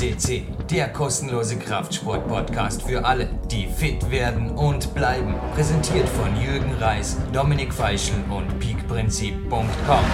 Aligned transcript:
FCC, 0.00 0.44
der 0.70 0.88
kostenlose 0.88 1.58
Kraftsport-Podcast 1.58 2.88
für 2.88 3.04
alle, 3.04 3.28
die 3.50 3.66
fit 3.66 4.10
werden 4.10 4.52
und 4.52 4.94
bleiben. 4.94 5.34
Präsentiert 5.54 6.08
von 6.08 6.34
Jürgen 6.40 6.72
Reis, 6.80 7.18
Dominik 7.34 7.74
Feischl 7.74 8.14
und 8.30 8.58
peakprinzip.com. 8.58 10.04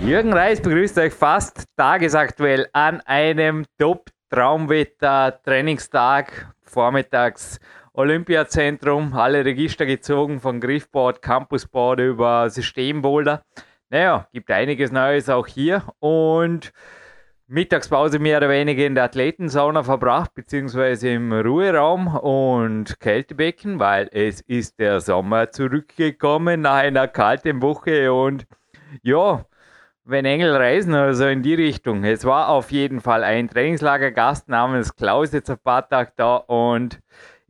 Jürgen 0.00 0.32
Reis 0.32 0.60
begrüßt 0.60 0.98
euch 0.98 1.12
fast 1.12 1.62
tagesaktuell 1.76 2.66
an 2.72 3.02
einem 3.02 3.64
Top-Traumwetter-Trainingstag 3.78 6.52
vormittags. 6.64 7.60
Olympiazentrum, 7.92 9.14
alle 9.14 9.44
Register 9.44 9.86
gezogen 9.86 10.40
von 10.40 10.60
Griffboard, 10.60 11.22
Campusboard 11.22 12.00
über 12.00 12.50
Systemboulder. 12.50 13.44
Naja, 13.90 14.28
gibt 14.32 14.50
einiges 14.50 14.92
Neues 14.92 15.30
auch 15.30 15.46
hier 15.46 15.82
und 15.98 16.72
Mittagspause 17.46 18.18
mehr 18.18 18.36
oder 18.36 18.50
weniger 18.50 18.84
in 18.84 18.94
der 18.94 19.04
Athletensauna 19.04 19.82
verbracht, 19.82 20.34
beziehungsweise 20.34 21.08
im 21.08 21.32
Ruheraum 21.32 22.14
und 22.18 23.00
Kältebecken, 23.00 23.78
weil 23.78 24.10
es 24.12 24.42
ist 24.42 24.78
der 24.78 25.00
Sommer 25.00 25.50
zurückgekommen 25.50 26.60
nach 26.60 26.74
einer 26.74 27.08
kalten 27.08 27.62
Woche 27.62 28.12
und 28.12 28.46
ja, 29.02 29.46
wenn 30.04 30.26
Engel 30.26 30.54
reisen 30.54 30.92
oder 30.92 31.14
so 31.14 31.26
in 31.26 31.42
die 31.42 31.54
Richtung. 31.54 32.04
Es 32.04 32.26
war 32.26 32.50
auf 32.50 32.70
jeden 32.70 33.00
Fall 33.00 33.24
ein 33.24 33.48
Trainingslagergast 33.48 34.50
namens 34.50 34.94
Klaus 34.96 35.32
jetzt 35.32 35.48
ein 35.48 35.58
paar 35.58 35.88
Tage 35.88 36.12
da 36.16 36.36
und 36.36 37.00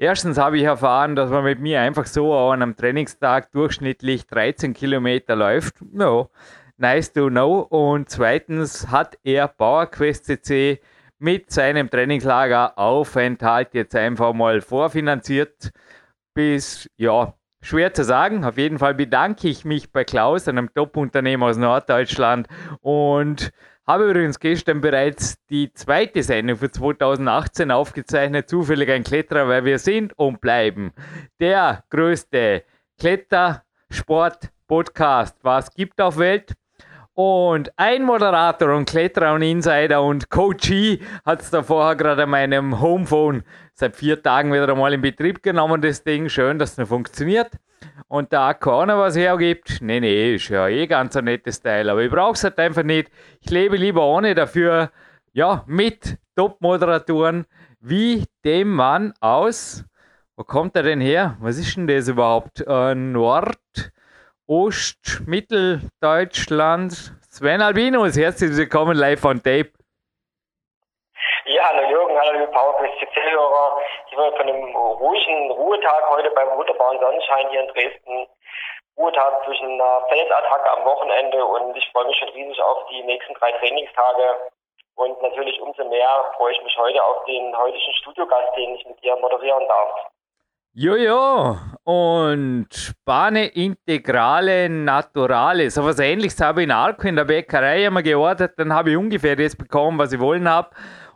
Erstens 0.01 0.39
habe 0.39 0.59
ich 0.59 0.63
erfahren, 0.63 1.17
dass 1.17 1.29
man 1.29 1.43
mit 1.43 1.59
mir 1.59 1.81
einfach 1.81 2.07
so 2.07 2.33
an 2.33 2.63
einem 2.63 2.77
Trainingstag 2.77 3.51
durchschnittlich 3.51 4.29
13 4.29 4.73
Kilometer 4.73 5.35
läuft. 5.35 5.83
No, 5.93 6.31
nice 6.77 7.13
to 7.13 7.27
know. 7.27 7.59
Und 7.63 8.09
zweitens 8.09 8.93
hat 8.93 9.19
er 9.25 9.49
PowerQuest 9.49 10.27
CC 10.27 10.81
mit 11.19 11.51
seinem 11.51 11.91
Trainingslager 11.91 12.79
Aufenthalt 12.79 13.75
jetzt 13.75 13.97
einfach 13.97 14.33
mal 14.35 14.61
vorfinanziert. 14.61 15.73
Bis, 16.33 16.89
ja, 16.97 17.35
schwer 17.61 17.93
zu 17.93 18.05
sagen. 18.05 18.45
Auf 18.45 18.57
jeden 18.57 18.79
Fall 18.79 18.95
bedanke 18.95 19.49
ich 19.49 19.65
mich 19.65 19.91
bei 19.91 20.05
Klaus, 20.05 20.47
einem 20.47 20.73
Top-Unternehmer 20.73 21.47
aus 21.47 21.57
Norddeutschland 21.57 22.47
und 22.83 23.51
habe 23.89 24.11
übrigens 24.11 24.39
gestern 24.39 24.81
bereits 24.83 25.39
die 25.49 25.73
zweite 25.73 26.23
Sendung 26.23 26.59
für 26.59 26.71
2018 26.71 27.71
aufgezeichnet, 27.71 28.47
zufällig 28.47 28.91
ein 28.91 29.03
Kletterer, 29.03 29.49
weil 29.49 29.65
wir 29.65 29.79
sind 29.79 30.13
und 30.19 30.43
bleiben 30.43 30.93
der 31.41 31.85
größte 31.89 32.65
Klettersport-Podcast, 33.01 35.39
was 35.43 35.73
gibt 35.73 36.03
auf 36.03 36.19
Welt. 36.19 36.53
Und 37.19 37.73
ein 37.77 38.05
Moderator 38.05 38.77
und 38.77 38.89
Kletterer 38.89 39.35
und 39.35 39.43
Insider 39.43 40.05
und 40.05 40.31
Coachie 40.31 41.01
hat 41.27 41.41
es 41.41 41.51
da 41.51 41.65
vorher 41.65 41.97
gerade 41.97 42.23
an 42.23 42.31
meinem 42.31 42.81
Homephone 42.81 43.43
seit 43.75 43.97
vier 43.97 44.23
Tagen 44.23 44.53
wieder 44.53 44.69
einmal 44.69 44.93
in 44.93 45.01
Betrieb 45.01 45.43
genommen, 45.43 45.83
das 45.83 46.05
Ding. 46.05 46.29
Schön, 46.29 46.61
dass 46.61 46.71
es 46.71 46.79
noch 46.79 46.87
funktioniert 46.87 47.51
und 48.07 48.33
da 48.33 48.55
keiner 48.55 48.99
was 48.99 49.17
hergibt, 49.17 49.79
nee, 49.81 49.99
nee, 49.99 50.37
ist 50.37 50.49
ja 50.49 50.69
eh 50.69 50.87
ganz 50.87 51.17
ein 51.17 51.25
nettes 51.25 51.61
Teil, 51.61 51.91
aber 51.91 52.03
ich 52.03 52.11
brauche 52.13 52.35
es 52.35 52.45
halt 52.45 52.57
einfach 52.61 52.85
nicht. 52.85 53.11
Ich 53.41 53.51
lebe 53.51 53.77
lieber 53.77 54.07
ohne, 54.07 54.37
dafür 54.37 54.93
ja, 55.33 55.65
mit 55.67 56.19
Top-Moderatoren 56.37 57.47
wie 57.81 58.27
dem 58.45 58.71
Mann 58.71 59.13
aus, 59.19 59.85
wo 60.37 60.45
kommt 60.45 60.77
er 60.77 60.85
denn 60.85 61.01
her? 61.01 61.37
Was 61.41 61.59
ist 61.59 61.77
denn 61.77 61.89
das 61.89 62.07
überhaupt? 62.07 62.61
Äh, 62.65 62.95
Nord, 62.95 63.59
Ost, 64.51 65.21
Mitteldeutschland. 65.27 67.13
Sven 67.29 67.61
Albinus, 67.61 68.17
herzlich 68.17 68.57
willkommen 68.57 68.97
live 68.97 69.23
on 69.27 69.43
Tape. 69.43 69.73
Ja, 71.45 71.69
hallo 71.69 71.87
Jürgen, 71.91 72.17
hallo 72.19 72.33
liebe 72.33 72.51
PowerQuest 72.51 72.95
CC-Hörer. 72.99 73.79
Ich 74.09 74.17
bin 74.17 74.25
von 74.25 74.49
einem 74.49 74.75
ruhigen 74.75 75.51
Ruhetag 75.51 76.09
heute 76.09 76.31
beim 76.31 76.49
wunderbaren 76.57 76.99
Sonnenschein 76.99 77.51
hier 77.51 77.61
in 77.61 77.69
Dresden. 77.69 78.27
Ruhetag 78.97 79.45
zwischen 79.45 79.69
einer 79.69 80.07
Feldattacke 80.09 80.71
am 80.79 80.85
Wochenende 80.87 81.45
und 81.45 81.77
ich 81.77 81.87
freue 81.93 82.07
mich 82.07 82.17
schon 82.17 82.31
riesig 82.31 82.59
auf 82.63 82.89
die 82.89 83.03
nächsten 83.03 83.35
drei 83.35 83.53
Trainingstage. 83.53 84.51
Und 84.95 85.21
natürlich 85.21 85.61
umso 85.61 85.85
mehr 85.91 86.33
freue 86.39 86.55
ich 86.55 86.63
mich 86.63 86.75
heute 86.79 87.05
auf 87.05 87.23
den 87.27 87.55
heutigen 87.55 87.93
Studiogast, 88.01 88.57
den 88.57 88.77
ich 88.77 88.87
mit 88.87 88.99
dir 89.03 89.15
moderieren 89.17 89.69
darf. 89.69 90.09
Jojo, 90.73 91.57
und 91.89 92.67
Spane 92.71 93.47
Integrale 93.47 94.69
Naturale. 94.69 95.71
So 95.71 95.83
was 95.87 95.99
ähnliches 95.99 96.39
habe 96.39 96.61
ich 96.61 96.65
in 96.67 96.71
Arco 96.71 97.09
in 97.09 97.17
der 97.17 97.25
Bäckerei 97.25 97.87
immer 97.87 98.03
geordert. 98.03 98.59
Dann 98.59 98.75
habe 98.75 98.91
ich 98.91 98.97
ungefähr 98.99 99.37
das 99.37 99.57
bekommen, 99.57 99.97
was 99.97 100.13
ich 100.13 100.21
wollen 100.21 100.47
habe. 100.47 100.69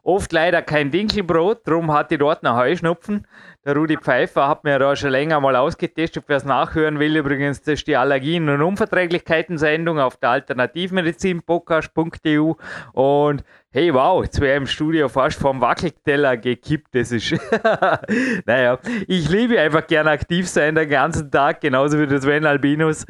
Oft 0.03 0.33
leider 0.33 0.63
kein 0.63 0.91
Dinkelbrot, 0.91 1.69
darum 1.69 1.93
hatte 1.93 2.15
ich 2.15 2.21
dort 2.21 2.43
noch 2.43 2.57
Heuschnupfen. 2.57 3.27
Der 3.65 3.77
Rudi 3.77 3.97
Pfeiffer 3.97 4.49
hat 4.49 4.65
mir 4.65 4.81
da 4.81 4.97
schon 4.97 5.11
länger 5.11 5.39
mal 5.39 5.55
ausgetestet. 5.55 6.25
Wer 6.27 6.39
es 6.39 6.45
nachhören 6.45 6.99
will, 6.99 7.17
übrigens, 7.17 7.61
das 7.61 7.75
ist 7.75 7.87
die 7.87 7.97
Allergien- 7.97 8.49
und 8.49 8.61
Unverträglichkeiten-Sendung 8.61 10.01
auf 10.01 10.17
der 10.17 10.31
Alternativmedizin-podcast.eu. 10.31 12.55
Und 12.93 13.45
hey, 13.71 13.95
wow, 13.95 14.25
jetzt 14.25 14.41
wäre 14.41 14.57
im 14.57 14.67
Studio 14.67 15.09
fast 15.09 15.39
vom 15.39 15.61
Wackelteller 15.61 16.39
gekippt. 16.39 16.93
Das 16.93 17.13
ist, 17.13 17.37
naja, 18.47 18.81
ich 19.07 19.29
liebe 19.29 19.61
einfach 19.61 19.87
gerne 19.87 20.11
aktiv 20.11 20.49
sein 20.49 20.75
den 20.75 20.91
ganzen 20.91 21.31
Tag, 21.31 21.61
genauso 21.61 22.01
wie 22.01 22.09
der 22.09 22.21
Sven 22.21 22.45
Albinus. 22.45 23.07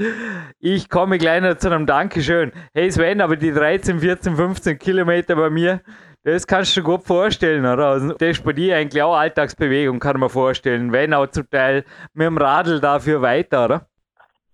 Ich 0.60 0.90
komme 0.90 1.16
gleich 1.16 1.40
noch 1.40 1.56
zu 1.56 1.70
einem 1.70 1.86
Dankeschön. 1.86 2.52
Hey 2.74 2.92
Sven, 2.92 3.22
aber 3.22 3.36
die 3.36 3.52
13, 3.52 4.00
14, 4.00 4.36
15 4.36 4.78
Kilometer 4.78 5.34
bei 5.34 5.48
mir, 5.48 5.80
das 6.24 6.46
kannst 6.46 6.76
du 6.76 6.80
dir 6.80 6.86
gut 6.86 7.02
vorstellen, 7.04 7.66
oder? 7.66 7.86
Also, 7.86 8.14
das 8.14 8.28
ist 8.28 8.44
bei 8.44 8.52
dir 8.52 8.76
eigentlich 8.76 9.02
auch 9.02 9.14
Alltagsbewegung, 9.14 9.98
kann 9.98 10.20
man 10.20 10.30
vorstellen. 10.30 10.92
Wenn 10.92 11.14
auch 11.14 11.26
zum 11.26 11.48
Teil 11.50 11.84
mit 12.14 12.26
dem 12.26 12.38
Radl 12.38 12.80
dafür 12.80 13.22
weiter, 13.22 13.64
oder? 13.64 13.80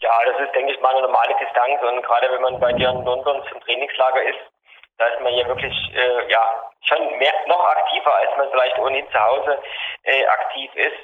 Ja, 0.00 0.12
das 0.24 0.46
ist, 0.46 0.54
denke 0.54 0.72
ich 0.72 0.80
mal, 0.80 0.92
eine 0.92 1.02
normale 1.02 1.34
Distanz. 1.38 1.80
Und 1.82 2.02
gerade 2.02 2.28
wenn 2.32 2.42
man 2.42 2.60
bei 2.60 2.72
dir 2.72 2.88
in 2.88 3.04
London 3.04 3.42
zum 3.50 3.60
Trainingslager 3.60 4.22
ist, 4.22 4.38
da 4.98 5.06
ist 5.06 5.20
man 5.20 5.32
hier 5.32 5.46
wirklich, 5.46 5.74
äh, 5.94 6.30
ja, 6.30 6.40
schon 6.82 7.18
mehr, 7.18 7.32
noch 7.46 7.64
aktiver, 7.64 8.14
als 8.16 8.30
man 8.36 8.50
vielleicht 8.50 8.78
ohnehin 8.78 9.06
zu 9.10 9.18
Hause 9.18 9.58
äh, 10.04 10.26
aktiv 10.26 10.70
ist. 10.74 10.96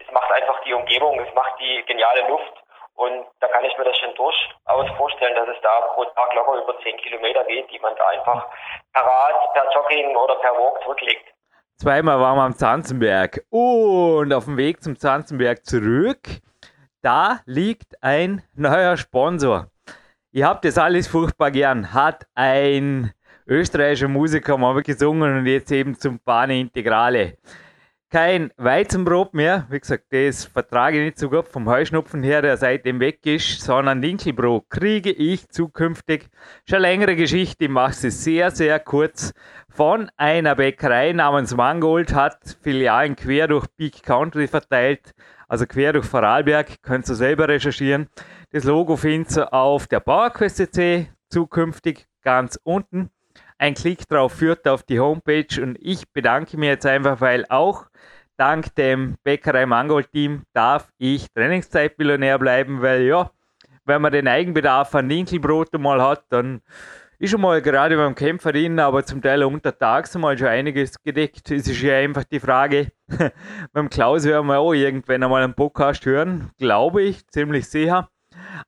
Es 0.00 0.10
macht 0.12 0.30
einfach 0.32 0.62
die 0.64 0.72
Umgebung, 0.72 1.20
es 1.20 1.34
macht 1.34 1.58
die 1.60 1.82
geniale 1.86 2.26
Luft 2.28 2.61
und 2.94 3.26
da 3.40 3.48
kann 3.48 3.64
ich 3.64 3.76
mir 3.78 3.84
das 3.84 3.96
schon 3.98 4.14
durchaus 4.14 4.96
vorstellen, 4.96 5.34
dass 5.34 5.48
es 5.48 5.60
da 5.62 5.80
pro 5.94 6.04
Tag 6.04 6.34
locker 6.34 6.62
über 6.62 6.78
10 6.82 6.96
Kilometer 6.98 7.44
geht, 7.44 7.70
die 7.70 7.78
man 7.80 7.94
da 7.96 8.06
einfach 8.08 8.46
per 8.92 9.02
Rad, 9.02 9.52
per 9.54 9.64
Jogging 9.74 10.16
oder 10.16 10.36
per 10.36 10.52
Walk 10.52 10.82
zurücklegt. 10.82 11.32
Zweimal 11.76 12.20
waren 12.20 12.36
wir 12.36 12.42
am 12.42 12.54
Zanzenberg 12.54 13.44
und 13.50 14.32
auf 14.32 14.44
dem 14.44 14.56
Weg 14.56 14.82
zum 14.82 14.96
Zanzenberg 14.96 15.64
zurück, 15.64 16.20
da 17.00 17.40
liegt 17.46 18.00
ein 18.02 18.42
neuer 18.54 18.96
Sponsor. 18.96 19.66
Ihr 20.30 20.46
habt 20.46 20.64
das 20.64 20.78
alles 20.78 21.08
furchtbar 21.08 21.50
gern. 21.50 21.92
Hat 21.92 22.26
ein 22.34 23.12
österreichischer 23.46 24.08
Musiker 24.08 24.56
mal 24.56 24.80
gesungen 24.82 25.38
und 25.38 25.46
jetzt 25.46 25.72
eben 25.72 25.94
zum 25.94 26.20
Bahne 26.24 26.60
Integrale 26.60 27.36
kein 28.12 28.52
Weizenbrot 28.58 29.32
mehr. 29.32 29.66
Wie 29.70 29.80
gesagt, 29.80 30.04
das 30.10 30.44
vertrage 30.44 30.98
ich 30.98 31.04
nicht 31.06 31.18
so 31.18 31.30
gut 31.30 31.48
vom 31.48 31.66
Heuschnupfen 31.66 32.22
her, 32.22 32.42
der 32.42 32.58
seitdem 32.58 33.00
weg 33.00 33.24
ist, 33.24 33.62
sondern 33.62 34.02
Dinkelbrot 34.02 34.68
kriege 34.68 35.10
ich 35.10 35.48
zukünftig. 35.48 36.28
Schon 36.68 36.82
längere 36.82 37.16
Geschichte, 37.16 37.64
ich 37.64 37.70
mache 37.70 37.94
sie 37.94 38.10
sehr, 38.10 38.50
sehr 38.50 38.78
kurz. 38.80 39.32
Von 39.70 40.10
einer 40.18 40.54
Bäckerei 40.56 41.14
namens 41.14 41.56
Mangold 41.56 42.12
hat 42.12 42.36
Filialen 42.60 43.16
quer 43.16 43.48
durch 43.48 43.66
Peak 43.78 44.02
Country 44.02 44.46
verteilt, 44.46 45.12
also 45.48 45.64
quer 45.64 45.94
durch 45.94 46.04
Vorarlberg, 46.04 46.82
könnt 46.82 47.08
ihr 47.08 47.14
selber 47.14 47.48
recherchieren. 47.48 48.10
Das 48.50 48.64
Logo 48.64 48.96
findet 48.96 49.38
ihr 49.38 49.54
auf 49.54 49.86
der 49.86 50.00
PowerQuest 50.00 50.58
CC 50.58 51.08
zukünftig 51.30 52.06
ganz 52.22 52.60
unten. 52.62 53.08
Ein 53.56 53.72
Klick 53.72 54.06
drauf 54.06 54.34
führt 54.34 54.68
auf 54.68 54.82
die 54.82 55.00
Homepage 55.00 55.62
und 55.62 55.78
ich 55.80 56.12
bedanke 56.12 56.58
mich 56.58 56.68
jetzt 56.68 56.84
einfach, 56.84 57.22
weil 57.22 57.46
auch 57.48 57.86
dank 58.42 58.74
dem 58.74 59.14
Bäckerei 59.22 59.66
Mangold 59.66 60.10
Team 60.10 60.42
darf 60.52 60.88
ich 60.98 61.30
Trainingszeitmillionär 61.32 62.40
bleiben, 62.40 62.82
weil 62.82 63.02
ja, 63.02 63.30
wenn 63.84 64.02
man 64.02 64.10
den 64.10 64.26
Eigenbedarf 64.26 64.92
an 64.96 65.08
Dinkelbrot 65.08 65.72
mal 65.78 66.02
hat, 66.02 66.24
dann 66.28 66.60
ist 67.20 67.30
schon 67.30 67.40
mal 67.40 67.62
gerade 67.62 67.96
beim 67.96 68.16
Kämpferin, 68.16 68.80
aber 68.80 69.04
zum 69.04 69.22
Teil 69.22 69.44
untertags 69.44 70.18
mal 70.18 70.36
schon 70.36 70.48
einiges 70.48 71.00
gedeckt. 71.04 71.52
Es 71.52 71.68
ist 71.68 71.80
ja 71.82 71.94
einfach 71.98 72.24
die 72.24 72.40
Frage, 72.40 72.88
beim 73.72 73.88
Klaus 73.88 74.24
werden 74.24 74.48
wir 74.48 74.58
auch 74.58 74.72
irgendwann 74.72 75.22
einmal 75.22 75.44
einen 75.44 75.54
Podcast 75.54 76.04
hören, 76.04 76.50
glaube 76.58 77.02
ich, 77.02 77.24
ziemlich 77.28 77.68
sicher. 77.68 78.08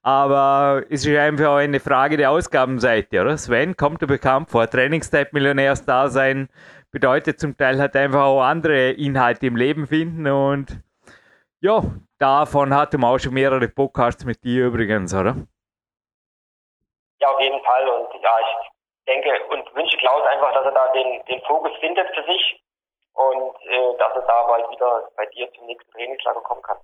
Aber 0.03 0.85
es 0.89 1.05
ist 1.05 1.17
einfach 1.17 1.47
auch 1.47 1.57
eine 1.57 1.81
Frage 1.81 2.17
der 2.17 2.31
Ausgabenseite, 2.31 3.21
oder? 3.21 3.37
Sven 3.37 3.77
kommt 3.77 4.03
dir 4.03 4.07
bekannt 4.07 4.51
vor, 4.51 4.71
Trainingszeit-Millionärs-Dasein 4.71 6.49
bedeutet 6.95 7.41
zum 7.41 7.57
Teil 7.57 7.81
halt 7.81 7.97
einfach 7.97 8.23
auch 8.23 8.41
andere 8.41 8.91
Inhalte 8.93 9.47
im 9.47 9.57
Leben 9.57 9.87
finden 9.89 10.27
und 10.29 10.81
ja, 11.61 11.83
davon 12.19 12.73
hatte 12.73 12.99
man 12.99 13.11
auch 13.11 13.19
schon 13.19 13.35
mehrere 13.35 13.69
Podcasts 13.69 14.25
mit 14.25 14.45
dir 14.45 14.67
übrigens, 14.67 15.13
oder? 15.13 15.35
Ja, 17.21 17.31
auf 17.31 17.41
jeden 17.41 17.63
Fall 17.65 17.89
und 17.89 18.23
ja, 18.23 18.31
ich 18.41 18.71
denke 19.09 19.29
und 19.51 19.75
wünsche 19.75 19.97
Klaus 19.97 20.23
einfach, 20.33 20.55
dass 20.55 20.67
er 20.67 20.73
da 20.73 20.93
den, 20.93 21.21
den 21.27 21.41
Fokus 21.43 21.73
findet 21.81 22.07
für 22.15 22.23
sich 22.31 22.63
und 23.15 23.57
äh, 23.67 23.99
dass 23.99 24.15
er 24.15 24.23
da 24.23 24.47
bald 24.47 24.71
wieder 24.71 25.09
bei 25.17 25.27
dir 25.27 25.53
zum 25.53 25.67
nächsten 25.67 25.91
Trainingslager 25.91 26.43
kommen 26.43 26.63
kann. 26.63 26.79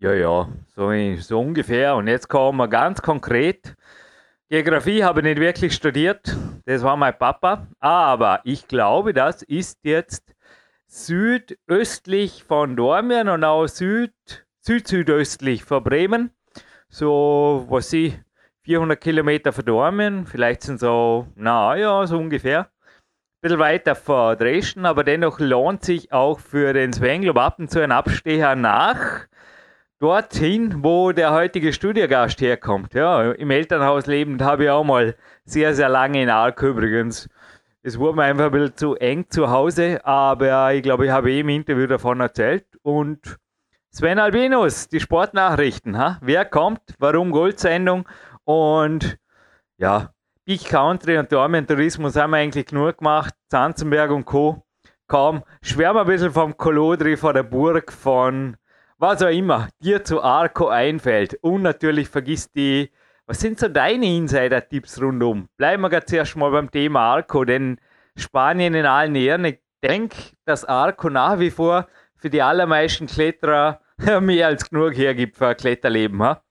Ja, 0.00 0.14
ja, 0.14 0.46
so, 0.74 0.90
so 1.18 1.40
ungefähr. 1.40 1.94
Und 1.94 2.08
jetzt 2.08 2.28
kommen 2.28 2.58
wir 2.58 2.68
ganz 2.68 3.02
konkret. 3.02 3.76
Geografie 4.48 5.04
habe 5.04 5.20
ich 5.20 5.24
nicht 5.24 5.40
wirklich 5.40 5.74
studiert, 5.74 6.22
das 6.68 6.82
war 6.82 6.98
mein 6.98 7.16
Papa, 7.16 7.66
aber 7.80 8.40
ich 8.44 8.68
glaube, 8.68 9.14
das 9.14 9.42
ist 9.42 9.78
jetzt 9.84 10.34
südöstlich 10.86 12.44
von 12.44 12.76
Dormien 12.76 13.30
und 13.30 13.42
auch 13.42 13.66
süd, 13.66 14.12
süd-südöstlich 14.60 15.64
von 15.64 15.82
Bremen. 15.82 16.30
So, 16.90 17.64
was 17.70 17.90
ich, 17.94 18.20
400 18.64 19.00
Kilometer 19.00 19.54
von 19.54 19.64
Dormien, 19.64 20.26
vielleicht 20.26 20.62
sind 20.62 20.78
so, 20.78 21.26
naja, 21.36 22.06
so 22.06 22.18
ungefähr. 22.18 22.60
Ein 22.60 23.40
bisschen 23.40 23.58
weiter 23.60 23.94
vor 23.94 24.36
Dresden, 24.36 24.84
aber 24.84 25.04
dennoch 25.04 25.40
lohnt 25.40 25.84
sich 25.84 26.12
auch 26.12 26.38
für 26.38 26.74
den 26.74 26.92
ab 27.38 27.58
und 27.58 27.70
zu 27.70 27.80
ein 27.80 27.92
Abstecher 27.92 28.56
nach 28.56 29.27
dorthin, 29.98 30.84
wo 30.84 31.12
der 31.12 31.32
heutige 31.32 31.72
Studiogast 31.72 32.40
herkommt. 32.40 32.94
Ja, 32.94 33.32
im 33.32 33.50
Elternhaus 33.50 34.06
lebend 34.06 34.42
habe 34.42 34.64
ich 34.64 34.70
auch 34.70 34.84
mal 34.84 35.16
sehr, 35.44 35.74
sehr 35.74 35.88
lange 35.88 36.22
in 36.22 36.30
Ark 36.30 36.62
übrigens. 36.62 37.28
Es 37.82 37.98
wurde 37.98 38.16
mir 38.16 38.24
einfach 38.24 38.46
ein 38.46 38.50
bisschen 38.52 38.76
zu 38.76 38.94
eng 38.96 39.28
zu 39.28 39.50
Hause, 39.50 40.04
aber 40.04 40.74
ich 40.74 40.82
glaube, 40.82 41.06
ich 41.06 41.10
habe 41.10 41.30
eh 41.30 41.40
im 41.40 41.48
Interview 41.48 41.86
davon 41.86 42.20
erzählt. 42.20 42.66
Und 42.82 43.38
Sven 43.90 44.18
Albinus, 44.18 44.88
die 44.88 45.00
Sportnachrichten. 45.00 45.96
Ha? 45.96 46.18
Wer 46.20 46.44
kommt? 46.44 46.80
Warum 46.98 47.30
Goldsendung? 47.30 48.06
Und 48.44 49.18
ja, 49.78 50.12
Big 50.44 50.64
Country 50.66 51.18
und 51.18 51.32
Dormien 51.32 51.66
Tourismus 51.66 52.16
haben 52.16 52.30
wir 52.30 52.38
eigentlich 52.38 52.66
genug 52.66 52.98
gemacht. 52.98 53.34
Zanzenberg 53.48 54.10
und 54.10 54.24
Co. 54.24 54.64
Kaum. 55.06 55.42
Schwärmen 55.62 56.00
ein 56.00 56.06
bisschen 56.06 56.32
vom 56.32 56.56
Kolodri, 56.56 57.16
von 57.16 57.34
der 57.34 57.42
Burg, 57.42 57.92
von 57.92 58.56
was 58.98 59.22
auch 59.22 59.28
immer 59.28 59.68
dir 59.80 60.04
zu 60.04 60.22
Arco 60.22 60.68
einfällt. 60.68 61.38
Und 61.42 61.62
natürlich 61.62 62.08
vergiss 62.08 62.52
die, 62.52 62.90
was 63.26 63.40
sind 63.40 63.58
so 63.58 63.68
deine 63.68 64.06
Insider-Tipps 64.06 65.00
rundum? 65.00 65.48
Bleiben 65.56 65.82
wir 65.82 66.06
zuerst 66.06 66.36
mal 66.36 66.50
beim 66.50 66.70
Thema 66.70 67.14
Arco, 67.14 67.44
denn 67.44 67.80
Spanien 68.16 68.74
in 68.74 68.86
allen 68.86 69.14
Ehren. 69.14 69.44
Ich 69.44 69.60
denke, 69.82 70.16
dass 70.44 70.64
Arco 70.64 71.08
nach 71.08 71.38
wie 71.38 71.50
vor 71.50 71.86
für 72.16 72.30
die 72.30 72.42
allermeisten 72.42 73.06
Kletterer 73.06 73.80
mehr 74.20 74.48
als 74.48 74.68
genug 74.68 74.94
hergibt 74.94 75.36
für 75.36 75.48
ein 75.48 75.56
Kletterleben. 75.56 76.22
Ha? 76.22 76.42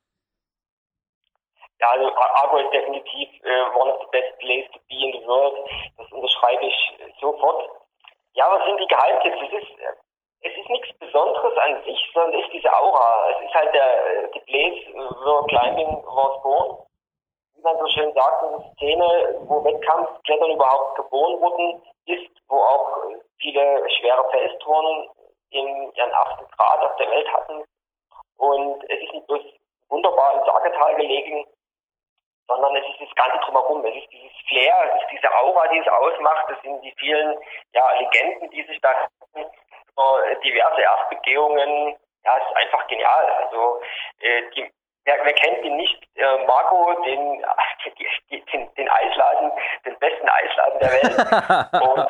Ja, 1.79 1.89
also 1.91 2.11
Arco 2.15 2.57
ist 2.59 2.73
definitiv 2.73 3.29
uh, 3.43 3.79
one 3.79 3.91
of 3.91 3.99
the 4.01 4.07
best 4.11 4.39
places 4.39 4.71
to 4.71 4.79
be 4.87 4.95
in 4.95 5.11
the 5.19 5.27
world. 5.27 5.53
Das 5.97 6.11
unterschreibe 6.11 6.65
ich 6.65 7.19
sofort. 7.19 7.69
Ja, 8.33 8.49
was 8.49 8.65
sind 8.65 8.79
die 8.79 8.87
Geheimtipps? 8.87 9.37
Es 9.41 9.61
ist 9.61 10.06
es 10.41 10.55
ist 10.55 10.69
nichts 10.69 10.97
Besonderes 10.99 11.57
an 11.57 11.83
sich, 11.83 11.99
sondern 12.13 12.39
es 12.39 12.45
ist 12.45 12.53
diese 12.53 12.73
Aura. 12.73 13.29
Es 13.31 13.45
ist 13.45 13.53
halt 13.53 13.73
der, 13.73 14.27
die 14.27 14.39
Place 14.41 14.95
where 14.95 15.45
climbing 15.47 16.03
was 16.05 16.41
born. 16.43 16.77
Wie 17.55 17.61
man 17.61 17.77
so 17.79 17.87
schön 17.87 18.13
sagt, 18.13 18.43
eine 18.43 18.71
Szene, 18.75 19.39
wo 19.47 19.63
Wettkampfklettern 19.63 20.51
überhaupt 20.51 20.95
geboren 20.95 21.41
wurden, 21.41 21.81
ist, 22.05 22.29
wo 22.47 22.57
auch 22.57 23.01
viele 23.39 23.89
schwere 23.89 24.29
Felstouren 24.29 25.09
in 25.49 25.91
ihren 25.93 26.13
achten 26.13 26.45
Grad 26.55 26.83
auf 26.83 26.95
der 26.97 27.09
Welt 27.09 27.33
hatten. 27.33 27.63
Und 28.37 28.83
es 28.89 29.01
ist 29.01 29.13
nicht 29.13 29.27
bloß 29.27 29.41
wunderbar 29.89 30.33
im 30.33 30.45
Sagetal 30.45 30.95
gelegen, 30.95 31.45
sondern 32.47 32.75
es 32.75 32.85
ist 32.87 33.09
das 33.09 33.15
Ganze 33.15 33.39
drumherum. 33.45 33.83
Es 33.85 33.95
ist 33.95 34.11
dieses 34.11 34.31
Flair, 34.47 34.93
es 34.93 35.01
ist 35.01 35.11
diese 35.11 35.35
Aura, 35.35 35.67
die 35.67 35.79
es 35.79 35.87
ausmacht. 35.87 36.49
Es 36.49 36.61
sind 36.61 36.81
die 36.81 36.93
vielen 36.97 37.37
ja, 37.73 37.91
Legenden, 37.99 38.49
die 38.51 38.63
sich 38.63 38.79
da 38.81 39.07
diverse 40.43 40.81
Erstbegehungen. 40.81 41.97
Ja, 42.23 42.37
es 42.37 42.49
ist 42.49 42.57
einfach 42.57 42.87
genial. 42.87 43.25
Also 43.43 43.81
äh, 44.19 44.43
die, 44.55 44.71
wer, 45.05 45.23
wer 45.23 45.33
kennt 45.33 45.63
ihn 45.63 45.77
nicht? 45.77 46.03
Äh, 46.15 46.45
Marco, 46.45 46.93
den, 47.03 47.45
den, 48.53 48.75
den 48.75 48.89
Eisladen, 48.89 49.51
den 49.85 49.97
besten 49.99 50.29
Eisladen 50.29 50.79
der 50.79 50.91
Welt. 50.91 51.73
Und 51.81 52.09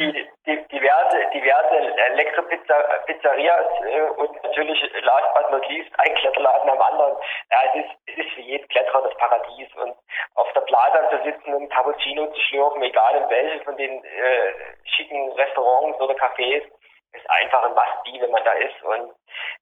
die, 0.00 0.28
die, 0.46 0.56
diverse, 0.68 1.30
diverse 1.34 1.76
Elektro-Pizzerias 2.12 3.66
äh, 3.84 4.02
und 4.16 4.42
natürlich 4.42 4.80
last 5.02 5.34
but 5.34 5.50
not 5.50 5.68
least 5.68 5.90
ein 5.98 6.14
Kletterladen 6.14 6.70
am 6.70 6.80
anderen. 6.80 7.16
Ja, 7.50 7.58
es 7.68 7.84
ist, 7.84 7.90
es 8.06 8.24
ist 8.24 8.34
für 8.34 8.40
jeden 8.40 8.66
Kletterer 8.68 9.02
das 9.02 9.16
Paradies. 9.18 9.68
Und 9.74 9.94
auf 10.36 10.50
der 10.54 10.62
Plaza 10.62 11.10
zu 11.10 11.22
sitzen 11.24 11.52
und 11.52 11.68
Cappuccino 11.68 12.28
zu 12.28 12.40
schlürfen, 12.40 12.82
egal 12.82 13.16
in 13.16 13.28
welches 13.28 13.62
von 13.64 13.76
den 13.76 14.02
äh, 14.02 14.52
schicken 14.84 15.32
Restaurants 15.32 16.00
oder 16.00 16.14
Cafés, 16.14 16.62
ist 17.12 17.30
einfach 17.30 17.64
ein 17.64 17.74
Must-Be, 17.74 18.22
wenn 18.22 18.30
man 18.30 18.44
da 18.44 18.52
ist. 18.52 18.82
Und 18.82 19.14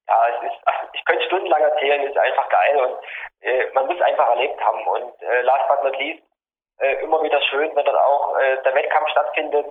ja, 0.07 0.27
es 0.29 0.51
ist, 0.51 0.61
ich 0.93 1.05
könnte 1.05 1.25
stundenlang 1.25 1.61
erzählen, 1.61 2.03
ist 2.03 2.17
einfach 2.17 2.49
geil 2.49 2.77
und 2.77 2.97
äh, 3.41 3.69
man 3.73 3.87
muss 3.87 4.01
einfach 4.01 4.29
erlebt 4.29 4.59
haben. 4.61 4.85
Und 4.87 5.21
äh, 5.21 5.41
last 5.41 5.67
but 5.67 5.83
not 5.83 5.97
least, 5.97 6.23
äh, 6.79 7.03
immer 7.03 7.21
wieder 7.23 7.41
schön, 7.43 7.75
wenn 7.75 7.85
dann 7.85 7.95
auch 7.95 8.37
äh, 8.37 8.61
der 8.63 8.75
Wettkampf 8.75 9.09
stattfindet, 9.09 9.65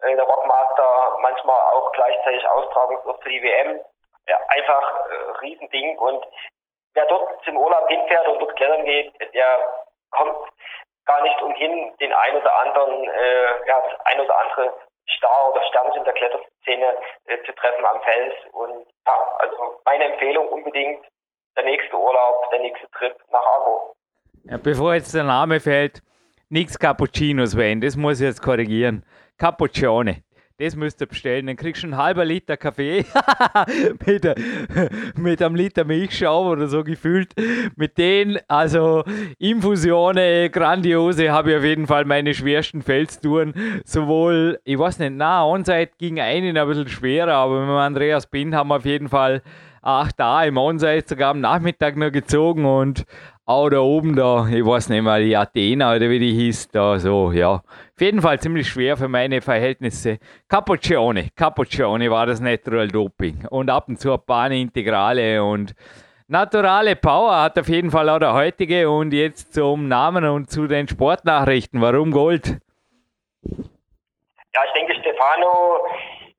äh, 0.00 0.14
der 0.14 0.24
Rockmaster 0.24 1.16
manchmal 1.20 1.60
auch 1.72 1.92
gleichzeitig 1.92 2.46
Austragungsort 2.48 3.22
für 3.22 3.28
die 3.28 3.42
WM. 3.42 3.80
Ja, 4.28 4.40
einfach 4.48 5.06
äh, 5.08 5.30
Riesending 5.40 5.98
und 5.98 6.24
wer 6.94 7.06
dort 7.06 7.44
zum 7.44 7.56
Urlaub 7.56 7.88
hinfährt 7.88 8.26
und 8.28 8.40
dort 8.40 8.56
klettern 8.56 8.84
geht, 8.84 9.12
der 9.34 9.84
kommt 10.10 10.36
gar 11.04 11.22
nicht 11.22 11.40
umhin, 11.42 11.96
den 11.98 12.12
ein 12.12 12.36
oder 12.36 12.54
anderen, 12.60 13.08
äh, 13.08 13.66
ja, 13.66 13.80
das 13.80 14.00
ein 14.06 14.20
oder 14.20 14.36
andere 14.38 14.74
Star 15.16 15.50
oder 15.50 15.62
Sternchen 15.68 16.04
der 16.04 16.12
Kletterszene 16.14 16.98
äh, 17.26 17.38
zu 17.44 17.52
treffen 17.52 17.84
am 17.84 18.00
Fels. 18.02 18.34
Und 18.52 18.86
ja, 19.06 19.36
also 19.38 19.80
meine 19.84 20.04
Empfehlung 20.04 20.48
unbedingt 20.48 21.04
der 21.56 21.64
nächste 21.64 21.96
Urlaub, 21.96 22.50
der 22.50 22.60
nächste 22.60 22.88
Trip 22.90 23.14
nach 23.30 23.44
Argo. 23.44 23.94
Ja, 24.44 24.58
bevor 24.58 24.94
jetzt 24.94 25.14
der 25.14 25.24
Name 25.24 25.60
fällt, 25.60 26.02
nichts 26.48 26.78
Cappuccinos 26.78 27.56
werden, 27.56 27.80
das 27.80 27.96
muss 27.96 28.20
ich 28.20 28.26
jetzt 28.26 28.42
korrigieren. 28.42 29.04
Cappuccione. 29.38 30.22
Das 30.58 30.74
müsst 30.74 31.02
ihr 31.02 31.06
bestellen. 31.06 31.48
Dann 31.48 31.56
kriegst 31.56 31.82
du 31.82 31.88
einen 31.88 31.98
halben 31.98 32.26
Liter 32.26 32.56
Kaffee 32.56 33.04
mit, 34.06 34.24
mit 35.18 35.42
einem 35.42 35.54
Liter 35.54 35.84
Milchschaum 35.84 36.46
oder 36.46 36.66
so 36.66 36.82
gefühlt. 36.82 37.34
Mit 37.76 37.98
denen, 37.98 38.38
also 38.48 39.04
Infusionen, 39.38 40.50
grandiose, 40.50 41.30
habe 41.30 41.50
ich 41.50 41.58
auf 41.58 41.64
jeden 41.64 41.86
Fall 41.86 42.06
meine 42.06 42.32
schwersten 42.32 42.80
Felstouren. 42.80 43.52
Sowohl, 43.84 44.58
ich 44.64 44.78
weiß 44.78 44.98
nicht, 45.00 45.12
na, 45.16 45.44
Onside 45.44 45.90
ging 45.98 46.20
einen 46.20 46.56
ein 46.56 46.68
bisschen 46.68 46.88
schwerer, 46.88 47.34
aber 47.34 47.60
mit 47.60 47.76
Andreas 47.76 48.26
Bin 48.26 48.54
haben 48.54 48.68
wir 48.68 48.76
auf 48.76 48.86
jeden 48.86 49.10
Fall 49.10 49.42
acht 49.82 50.18
da 50.18 50.42
im 50.42 50.56
Onside 50.56 51.04
sogar 51.06 51.32
am 51.32 51.40
Nachmittag 51.40 51.96
noch 51.96 52.10
gezogen 52.10 52.64
und 52.64 53.04
auch 53.46 53.70
da 53.70 53.78
oben 53.78 54.16
da, 54.16 54.44
ich 54.50 54.66
weiß 54.66 54.88
nicht 54.88 55.02
mehr, 55.02 55.20
die 55.20 55.36
Athena 55.36 55.94
oder 55.94 56.10
wie 56.10 56.18
die 56.18 56.32
hieß, 56.32 56.68
da 56.68 56.98
so, 56.98 57.30
ja. 57.30 57.54
Auf 57.54 58.00
jeden 58.00 58.20
Fall 58.20 58.40
ziemlich 58.40 58.66
schwer 58.68 58.96
für 58.96 59.06
meine 59.06 59.40
Verhältnisse. 59.40 60.18
Cappuccione, 60.48 61.28
Cappuccione 61.36 62.10
war 62.10 62.26
das 62.26 62.40
Natural 62.40 62.88
Doping. 62.88 63.46
Und 63.48 63.70
ab 63.70 63.84
und 63.86 64.00
zu 64.00 64.12
ein 64.12 64.20
paar 64.26 64.50
Integrale 64.50 65.42
und 65.42 65.74
Naturale 66.28 66.96
Power 66.96 67.42
hat 67.42 67.56
auf 67.56 67.68
jeden 67.68 67.92
Fall 67.92 68.08
auch 68.10 68.18
der 68.18 68.34
heutige. 68.34 68.90
Und 68.90 69.12
jetzt 69.12 69.54
zum 69.54 69.86
Namen 69.86 70.24
und 70.24 70.50
zu 70.50 70.66
den 70.66 70.88
Sportnachrichten. 70.88 71.80
Warum 71.80 72.10
Gold? 72.10 72.58
Ja, 73.44 74.60
ich 74.66 74.72
denke, 74.72 74.94
Stefano 74.98 75.86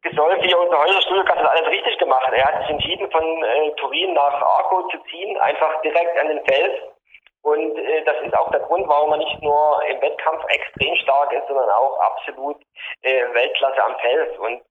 Gesolfi, 0.01 0.53
unser 0.53 0.77
heutiger 0.77 1.01
Studiogast, 1.03 1.39
hat 1.39 1.51
alles 1.51 1.69
richtig 1.69 1.97
gemacht. 1.99 2.27
Er 2.33 2.45
hat 2.45 2.61
sich 2.63 2.69
entschieden, 2.71 3.09
von 3.11 3.23
äh, 3.23 3.71
Turin 3.77 4.13
nach 4.13 4.41
Arco 4.41 4.89
zu 4.89 4.97
ziehen, 5.09 5.37
einfach 5.37 5.81
direkt 5.81 6.19
an 6.19 6.27
den 6.27 6.43
Fels 6.45 6.96
und 7.47 7.77
äh, 7.77 8.03
das 8.03 8.17
ist 8.23 8.37
auch 8.37 8.51
der 8.51 8.59
Grund, 8.59 8.85
warum 8.89 9.13
er 9.13 9.19
nicht 9.19 9.41
nur 9.41 9.81
im 9.87 10.01
Wettkampf 10.01 10.43
extrem 10.49 10.93
stark 10.97 11.31
ist, 11.31 11.47
sondern 11.47 11.69
auch 11.69 11.97
absolut 12.01 12.57
äh, 13.03 13.23
Weltklasse 13.33 13.81
am 13.85 13.95
Fels. 13.99 14.37
Und 14.37 14.61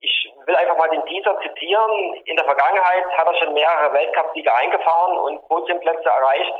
ich 0.00 0.32
will 0.46 0.56
einfach 0.56 0.76
mal 0.76 0.90
den 0.90 1.06
Teaser 1.06 1.38
zitieren. 1.42 2.14
In 2.24 2.34
der 2.34 2.44
Vergangenheit 2.44 3.04
hat 3.16 3.28
er 3.28 3.34
schon 3.36 3.54
mehrere 3.54 3.92
Weltcup-Siege 3.92 4.52
eingefahren 4.52 5.16
und 5.16 5.46
Podiumplätze 5.46 6.08
erreicht. 6.08 6.54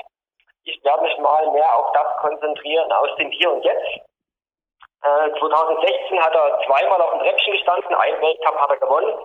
Ich 0.62 0.78
werde 0.85 1.02
mich 1.02 1.18
mal 1.18 1.50
mehr 1.50 1.75
auf 1.75 1.90
das 1.92 2.16
konzentrieren 2.18 2.92
aus 2.92 3.16
dem 3.16 3.30
Hier 3.33 3.50
und 3.52 3.64
Jetzt. 3.64 3.99
Äh, 5.02 5.40
2016 5.40 6.23
hat 6.23 6.37
er 6.37 6.61
zweimal 6.66 7.02
auf 7.02 7.11
dem 7.11 7.21
Treppchen 7.23 7.52
gestanden, 7.52 7.97
einen 7.97 8.23
Weltcup 8.23 8.61
hat 8.61 8.71
er 8.71 8.76
gewonnen. 8.76 9.18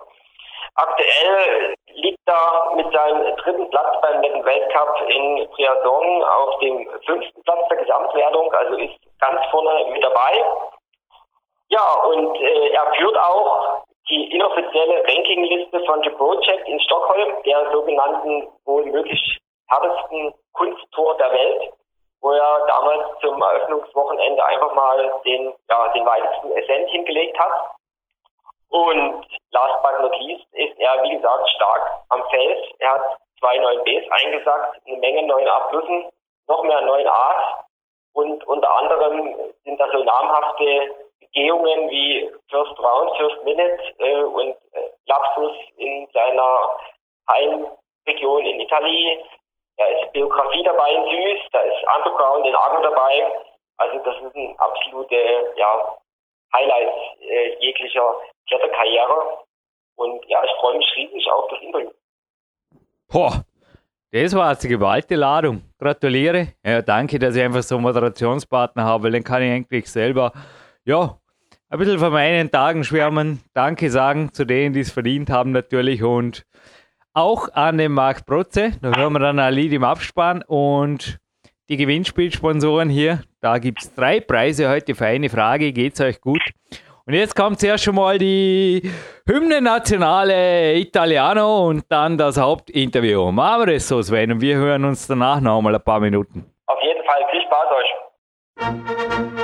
Aktuell 0.74 1.74
liegt 1.94 2.18
er 2.26 2.72
mit 2.76 2.90
seinem 2.92 3.36
dritten 3.36 3.68
Platz 3.70 4.00
beim 4.00 4.22
Weltcup 4.22 5.08
in 5.08 5.48
Briançon 5.50 6.22
auf 6.24 6.58
dem 6.60 6.88
fünften 7.04 7.42
Platz 7.42 7.68
der 7.68 7.76
Gesamtwertung, 7.78 8.52
also 8.54 8.76
ist 8.76 8.98
ganz 9.20 9.40
vorne 9.50 9.90
mit 9.92 10.02
dabei. 10.02 10.44
Ja, 11.68 11.94
und 12.04 12.36
äh, 12.40 12.68
er 12.68 12.94
führt 12.94 13.18
auch 13.18 13.84
die 14.08 14.34
inoffizielle 14.34 15.04
Rankingliste 15.04 15.84
von 15.84 16.02
The 16.02 16.10
Project 16.10 16.68
in 16.68 16.80
Stockholm, 16.80 17.42
der 17.44 17.70
sogenannten 17.72 18.48
wohl 18.64 18.84
möglich 18.86 19.38
härtesten 19.68 20.34
Kunsttor 20.52 21.16
der 21.18 21.32
Welt. 21.32 21.72
wo 22.22 22.30
er 22.30 22.66
damals 22.68 23.18
zum 23.20 23.42
Eröffnungswochenende 23.42 24.44
einfach 24.44 24.72
mal 24.74 25.12
den, 25.24 25.52
ja, 25.68 25.88
den 25.88 26.06
weitesten 26.06 26.52
Ascent 26.52 26.88
hingelegt 26.90 27.38
hat. 27.38 27.72
Und 28.72 29.26
last 29.50 29.82
but 29.82 30.00
not 30.00 30.18
least 30.20 30.46
ist 30.52 30.78
er, 30.78 31.02
wie 31.02 31.16
gesagt, 31.16 31.48
stark 31.50 32.04
am 32.08 32.24
Fels. 32.30 32.66
Er 32.78 32.92
hat 32.92 33.18
zwei 33.38 33.58
9Bs 33.58 34.08
eingesackt, 34.10 34.80
eine 34.86 34.96
Menge 34.96 35.30
9A 35.30 36.10
noch 36.48 36.62
mehr 36.64 36.80
9As 36.80 37.64
und 38.14 38.44
unter 38.46 38.70
anderem 38.76 39.52
sind 39.64 39.78
da 39.78 39.88
so 39.92 40.02
namhafte 40.02 40.94
Gehungen 41.32 41.90
wie 41.90 42.30
First 42.50 42.78
Round, 42.78 43.16
First 43.16 43.44
Minute 43.44 43.78
äh, 43.98 44.22
und 44.22 44.56
äh, 44.72 44.90
Lapsus 45.06 45.56
in 45.76 46.06
seiner 46.12 46.76
Heimregion 47.28 48.44
in 48.44 48.60
Italien. 48.60 49.20
Da 49.76 49.86
ist 49.86 50.12
Biografie 50.12 50.62
dabei 50.62 50.92
in 50.92 51.04
Süß, 51.04 51.40
da 51.52 51.60
ist 51.60 51.84
Underground 51.96 52.46
in 52.46 52.54
Argo 52.54 52.82
dabei. 52.82 53.32
Also 53.78 53.98
das 53.98 54.16
ein 54.34 54.54
absolute 54.58 55.52
ja, 55.56 55.96
Highlight 56.54 57.20
äh, 57.20 57.56
jeglicher 57.60 58.14
Kletterkarriere. 58.48 59.44
Und 59.96 60.24
ja, 60.28 60.42
ich 60.44 60.50
freue 60.60 60.78
mich 60.78 60.86
riesig 60.96 61.30
auf 61.30 61.50
das 61.50 61.60
Interview. 61.60 61.90
Boah, 63.08 63.44
das 64.10 64.34
war 64.34 64.50
jetzt 64.50 64.64
eine 64.64 64.74
gewaltige 64.74 65.20
Ladung. 65.20 65.62
Gratuliere. 65.78 66.48
Ja, 66.64 66.82
danke, 66.82 67.18
dass 67.18 67.36
ich 67.36 67.42
einfach 67.42 67.62
so 67.62 67.76
einen 67.76 67.84
Moderationspartner 67.84 68.84
habe, 68.84 69.04
weil 69.04 69.12
dann 69.12 69.24
kann 69.24 69.42
ich 69.42 69.50
eigentlich 69.50 69.90
selber, 69.90 70.32
ja, 70.84 71.18
ein 71.68 71.78
bisschen 71.78 71.98
von 71.98 72.12
meinen 72.12 72.50
Tagen 72.50 72.84
schwärmen. 72.84 73.42
Danke 73.54 73.90
sagen 73.90 74.32
zu 74.34 74.44
denen, 74.44 74.74
die 74.74 74.80
es 74.80 74.92
verdient 74.92 75.30
haben 75.30 75.52
natürlich 75.52 76.02
und 76.02 76.44
auch 77.14 77.48
an 77.54 77.78
den 77.78 77.92
Marc 77.92 78.26
Protze. 78.26 78.72
Da 78.82 78.94
hören 78.96 79.14
wir 79.14 79.20
dann 79.20 79.38
ein 79.38 79.54
Lied 79.54 79.72
im 79.72 79.84
Abspann 79.84 80.42
und 80.42 81.18
die 81.70 81.78
Gewinnspielsponsoren 81.78 82.90
hier. 82.90 83.22
Da 83.40 83.56
gibt 83.56 83.82
es 83.82 83.94
drei 83.94 84.20
Preise 84.20 84.68
heute 84.68 84.94
für 84.94 85.06
eine 85.06 85.30
Frage. 85.30 85.72
Geht's 85.72 86.00
euch 86.02 86.20
gut? 86.20 86.42
Und 87.04 87.14
jetzt 87.14 87.34
kommt 87.34 87.58
zuerst 87.58 87.82
schon 87.84 87.96
mal 87.96 88.16
die 88.16 88.88
Hymne 89.26 89.60
Nationale 89.60 90.74
Italiano 90.76 91.66
und 91.66 91.84
dann 91.88 92.16
das 92.16 92.38
Hauptinterview. 92.38 93.32
Machen 93.32 93.62
wir 93.66 93.74
das 93.74 93.88
so, 93.88 94.00
Sven, 94.02 94.32
und 94.32 94.40
wir 94.40 94.56
hören 94.56 94.84
uns 94.84 95.06
danach 95.08 95.40
noch 95.40 95.60
mal 95.60 95.74
ein 95.74 95.82
paar 95.82 96.00
Minuten. 96.00 96.46
Auf 96.66 96.78
jeden 96.82 97.04
Fall, 97.04 97.24
viel 97.30 97.42
Spaß 97.42 97.66
euch. 99.32 99.41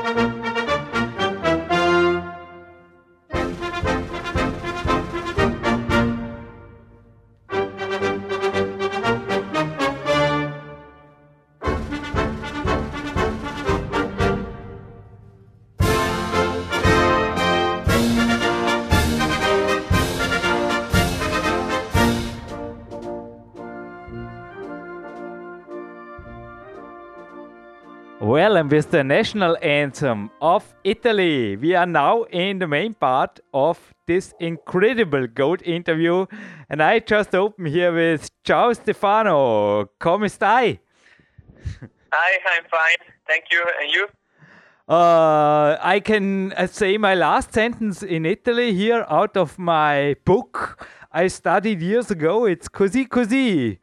Well, 28.48 28.56
and 28.56 28.70
with 28.70 28.90
the 28.90 29.04
national 29.04 29.58
anthem 29.60 30.30
of 30.40 30.64
Italy, 30.82 31.54
we 31.56 31.74
are 31.74 31.84
now 31.84 32.22
in 32.22 32.58
the 32.58 32.66
main 32.66 32.94
part 32.94 33.40
of 33.52 33.78
this 34.06 34.32
incredible 34.40 35.26
goat 35.26 35.60
interview. 35.66 36.24
And 36.70 36.82
I 36.82 37.00
just 37.00 37.34
open 37.34 37.66
here 37.66 37.92
with 37.92 38.30
Ciao 38.44 38.72
Stefano. 38.72 39.90
Come 39.98 40.22
stai? 40.30 40.78
Hi, 42.10 42.38
I'm 42.56 42.64
fine. 42.70 43.12
Thank 43.26 43.44
you. 43.52 43.66
And 43.82 43.92
you? 43.92 44.08
Uh, 44.88 45.76
I 45.82 46.00
can 46.00 46.54
uh, 46.54 46.66
say 46.68 46.96
my 46.96 47.14
last 47.14 47.52
sentence 47.52 48.02
in 48.02 48.24
Italy 48.24 48.72
here 48.72 49.04
out 49.10 49.36
of 49.36 49.58
my 49.58 50.16
book 50.24 50.88
I 51.12 51.26
studied 51.26 51.82
years 51.82 52.10
ago. 52.10 52.46
It's 52.46 52.66
così 52.66 53.08
così. 53.08 53.78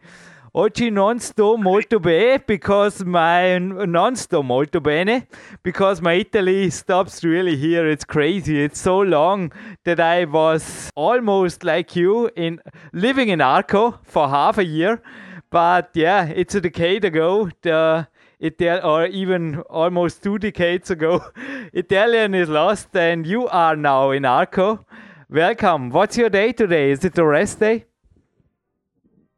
Oggi 0.57 0.89
non 0.89 1.19
sto 1.19 1.57
molto 1.57 1.99
bene 1.99 2.39
because 2.39 3.03
my 3.03 3.57
non 3.59 4.15
sto 4.15 4.41
molto 4.41 4.79
bene 4.79 5.27
because 5.61 6.01
my 6.01 6.13
Italy 6.13 6.69
stops 6.69 7.23
really 7.23 7.57
here. 7.57 7.91
It's 7.91 8.05
crazy. 8.05 8.63
It's 8.63 8.79
so 8.79 9.01
long 9.01 9.51
that 9.83 9.99
I 9.99 10.23
was 10.23 10.89
almost 10.95 11.65
like 11.65 11.93
you 11.99 12.29
in 12.37 12.61
living 12.93 13.27
in 13.27 13.41
Arco 13.41 13.99
for 14.03 14.29
half 14.29 14.57
a 14.57 14.63
year. 14.63 15.01
But 15.49 15.89
yeah, 15.93 16.27
it's 16.27 16.55
a 16.55 16.61
decade 16.61 17.03
ago. 17.03 17.49
The 17.61 18.07
Ital- 18.41 18.85
or 18.85 19.07
even 19.07 19.57
almost 19.69 20.23
two 20.23 20.37
decades 20.37 20.89
ago, 20.89 21.21
Italian 21.73 22.33
is 22.33 22.47
lost, 22.47 22.95
and 22.95 23.27
you 23.27 23.49
are 23.49 23.75
now 23.75 24.11
in 24.11 24.23
Arco. 24.23 24.85
Welcome. 25.29 25.89
What's 25.89 26.15
your 26.15 26.29
day 26.29 26.53
today? 26.53 26.91
Is 26.91 27.03
it 27.03 27.17
a 27.17 27.25
rest 27.25 27.59
day? 27.59 27.87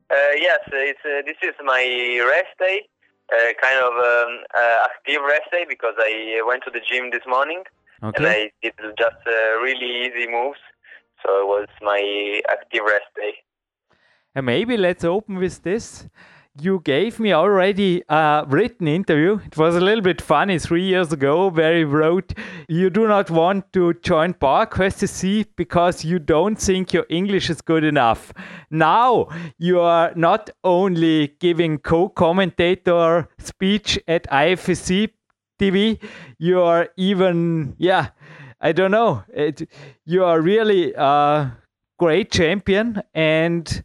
Uh, 0.09 0.31
yes, 0.37 0.59
it's 0.71 0.99
uh, 1.03 1.21
this 1.25 1.35
is 1.41 1.55
my 1.63 1.83
rest 2.25 2.55
day, 2.59 2.83
uh, 3.33 3.51
kind 3.61 3.79
of 3.83 3.93
um, 3.93 4.43
uh, 4.55 4.87
active 4.87 5.21
rest 5.27 5.51
day 5.51 5.65
because 5.67 5.95
I 5.99 6.41
went 6.47 6.63
to 6.63 6.71
the 6.71 6.79
gym 6.79 7.11
this 7.11 7.23
morning 7.27 7.63
Okay. 8.01 8.15
and 8.17 8.25
I 8.25 8.51
did 8.61 8.73
just 8.97 9.21
uh, 9.27 9.59
really 9.59 10.07
easy 10.07 10.27
moves, 10.31 10.59
so 11.25 11.41
it 11.41 11.47
was 11.47 11.67
my 11.81 12.41
active 12.49 12.83
rest 12.85 13.11
day. 13.15 13.33
And 14.33 14.45
maybe 14.45 14.77
let's 14.77 15.03
open 15.03 15.37
with 15.37 15.63
this. 15.63 16.07
You 16.59 16.81
gave 16.83 17.19
me 17.19 17.33
already 17.33 18.01
a 18.09 18.43
written 18.47 18.87
interview. 18.87 19.39
It 19.45 19.57
was 19.57 19.75
a 19.75 19.79
little 19.79 20.01
bit 20.01 20.19
funny 20.19 20.57
three 20.57 20.85
years 20.85 21.13
ago 21.13 21.49
where 21.49 21.77
you 21.77 21.85
wrote, 21.85 22.33
You 22.67 22.89
do 22.89 23.07
not 23.07 23.29
want 23.29 23.71
to 23.73 23.93
join 23.95 24.33
PowerQuest 24.33 25.07
SC 25.07 25.47
because 25.55 26.03
you 26.03 26.17
don't 26.17 26.55
think 26.55 26.93
your 26.93 27.05
English 27.09 27.51
is 27.51 27.61
good 27.61 27.83
enough. 27.83 28.33
Now 28.71 29.27
you 29.59 29.81
are 29.81 30.11
not 30.15 30.49
only 30.63 31.35
giving 31.39 31.77
co 31.77 32.09
commentator 32.09 33.29
speech 33.37 33.99
at 34.07 34.23
IFSC 34.23 35.11
TV, 35.59 35.99
you 36.39 36.61
are 36.61 36.89
even, 36.97 37.75
yeah, 37.77 38.09
I 38.59 38.71
don't 38.71 38.91
know. 38.91 39.23
It, 39.31 39.69
you 40.05 40.23
are 40.23 40.41
really 40.41 40.91
a 40.95 41.55
great 41.99 42.31
champion 42.31 43.03
and 43.13 43.83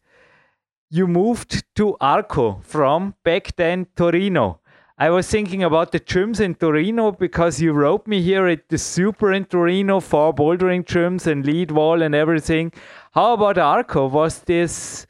you 0.93 1.07
moved 1.07 1.65
to 1.75 1.97
Arco 2.03 2.61
from 2.63 3.15
back 3.25 3.57
then 3.57 3.87
Torino. 3.97 4.61
I 4.99 5.09
was 5.09 5.27
thinking 5.27 5.65
about 5.65 5.91
the 5.91 5.99
gyms 5.99 6.39
in 6.39 6.55
Torino 6.55 7.13
because 7.13 7.63
you 7.63 7.73
wrote 7.73 8.07
me 8.07 8.21
here 8.21 8.47
at 8.47 8.69
the 8.69 8.77
Super 8.77 9.33
in 9.33 9.47
Torino 9.47 10.01
for 10.01 10.35
bouldering 10.35 10.85
gyms 10.85 11.27
and 11.27 11.47
lead 11.47 11.71
wall 11.71 12.03
and 12.03 12.15
everything. 12.15 12.73
How 13.13 13.33
about 13.33 13.57
Arco? 13.57 14.07
Was 14.07 14.41
this 14.41 15.07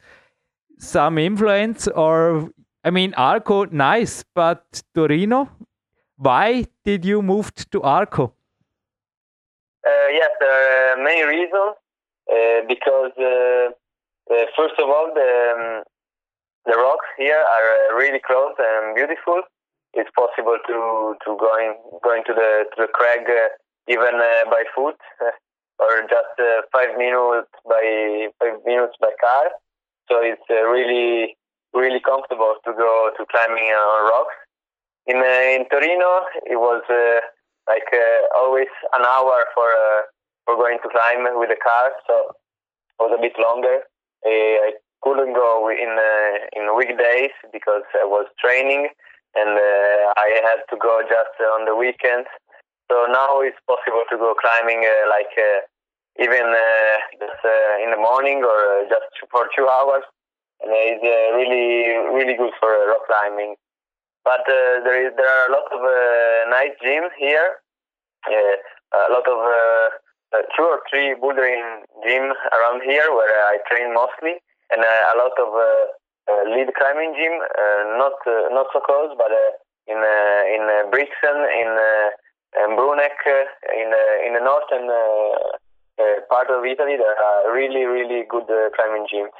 some 0.79 1.17
influence 1.17 1.89
or 1.89 2.49
I 2.85 2.89
mean 2.89 3.13
Arco 3.15 3.65
nice, 3.65 4.23
but 4.33 4.81
Torino? 4.95 5.49
Why 6.15 6.65
did 6.85 7.03
you 7.03 7.21
move 7.21 7.53
to 7.71 7.81
Arco? 7.81 8.33
Uh, 9.85 10.07
yes, 10.13 10.29
there 10.39 10.93
are 10.93 11.03
many 11.03 11.23
reasons. 11.23 11.75
Uh, 12.31 12.61
because 12.69 13.11
uh, 13.19 13.71
uh, 14.31 14.45
first 14.55 14.75
of 14.79 14.87
all, 14.87 15.11
the 15.13 15.31
um, 15.51 15.83
the 16.65 16.77
rocks 16.77 17.07
here 17.17 17.35
are 17.35 17.67
uh, 17.91 17.95
really 17.95 18.21
close 18.25 18.55
and 18.57 18.95
beautiful. 18.95 19.41
It's 19.93 20.09
possible 20.15 20.57
to 20.67 21.15
to 21.25 21.29
going 21.35 21.75
going 22.03 22.23
to 22.25 22.33
the 22.33 22.65
to 22.71 22.87
the 22.87 22.87
crag 22.87 23.27
uh, 23.27 23.51
even 23.87 24.15
uh, 24.15 24.49
by 24.49 24.63
foot 24.73 24.95
or 25.79 26.07
just 26.07 26.33
uh, 26.39 26.63
five 26.71 26.95
minutes 26.97 27.51
by 27.67 28.27
five 28.39 28.63
minutes 28.65 28.95
by 29.01 29.11
car. 29.19 29.51
So 30.09 30.23
it's 30.23 30.47
uh, 30.49 30.63
really 30.71 31.35
really 31.73 31.99
comfortable 31.99 32.55
to 32.63 32.71
go 32.71 33.11
to 33.17 33.25
climbing 33.27 33.75
on 33.75 34.09
rocks. 34.09 34.35
In 35.05 35.17
uh, 35.19 35.59
in 35.59 35.67
Torino, 35.67 36.23
it 36.47 36.55
was 36.55 36.81
like 37.67 37.91
always 38.35 38.71
an 38.95 39.03
hour 39.03 39.51
for 39.53 39.67
for 40.45 40.55
going 40.55 40.79
to 40.79 40.89
climb 40.89 41.27
with 41.37 41.49
the 41.49 41.59
car, 41.59 41.91
so 42.07 42.31
it 42.31 43.03
was 43.03 43.11
a 43.17 43.21
bit 43.21 43.35
longer. 43.37 43.83
I 44.25 44.71
couldn't 45.01 45.33
go 45.33 45.69
in 45.69 45.91
uh, 45.99 46.59
in 46.59 46.75
weekdays 46.75 47.35
because 47.51 47.83
I 47.93 48.05
was 48.05 48.25
training, 48.39 48.87
and 49.35 49.51
uh, 49.59 50.13
I 50.15 50.39
had 50.43 50.63
to 50.71 50.77
go 50.79 51.01
just 51.03 51.35
on 51.53 51.65
the 51.65 51.75
weekends. 51.75 52.27
So 52.91 53.05
now 53.11 53.41
it's 53.41 53.59
possible 53.67 54.03
to 54.09 54.17
go 54.17 54.35
climbing 54.39 54.85
uh, 54.85 55.09
like 55.09 55.33
uh, 55.35 55.59
even 56.23 56.45
uh, 56.45 56.95
just 57.19 57.41
uh, 57.43 57.83
in 57.83 57.91
the 57.91 57.97
morning 57.97 58.43
or 58.43 58.85
just 58.87 59.11
for 59.31 59.49
two 59.55 59.67
hours, 59.67 60.03
and 60.61 60.71
it's 60.71 61.03
really 61.35 61.99
really 62.15 62.37
good 62.37 62.53
for 62.59 62.71
rock 62.87 63.03
climbing. 63.07 63.55
But 64.23 64.47
there 64.47 65.07
is 65.07 65.11
there 65.17 65.27
are 65.27 65.47
a 65.47 65.51
lot 65.51 65.67
of 65.67 65.81
nice 66.49 66.75
gyms 66.79 67.11
here, 67.19 67.59
a 68.31 69.11
lot 69.11 69.27
of 69.27 69.39
two 70.55 70.63
or 70.63 70.79
three 70.89 71.15
bouldering 71.21 71.83
gym 72.05 72.33
around 72.55 72.81
here 72.83 73.07
where 73.13 73.35
I 73.51 73.57
train 73.69 73.93
mostly, 73.93 74.41
and 74.71 74.81
uh, 74.81 75.13
a 75.13 75.15
lot 75.17 75.35
of 75.37 75.49
uh, 75.53 75.63
uh, 76.31 76.43
lead 76.55 76.73
climbing 76.77 77.13
gym, 77.17 77.33
uh, 77.41 77.97
not 77.97 78.17
uh, 78.25 78.49
not 78.49 78.67
so 78.73 78.79
close, 78.79 79.11
but 79.17 79.31
uh, 79.31 79.51
in 79.87 79.97
uh, 79.97 80.55
in 80.55 80.61
uh, 80.69 80.89
Brixen, 80.89 81.37
in, 81.61 81.69
uh, 81.77 82.65
in 82.65 82.75
Bruneck, 82.75 83.19
uh, 83.27 83.45
in 83.75 83.89
uh, 83.93 84.27
in 84.27 84.33
the 84.33 84.39
northern 84.39 84.89
uh, 84.89 86.03
uh, 86.03 86.21
part 86.29 86.49
of 86.49 86.63
Italy. 86.65 86.95
There 86.97 87.17
are 87.29 87.53
really 87.53 87.85
really 87.85 88.23
good 88.29 88.49
uh, 88.49 88.69
climbing 88.75 89.05
gyms. 89.13 89.35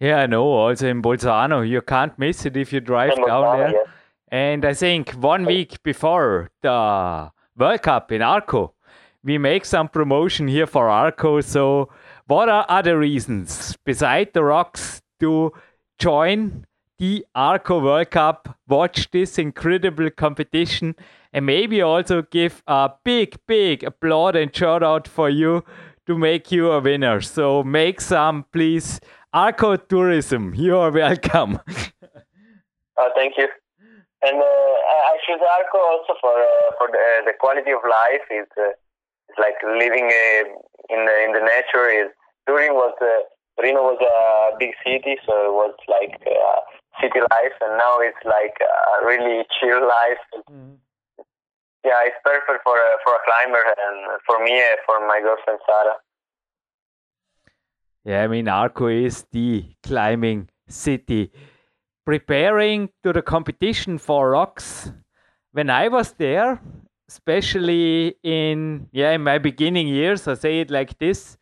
Yeah, 0.00 0.16
I 0.22 0.26
know. 0.26 0.44
Also 0.44 0.88
in 0.88 1.00
Bolzano, 1.02 1.68
you 1.68 1.80
can't 1.82 2.18
miss 2.18 2.44
it 2.44 2.56
if 2.56 2.72
you 2.72 2.80
drive 2.80 3.12
In 3.12 3.24
down 3.24 3.44
Bolzano, 3.44 3.56
there. 3.58 3.70
yes. 3.72 3.88
And 4.32 4.64
I 4.64 4.74
think 4.74 5.10
one 5.10 5.44
week 5.44 5.80
before 5.82 6.50
the 6.62 7.30
World 7.56 7.82
Cup 7.82 8.10
in 8.10 8.22
Arco, 8.22 8.72
we 9.24 9.38
make 9.38 9.64
some 9.64 9.88
promotion 9.88 10.48
here 10.48 10.66
for 10.66 10.88
Arco. 10.88 11.40
So, 11.40 11.88
what 12.26 12.48
are 12.48 12.66
other 12.68 12.98
reasons 12.98 13.76
beside 13.84 14.32
the 14.32 14.42
rocks 14.44 15.02
to 15.20 15.52
join 15.98 16.66
the 16.98 17.26
Arco 17.34 17.80
World 17.80 18.10
Cup, 18.10 18.56
watch 18.68 19.10
this 19.10 19.38
incredible 19.38 20.10
competition, 20.10 20.94
and 21.32 21.44
maybe 21.46 21.82
also 21.82 22.22
give 22.22 22.62
a 22.66 22.90
big, 23.04 23.36
big 23.46 23.82
applaud 23.82 24.36
and 24.36 24.54
shout 24.54 24.82
out 24.82 25.08
for 25.08 25.28
you 25.28 25.64
to 26.06 26.16
make 26.16 26.52
you 26.52 26.70
a 26.70 26.80
winner. 26.80 27.20
So, 27.20 27.62
make 27.62 28.00
some, 28.00 28.44
please. 28.52 29.00
Arco 29.32 29.76
Tourism, 29.76 30.54
you 30.54 30.76
are 30.76 30.90
welcome. 30.90 31.58
Oh, 32.98 33.10
thank 33.14 33.38
you. 33.38 33.48
And 34.22 34.36
uh, 34.36 34.44
I 34.44 35.16
choose 35.26 35.40
Arco 35.40 35.78
also 35.78 36.14
for 36.20 36.38
uh, 36.38 36.70
for 36.78 36.86
the, 36.86 37.26
the 37.26 37.32
quality 37.40 37.72
of 37.72 37.80
life. 37.82 38.22
It's, 38.30 38.52
uh, 38.56 38.70
like 39.38 39.56
living 39.64 40.10
uh, 40.10 40.48
in 40.90 41.04
the 41.04 41.16
in 41.24 41.32
the 41.32 41.44
nature. 41.44 41.88
Is 41.88 42.10
Turin 42.46 42.74
was 42.74 42.94
uh, 43.00 43.28
Torino 43.56 43.82
was 43.82 44.00
a 44.00 44.56
big 44.58 44.72
city, 44.84 45.16
so 45.26 45.32
it 45.48 45.52
was 45.52 45.74
like 45.88 46.16
uh, 46.26 46.60
city 47.00 47.20
life, 47.20 47.56
and 47.60 47.76
now 47.78 47.98
it's 48.00 48.24
like 48.24 48.56
a 48.60 49.06
really 49.06 49.44
chill 49.60 49.80
life. 49.86 50.24
Yeah, 51.84 51.98
it's 52.06 52.16
perfect 52.24 52.62
for 52.62 52.78
a, 52.78 52.90
for 53.04 53.14
a 53.14 53.22
climber 53.26 53.58
and 53.58 54.20
for 54.24 54.38
me, 54.44 54.56
uh, 54.56 54.76
for 54.86 55.06
my 55.06 55.20
girlfriend 55.20 55.58
Sarah. 55.66 55.98
Yeah, 58.04 58.22
I 58.22 58.28
mean, 58.28 58.48
Arco 58.48 58.86
is 58.86 59.26
the 59.32 59.64
climbing 59.82 60.48
city. 60.68 61.32
Preparing 62.04 62.90
to 63.04 63.12
the 63.12 63.22
competition 63.22 63.98
for 63.98 64.30
rocks. 64.30 64.92
When 65.52 65.70
I 65.70 65.88
was 65.88 66.12
there, 66.14 66.60
especially 67.12 68.16
in 68.22 68.88
yeah 68.92 69.12
in 69.12 69.22
my 69.22 69.38
beginning 69.38 69.88
years, 69.88 70.26
I 70.26 70.34
say 70.34 70.60
it 70.60 70.70
like 70.70 70.98
this: 70.98 71.36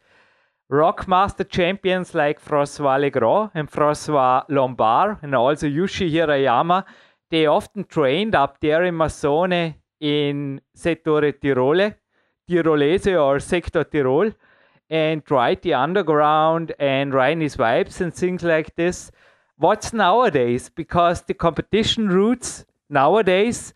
rock 0.69 1.07
master 1.07 1.45
champions 1.45 2.15
like 2.15 2.45
François 2.45 2.99
Legrand 3.01 3.51
and 3.55 3.71
François 3.71 4.45
Lombard, 4.49 5.19
and 5.23 5.35
also 5.35 5.67
Yuji 5.67 6.11
Hirayama, 6.15 6.85
they 7.31 7.47
often 7.47 7.85
trained 7.85 8.35
up 8.35 8.61
there 8.61 8.85
in 8.85 8.95
Massone 8.95 9.75
in 10.01 10.61
Settore 10.75 11.33
Tirole, 11.33 11.95
Tirolese 12.49 13.15
or 13.25 13.39
Sector 13.39 13.85
Tirol 13.85 14.35
and 14.91 15.23
ride 15.31 15.63
the 15.63 15.75
underground 15.75 16.73
and 16.81 17.13
Rheinis 17.13 17.57
vibes 17.57 18.01
and 18.01 18.13
things 18.13 18.43
like 18.43 18.75
this. 18.75 19.13
What's 19.57 19.93
nowadays? 19.93 20.69
Because 20.69 21.23
the 21.23 21.35
competition 21.35 22.09
routes 22.09 22.65
nowadays, 22.89 23.73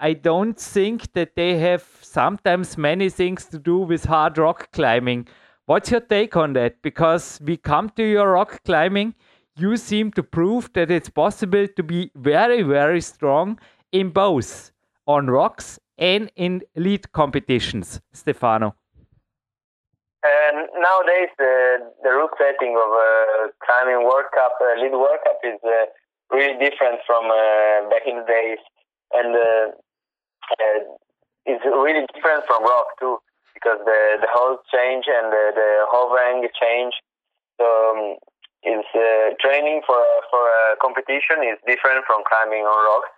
I 0.00 0.12
don't 0.12 0.58
think 0.58 1.12
that 1.12 1.36
they 1.36 1.58
have 1.58 1.84
sometimes 2.02 2.76
many 2.76 3.08
things 3.08 3.46
to 3.46 3.58
do 3.58 3.78
with 3.78 4.04
hard 4.04 4.38
rock 4.38 4.70
climbing. 4.72 5.28
What's 5.66 5.90
your 5.90 6.00
take 6.00 6.36
on 6.36 6.52
that? 6.54 6.82
Because 6.82 7.40
we 7.44 7.56
come 7.56 7.90
to 7.90 8.02
your 8.02 8.32
rock 8.32 8.62
climbing, 8.64 9.14
you 9.56 9.76
seem 9.76 10.10
to 10.12 10.22
prove 10.22 10.72
that 10.74 10.90
it's 10.90 11.08
possible 11.08 11.66
to 11.68 11.82
be 11.82 12.10
very, 12.16 12.62
very 12.62 13.00
strong 13.00 13.58
in 13.92 14.10
both 14.10 14.72
on 15.06 15.28
rocks 15.28 15.78
and 15.96 16.30
in 16.36 16.62
elite 16.74 17.12
competitions, 17.12 18.00
Stefano. 18.12 18.74
And 20.24 20.68
nowadays, 20.80 21.28
the 21.38 21.92
the 22.02 22.10
route 22.10 22.32
setting 22.38 22.74
of 22.80 22.90
uh, 22.90 23.48
climbing 23.64 24.04
World 24.04 24.32
Cup, 24.34 24.56
uh, 24.60 24.80
lead 24.80 24.92
World 24.92 25.20
Cup, 25.22 25.38
is 25.44 25.60
uh, 25.62 25.84
really 26.30 26.58
different 26.58 27.00
from 27.06 27.26
uh, 27.26 27.88
back 27.90 28.08
in 28.08 28.16
the 28.16 28.26
days, 28.26 28.58
and 29.14 29.30
uh, 29.34 29.66
uh, 30.50 30.78
it's 31.46 31.64
really 31.64 32.06
different 32.14 32.44
from 32.46 32.62
rock 32.64 32.98
too, 32.98 33.18
because 33.54 33.78
the 33.84 34.18
the 34.20 34.30
holes 34.30 34.60
change 34.72 35.06
and 35.08 35.32
the, 35.32 35.44
the 35.54 35.70
hovering 35.90 36.46
change. 36.60 36.94
So 37.58 37.66
um, 37.66 38.18
is 38.64 38.84
uh, 38.96 39.36
training 39.38 39.84
for 39.86 40.00
for 40.30 40.42
a 40.42 40.76
competition 40.80 41.44
is 41.44 41.60
different 41.68 42.02
from 42.08 42.24
climbing 42.26 42.64
on 42.64 42.78
rocks. 42.88 43.12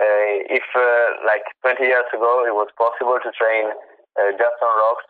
Uh, 0.00 0.48
if 0.48 0.64
uh, 0.72 1.20
like 1.28 1.44
20 1.60 1.84
years 1.84 2.08
ago 2.12 2.44
it 2.48 2.54
was 2.56 2.68
possible 2.80 3.18
to 3.20 3.30
train 3.36 3.68
uh, 4.16 4.30
just 4.36 4.58
on 4.64 4.72
rocks, 4.80 5.04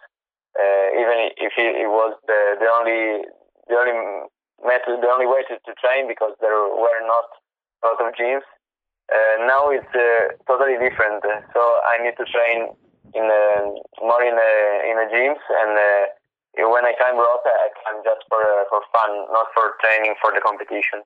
even 0.99 1.31
if 1.39 1.55
it, 1.59 1.87
it 1.87 1.91
was 1.91 2.15
the, 2.27 2.59
the 2.59 2.69
only 2.71 3.27
the 3.71 3.77
only 3.79 4.27
method, 4.63 5.03
the 5.03 5.11
only 5.11 5.27
way 5.27 5.43
to, 5.51 5.59
to 5.67 5.73
train 5.79 6.07
because 6.07 6.35
there 6.41 6.55
were 6.55 7.03
not 7.07 7.27
a 7.83 7.95
lot 7.95 7.99
of 8.03 8.15
gyms. 8.15 8.47
Uh, 9.13 9.45
now 9.45 9.69
it's 9.69 9.93
uh, 9.93 10.33
totally 10.49 10.81
different. 10.81 11.21
So 11.53 11.61
I 11.85 12.01
need 12.01 12.17
to 12.17 12.25
train 12.33 12.73
in 13.13 13.25
uh, 13.29 13.77
more 14.01 14.25
in 14.25 14.33
uh, 14.33 14.89
in 14.89 14.97
the 14.97 15.09
gyms, 15.13 15.43
and 15.61 15.73
uh, 15.77 16.05
when 16.73 16.85
I 16.89 16.97
climb 16.97 17.21
rock, 17.21 17.45
I 17.45 17.69
climb 17.85 18.01
just 18.05 18.25
for 18.33 18.41
uh, 18.41 18.65
for 18.73 18.81
fun, 18.89 19.29
not 19.37 19.53
for 19.53 19.77
training 19.85 20.17
for 20.21 20.33
the 20.33 20.41
competition. 20.41 21.05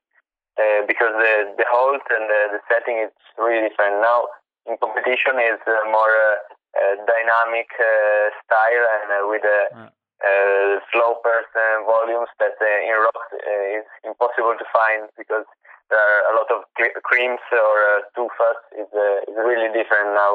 Uh, 0.57 0.87
because 0.87 1.13
the 1.19 1.53
the 1.59 1.67
hold 1.69 2.01
and 2.15 2.31
the, 2.31 2.41
the 2.57 2.61
setting 2.71 3.03
is 3.03 3.13
really 3.37 3.69
different. 3.69 4.01
Now 4.01 4.31
in 4.67 4.77
competition 4.79 5.39
is 5.39 5.61
uh, 5.67 5.75
more 5.91 6.11
uh, 6.11 6.37
uh, 6.77 6.95
dynamic 7.07 7.71
uh, 7.79 8.31
style 8.45 8.85
and 9.01 9.09
uh, 9.13 9.19
with 9.31 9.45
uh, 9.45 9.87
uh, 10.25 10.81
slopers 10.93 11.49
and 11.55 11.87
volumes 11.87 12.29
that 12.41 12.57
uh, 12.59 12.89
in 12.89 12.97
rocks 12.99 13.31
uh, 13.37 13.79
is 13.79 13.87
impossible 14.05 14.57
to 14.59 14.67
find 14.73 15.09
because 15.17 15.47
there 15.91 15.99
are 15.99 16.33
a 16.33 16.37
lot 16.37 16.51
of 16.51 16.65
creams 17.03 17.41
or 17.53 17.75
uh, 17.91 18.01
too 18.15 18.29
fast. 18.39 18.65
Is 18.81 18.89
uh, 18.95 19.31
is 19.31 19.37
really 19.37 19.69
different 19.73 20.15
now. 20.15 20.33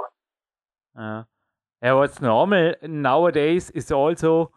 Uh, 0.97 1.23
yeah, 1.81 1.93
what's 1.93 2.21
normal 2.21 2.73
nowadays 2.83 3.69
is 3.71 3.91
also 3.91 4.51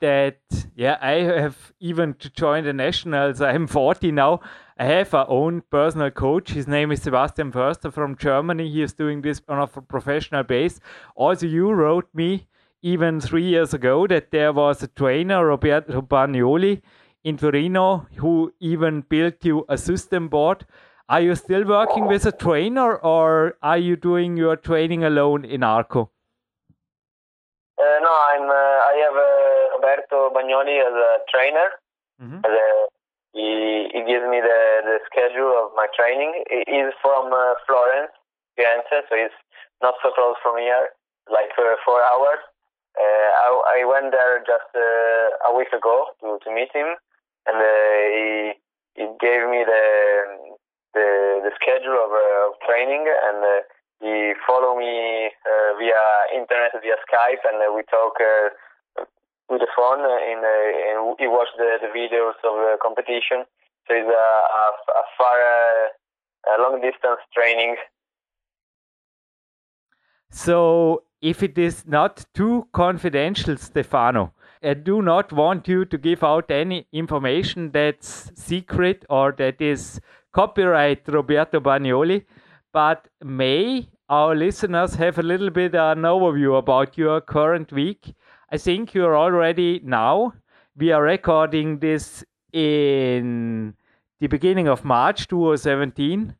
that 0.00 0.38
yeah, 0.74 0.96
I 1.00 1.40
have 1.40 1.72
even 1.80 2.14
to 2.14 2.30
join 2.30 2.64
the 2.64 2.72
nationals. 2.72 3.40
I'm 3.40 3.66
40 3.66 4.12
now. 4.12 4.40
I 4.78 4.84
have 4.84 5.12
our 5.12 5.28
own 5.28 5.62
personal 5.70 6.10
coach. 6.10 6.50
His 6.50 6.66
name 6.66 6.90
is 6.90 7.02
Sebastian 7.02 7.52
Förster 7.52 7.92
from 7.92 8.16
Germany. 8.16 8.68
He 8.68 8.82
is 8.82 8.94
doing 8.94 9.20
this 9.20 9.42
on 9.46 9.58
a 9.58 9.66
professional 9.66 10.42
base. 10.42 10.80
Also, 11.14 11.46
you 11.46 11.70
wrote 11.70 12.08
me 12.14 12.46
even 12.82 13.20
three 13.20 13.44
years 13.44 13.74
ago 13.74 14.06
that 14.06 14.30
there 14.30 14.52
was 14.54 14.82
a 14.82 14.88
trainer, 14.88 15.46
Roberto 15.46 16.00
Bagnoli, 16.00 16.80
in 17.24 17.36
Torino, 17.36 18.06
who 18.16 18.52
even 18.60 19.02
built 19.02 19.44
you 19.44 19.64
a 19.68 19.76
system 19.78 20.28
board. 20.28 20.66
Are 21.08 21.20
you 21.20 21.34
still 21.34 21.64
working 21.66 22.06
with 22.06 22.24
a 22.26 22.32
trainer, 22.32 22.96
or 22.96 23.56
are 23.62 23.78
you 23.78 23.96
doing 23.96 24.36
your 24.36 24.56
training 24.56 25.04
alone 25.04 25.44
in 25.44 25.62
Arco? 25.64 26.10
Uh, 27.78 27.98
no, 28.04 28.12
I'm. 28.12 28.44
Uh, 28.48 28.78
I 28.92 28.94
have 29.04 29.16
uh, 29.16 29.76
Roberto 29.76 30.30
Bagnoli 30.34 30.76
as 30.84 30.92
a 30.94 31.10
trainer. 31.32 31.68
Mhm. 32.22 32.40
As 32.44 32.52
a, 32.52 32.66
he 33.32 33.88
he 33.94 34.00
gives 34.04 34.26
me 34.28 34.40
the, 34.40 34.60
the 34.84 34.96
schedule 35.08 35.52
of 35.64 35.72
my 35.74 35.86
training. 35.96 36.44
He- 36.50 36.64
He's 36.68 36.92
from 37.00 37.32
uh, 37.32 37.54
Florence, 37.66 38.12
Firenze, 38.58 38.96
so 39.08 39.16
he's 39.16 39.36
not 39.82 39.94
so 40.02 40.10
close 40.12 40.36
from 40.42 40.58
here, 40.58 40.90
like 41.30 41.50
uh, 41.58 41.74
four 41.84 42.02
hours. 42.02 42.42
Uh, 42.98 43.28
I, 43.46 43.80
I 43.80 43.84
went 43.86 44.10
there 44.12 44.40
just 44.44 44.70
uh, 44.76 45.48
a 45.48 45.56
week 45.56 45.72
ago 45.72 46.10
to, 46.20 46.38
to 46.44 46.48
meet 46.52 46.68
him, 46.74 46.98
and 47.50 47.58
uh, 47.58 47.74
he 48.14 48.54
he 48.94 49.06
gave 49.18 49.42
me 49.50 49.66
the 49.66 49.84
the, 50.94 51.06
the 51.44 51.52
schedule 51.54 51.98
of, 51.98 52.10
uh, 52.10 52.48
of 52.50 52.54
training, 52.66 53.06
and 53.06 53.38
uh, 53.42 53.62
he 54.00 54.34
follow 54.46 54.76
me 54.76 55.30
via 55.78 56.04
internet, 56.34 56.72
via 56.82 56.96
Skype, 57.06 57.42
and 57.46 57.74
we 57.74 57.82
talk 57.90 58.18
with 59.48 59.60
the 59.60 59.68
phone, 59.76 60.00
uh, 60.00 60.30
and 60.30 61.16
he 61.18 61.26
watched 61.26 61.56
the, 61.58 61.78
the 61.80 61.90
videos 61.94 62.38
of 62.42 62.54
the 62.58 62.76
competition. 62.82 63.44
So 63.86 63.94
it's 63.94 64.08
a, 64.08 64.28
a, 64.60 64.64
a 64.98 65.04
far, 65.18 65.38
a 66.46 66.62
long 66.62 66.80
distance 66.80 67.20
training. 67.34 67.76
So, 70.30 71.02
if 71.20 71.42
it 71.42 71.58
is 71.58 71.86
not 71.86 72.24
too 72.34 72.68
confidential, 72.72 73.56
Stefano, 73.56 74.32
I 74.62 74.74
do 74.74 75.00
not 75.00 75.32
want 75.32 75.68
you 75.68 75.86
to 75.86 75.96
give 75.96 76.22
out 76.22 76.50
any 76.50 76.86
information 76.92 77.70
that's 77.70 78.30
secret 78.34 79.06
or 79.08 79.32
that 79.38 79.60
is 79.60 80.00
copyright 80.32 81.08
Roberto 81.08 81.60
Bagnoli, 81.60 82.26
but 82.72 83.08
may 83.24 83.88
our 84.10 84.34
listeners 84.34 84.94
have 84.96 85.18
a 85.18 85.22
little 85.22 85.48
bit 85.48 85.74
an 85.74 86.02
overview 86.02 86.58
about 86.58 86.98
your 86.98 87.22
current 87.22 87.72
week? 87.72 88.14
I 88.52 88.58
think 88.58 88.92
you're 88.92 89.16
already 89.16 89.80
now. 89.82 90.34
We 90.76 90.92
are 90.92 91.02
recording 91.02 91.78
this 91.78 92.22
in 92.52 93.74
the 94.20 94.26
beginning 94.26 94.68
of 94.68 94.84
March 94.84 95.26
2017 95.28 96.34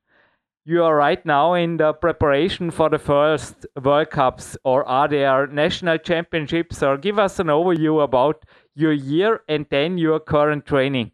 you 0.71 0.85
are 0.85 0.95
right 0.95 1.25
now 1.27 1.55
in 1.55 1.77
the 1.79 1.93
preparation 1.93 2.71
for 2.71 2.89
the 2.89 2.99
first 2.99 3.67
World 3.83 4.11
Cups, 4.11 4.57
or 4.65 4.87
are 4.87 5.09
there 5.09 5.47
national 5.49 5.99
championships? 5.99 6.83
Or 6.83 6.97
give 6.97 7.19
us 7.19 7.41
an 7.41 7.49
overview 7.49 8.03
about 8.03 8.45
your 8.75 8.93
year 8.93 9.43
and 9.49 9.67
then 9.71 9.99
your 9.99 10.21
current 10.21 10.65
training. 10.67 11.11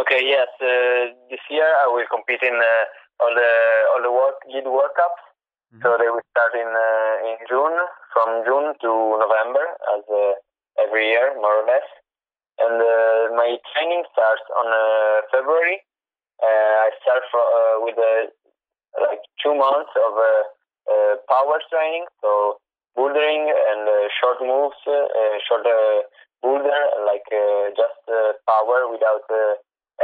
Okay, 0.00 0.22
yes. 0.24 0.48
Uh, 0.60 1.12
this 1.28 1.44
year 1.50 1.68
I 1.84 1.86
will 1.92 2.08
compete 2.10 2.42
in 2.42 2.56
uh, 2.56 3.22
all 3.22 3.34
the 3.34 3.52
all 3.92 4.02
the 4.02 4.12
work 4.12 4.40
Guide 4.48 4.64
World 4.64 4.96
Cups. 4.96 5.22
Mm-hmm. 5.68 5.82
So 5.84 5.88
they 6.00 6.08
will 6.08 6.24
start 6.32 6.56
in 6.56 6.70
uh, 6.72 7.28
in 7.28 7.36
June, 7.50 7.76
from 8.14 8.28
June 8.48 8.72
to 8.80 8.90
November, 9.20 9.64
as 9.92 10.02
uh, 10.08 10.40
every 10.80 11.12
year, 11.12 11.36
more 11.36 11.60
or 11.60 11.66
less. 11.68 11.84
And 12.58 12.80
uh, 12.80 13.36
my 13.36 13.60
training 13.74 14.02
starts 14.10 14.46
on 14.56 14.66
uh, 14.72 15.28
February. 15.30 15.84
I 16.40 16.90
start 17.02 17.22
for, 17.34 17.42
with 17.82 17.98
like 18.96 19.20
two 19.42 19.54
months 19.54 19.92
of 19.94 20.12
uh, 20.16 20.42
uh, 20.88 21.14
power 21.28 21.60
training, 21.68 22.06
so 22.20 22.56
bouldering 22.96 23.52
and 23.52 23.84
uh, 23.86 24.08
short 24.16 24.40
moves, 24.40 24.78
short 25.46 25.66
boulder, 26.42 26.82
like 27.04 27.26
just 27.76 28.00
power 28.48 28.88
without 28.90 29.26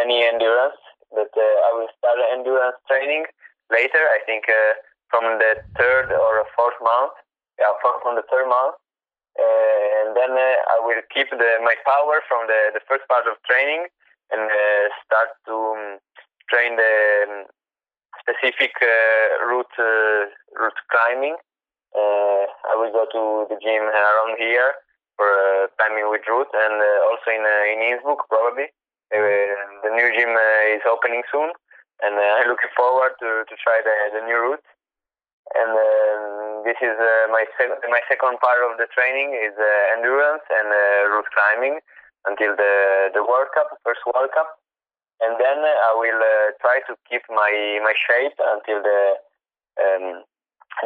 any 0.00 0.26
endurance, 0.26 0.78
but 1.10 1.30
uh, 1.32 1.40
I 1.40 1.70
will 1.74 1.90
start 1.98 2.18
endurance 2.32 2.76
training 2.90 3.24
later. 3.70 4.02
I 4.10 4.20
think 4.26 4.44
uh, 4.48 4.74
from 5.10 5.38
the 5.38 5.56
third 5.78 6.10
or 6.10 6.44
fourth 6.56 6.78
month. 6.82 7.14
Yeah, 7.54 7.70
from, 7.78 8.02
from 8.02 8.18
the 8.18 8.26
third 8.26 8.50
month, 8.50 8.74
uh, 9.38 9.84
and 10.02 10.18
then 10.18 10.34
I 10.34 10.82
will 10.82 10.98
keep 11.14 11.30
the 11.30 11.50
my 11.62 11.78
power 11.86 12.18
from 12.26 12.50
the 12.50 12.74
the 12.74 12.82
first 12.90 13.06
part 13.06 13.30
of 13.30 13.38
training 13.46 13.86
and 14.34 14.50
start 15.06 15.38
to 15.46 15.54
um, 15.54 16.02
train 16.50 16.74
the 16.74 16.94
um, 17.30 17.46
specific 18.24 18.72
route 19.44 19.76
route 20.56 20.80
climbing. 20.88 21.36
I 21.94 22.74
will 22.74 22.90
go 22.90 23.04
to 23.04 23.22
the 23.52 23.60
gym 23.60 23.84
around 23.84 24.40
here 24.40 24.72
for 25.16 25.26
uh, 25.26 25.70
climbing 25.78 26.10
with 26.10 26.26
route 26.26 26.50
and 26.50 26.76
uh, 26.82 27.08
also 27.10 27.28
in 27.30 27.42
uh, 27.42 27.72
in 27.72 27.78
Innsbruck 27.82 28.26
probably. 28.28 28.70
Uh, 29.14 29.20
the 29.86 29.92
new 29.94 30.08
gym 30.10 30.34
uh, 30.34 30.74
is 30.74 30.82
opening 30.90 31.22
soon, 31.30 31.54
and 32.02 32.14
uh, 32.18 32.22
I'm 32.42 32.50
looking 32.50 32.72
forward 32.74 33.14
to, 33.22 33.46
to 33.46 33.54
try 33.62 33.78
the, 33.84 33.94
the 34.18 34.22
new 34.26 34.38
route. 34.38 34.66
And 35.54 35.70
um, 35.76 36.64
this 36.64 36.80
is 36.80 36.96
my 37.28 37.44
sec- 37.60 37.84
my 37.92 38.00
second 38.08 38.40
part 38.40 38.64
of 38.64 38.80
the 38.80 38.88
training 38.96 39.36
is 39.36 39.52
endurance 39.92 40.42
and 40.48 40.72
route 41.12 41.28
climbing 41.36 41.78
until 42.26 42.56
the 42.56 43.12
the 43.12 43.22
World 43.22 43.52
Cup, 43.52 43.68
first 43.84 44.00
World 44.08 44.32
Cup, 44.32 44.56
and 45.20 45.38
then 45.38 45.58
I 45.62 45.92
will 45.94 46.22
try 46.60 46.80
to 46.88 46.96
keep 47.08 47.22
my 47.30 47.78
my 47.82 47.94
shape 47.94 48.34
until 48.38 48.82
the 48.82 49.00
um, 49.78 50.24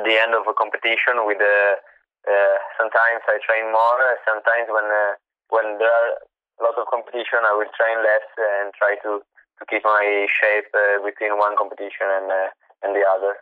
the 0.05 0.15
end 0.21 0.35
of 0.35 0.45
a 0.45 0.55
competition 0.55 1.25
with 1.25 1.41
uh, 1.41 1.81
uh, 2.29 2.57
sometimes 2.77 3.25
I 3.25 3.41
train 3.41 3.73
more 3.73 4.01
sometimes 4.29 4.69
when 4.69 4.85
uh, 4.85 5.17
when 5.49 5.79
there 5.79 5.89
are 5.89 6.21
a 6.61 6.65
lot 6.65 6.75
of 6.79 6.87
competition, 6.91 7.41
I 7.45 7.55
will 7.57 7.71
train 7.77 7.99
less 8.03 8.27
and 8.37 8.73
try 8.75 8.97
to, 9.03 9.21
to 9.59 9.63
keep 9.69 9.85
my 9.85 10.27
shape 10.29 10.71
uh, 10.75 11.05
between 11.05 11.39
one 11.39 11.57
competition 11.57 12.07
and, 12.07 12.31
uh, 12.31 12.49
and 12.83 12.95
the 12.95 13.05
other. 13.07 13.35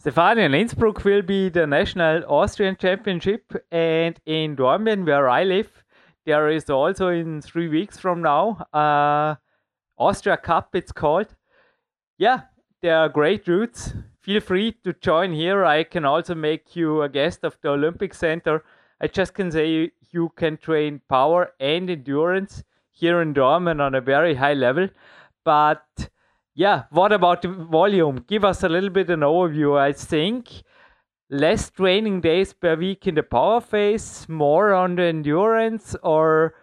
Stefania, 0.00 0.52
Innsbruck 0.54 1.04
will 1.04 1.22
be 1.22 1.48
the 1.48 1.66
national 1.66 2.24
Austrian 2.28 2.76
championship, 2.76 3.52
and 3.70 4.20
in 4.26 4.56
Dornbirn, 4.56 5.06
where 5.06 5.28
I 5.28 5.44
live, 5.44 5.84
there 6.26 6.48
is 6.48 6.68
also 6.68 7.08
in 7.08 7.40
three 7.40 7.68
weeks 7.68 7.98
from 7.98 8.22
now 8.22 8.66
uh, 8.72 9.36
Austria 9.98 10.36
Cup. 10.36 10.74
It's 10.74 10.92
called. 10.92 11.34
Yeah, 12.18 12.42
there 12.82 12.98
are 12.98 13.08
great 13.08 13.46
routes. 13.48 13.94
Feel 14.20 14.40
free 14.40 14.72
to 14.84 14.92
join 14.94 15.32
here. 15.32 15.64
I 15.64 15.84
can 15.84 16.04
also 16.04 16.34
make 16.34 16.76
you 16.76 17.02
a 17.02 17.08
guest 17.08 17.44
of 17.44 17.58
the 17.60 17.70
Olympic 17.70 18.14
Center. 18.14 18.64
I 19.00 19.08
just 19.08 19.34
can 19.34 19.50
say 19.50 19.90
you 20.10 20.32
can 20.36 20.56
train 20.56 21.00
power 21.08 21.52
and 21.60 21.90
endurance 21.90 22.62
here 22.90 23.20
in 23.20 23.34
Dornbirn 23.34 23.80
on 23.80 23.94
a 23.94 24.00
very 24.00 24.34
high 24.34 24.54
level. 24.54 24.88
But 25.44 26.08
yeah, 26.54 26.84
what 26.90 27.12
about 27.12 27.42
the 27.42 27.48
volume? 27.48 28.24
Give 28.26 28.44
us 28.44 28.62
a 28.62 28.68
little 28.68 28.90
bit 28.90 29.10
an 29.10 29.20
overview. 29.20 29.78
I 29.78 29.92
think 29.92 30.48
less 31.28 31.70
training 31.70 32.20
days 32.20 32.52
per 32.52 32.76
week 32.76 33.06
in 33.06 33.16
the 33.16 33.22
power 33.22 33.60
phase, 33.60 34.26
more 34.28 34.72
on 34.72 34.94
the 34.94 35.02
endurance, 35.02 35.96
or 36.02 36.54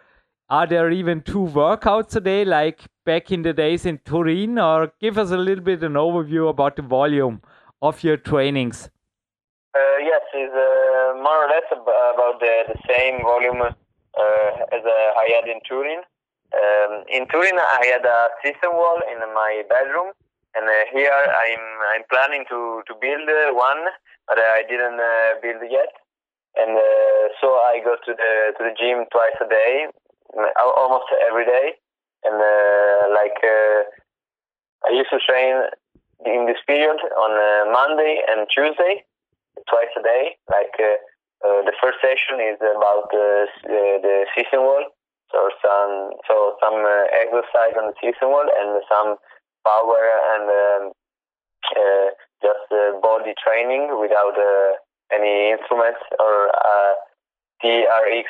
are 0.51 0.67
there 0.67 0.91
even 0.91 1.21
two 1.21 1.47
workouts 1.47 2.13
a 2.17 2.19
day 2.19 2.43
like 2.43 2.81
back 3.05 3.31
in 3.31 3.41
the 3.41 3.53
days 3.53 3.85
in 3.85 3.97
Turin? 3.99 4.59
Or 4.59 4.91
give 4.99 5.17
us 5.17 5.31
a 5.31 5.37
little 5.37 5.63
bit 5.63 5.81
an 5.81 5.93
overview 5.93 6.49
about 6.49 6.75
the 6.75 6.81
volume 6.81 7.41
of 7.81 8.03
your 8.03 8.17
trainings. 8.17 8.89
Uh, 9.73 9.97
yes, 10.03 10.21
it's 10.33 10.53
uh, 10.53 11.15
more 11.23 11.45
or 11.45 11.47
less 11.47 11.63
about 11.71 12.41
the, 12.41 12.63
the 12.67 12.79
same 12.91 13.21
volume 13.21 13.61
uh, 13.61 14.75
as 14.75 14.83
uh, 14.83 15.23
I 15.23 15.31
had 15.33 15.47
in 15.47 15.61
Turin. 15.65 16.03
Um, 16.51 17.05
in 17.07 17.25
Turin, 17.29 17.55
I 17.55 17.85
had 17.87 18.03
a 18.03 18.27
system 18.43 18.75
wall 18.75 18.99
in 19.09 19.19
my 19.33 19.63
bedroom, 19.69 20.11
and 20.53 20.67
uh, 20.67 20.83
here 20.91 21.15
I'm 21.15 21.63
I'm 21.95 22.03
planning 22.11 22.43
to 22.49 22.83
to 22.87 22.93
build 22.99 23.23
uh, 23.23 23.55
one, 23.55 23.87
but 24.27 24.37
I 24.37 24.63
didn't 24.67 24.99
build 25.41 25.63
yet. 25.71 25.95
And 26.59 26.75
so 27.39 27.55
I 27.55 27.79
go 27.79 27.95
to 27.95 28.11
the 28.11 28.31
to 28.59 28.61
the 28.67 28.75
gym 28.75 29.07
twice 29.15 29.39
a 29.39 29.47
day, 29.47 29.87
Uh, 30.31 30.47
almost 30.77 31.11
every 31.27 31.43
day, 31.43 31.75
and 32.23 32.39
uh, 32.39 33.11
like 33.11 33.35
uh, 33.43 33.83
I 34.87 34.95
used 34.95 35.11
to 35.11 35.19
train 35.19 35.67
in 36.23 36.45
this 36.45 36.61
period 36.65 36.95
on 37.19 37.31
Monday 37.73 38.23
and 38.29 38.47
Tuesday 38.47 39.03
twice 39.67 39.91
a 39.99 40.03
day. 40.03 40.37
Like 40.47 40.71
uh, 40.79 40.95
uh, 41.43 41.61
the 41.67 41.75
first 41.83 41.99
session 41.99 42.39
is 42.39 42.55
about 42.63 43.11
uh, 43.11 43.43
the 43.67 44.23
system 44.31 44.63
wall, 44.63 44.87
so 45.35 45.49
some 45.59 46.15
so 46.23 46.55
some 46.63 46.79
exercise 47.11 47.75
on 47.75 47.91
the 47.91 47.97
system 47.99 48.31
wall 48.31 48.47
and 48.47 48.79
some 48.87 49.19
power 49.67 49.99
and 50.31 50.47
um, 50.47 50.83
just 52.39 52.71
body 53.03 53.35
training 53.43 53.99
without 53.99 54.39
any 55.11 55.51
instruments 55.51 55.99
or 56.23 56.47
TRX 57.59 58.23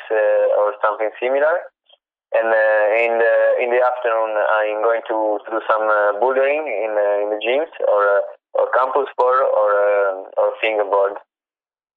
or 0.58 0.74
something 0.82 1.10
similar 1.22 1.70
and 2.32 2.48
uh, 2.48 3.04
in 3.04 3.12
the 3.20 3.34
in 3.60 3.68
the 3.70 3.82
afternoon 3.84 4.32
I'm 4.32 4.80
going 4.82 5.04
to, 5.08 5.38
to 5.44 5.48
do 5.52 5.60
some 5.68 5.84
uh, 5.84 6.16
bouldering 6.16 6.64
in 6.64 6.92
uh, 6.96 7.22
in 7.22 7.28
the 7.32 7.40
gyms 7.44 7.72
or 7.84 8.24
or 8.54 8.68
campus 8.72 9.08
board 9.16 9.44
or 9.44 9.70
or 10.36 10.56
fingerboard. 10.60 11.20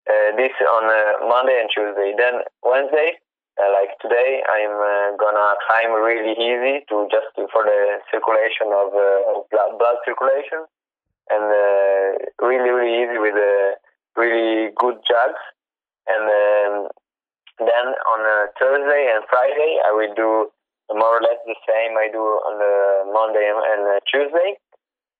Uh, 0.06 0.36
this 0.38 0.54
on 0.62 0.86
uh, 0.86 1.26
Monday 1.26 1.58
and 1.58 1.70
Tuesday. 1.74 2.14
Then 2.14 2.46
Wednesday, 2.62 3.18
uh, 3.58 3.74
like 3.74 3.98
today, 3.98 4.44
I'm 4.46 4.78
uh, 4.78 5.18
gonna 5.18 5.58
climb 5.66 5.98
really 5.98 6.38
easy 6.38 6.86
to 6.94 7.10
just 7.10 7.34
for 7.50 7.66
the 7.66 7.80
circulation 8.12 8.70
of, 8.70 8.94
uh, 8.94 9.42
blood, 9.50 9.98
circulation, 10.06 10.70
and 11.34 11.46
uh, 11.50 12.46
really 12.46 12.70
really 12.70 13.02
easy 13.02 13.18
with 13.18 13.34
really 14.16 14.70
good 14.78 15.02
jugs 15.10 15.42
And 16.06 16.30
um, 16.30 16.90
then 17.60 17.88
on 17.96 18.20
Thursday 18.60 19.12
and 19.16 19.24
Friday, 19.30 19.80
I 19.86 19.92
will 19.96 20.14
do 20.16 20.52
more 20.94 21.18
or 21.18 21.22
less 21.22 21.40
the 21.46 21.56
same 21.66 21.98
I 21.98 22.10
do 22.12 22.22
on 22.22 22.60
the 22.60 22.76
Monday 23.12 23.48
and 23.50 24.02
Tuesday. 24.12 24.60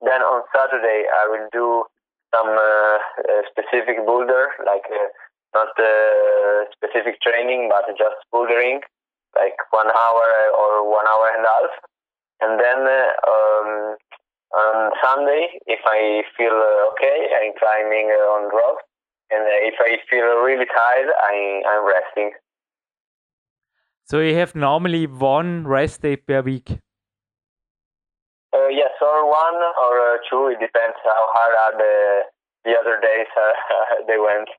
Then 0.02 0.22
on 0.22 0.44
Saturday, 0.54 1.08
I 1.10 1.26
will 1.32 1.48
do 1.52 1.86
some 2.36 2.52
uh, 2.52 2.98
uh, 3.24 3.42
specific 3.50 4.06
boulder, 4.06 4.52
like 4.66 4.84
uh, 4.92 5.08
not 5.56 5.72
specific 6.76 7.22
training, 7.22 7.72
but 7.72 7.88
just 7.96 8.20
bouldering, 8.34 8.84
like 9.36 9.56
one 9.72 9.88
hour 9.88 10.28
or 10.52 10.84
one 10.90 11.08
hour 11.08 11.32
and 11.32 11.46
a 11.46 11.48
half. 11.48 11.74
And 12.42 12.60
then 12.60 12.80
um, 13.24 13.96
on 14.52 14.92
Sunday, 15.02 15.60
if 15.66 15.80
I 15.88 16.24
feel 16.38 16.60
okay, 16.92 17.18
I'm 17.40 17.54
climbing 17.58 18.12
on 18.12 18.52
rocks. 18.52 18.84
And 19.36 19.44
if 19.68 19.76
I 19.80 19.98
feel 20.10 20.24
really 20.44 20.66
tired, 20.66 21.10
I, 21.12 21.62
I'm 21.68 21.86
resting. 21.86 22.32
So 24.06 24.20
you 24.20 24.36
have 24.36 24.56
normally 24.56 25.08
one 25.08 25.68
rest 25.68 26.02
day 26.02 26.16
per 26.16 26.42
week? 26.42 26.70
Uh, 28.54 28.68
yes, 28.70 28.92
or 29.02 29.28
one 29.28 29.56
or 29.84 30.00
uh, 30.00 30.18
two. 30.30 30.48
It 30.48 30.60
depends 30.60 30.96
how 31.04 31.28
hard 31.36 31.56
are 31.64 31.78
the 31.78 32.22
the 32.64 32.72
other 32.80 33.00
days 33.02 33.28
uh, 33.36 34.04
they 34.08 34.18
went. 34.18 34.50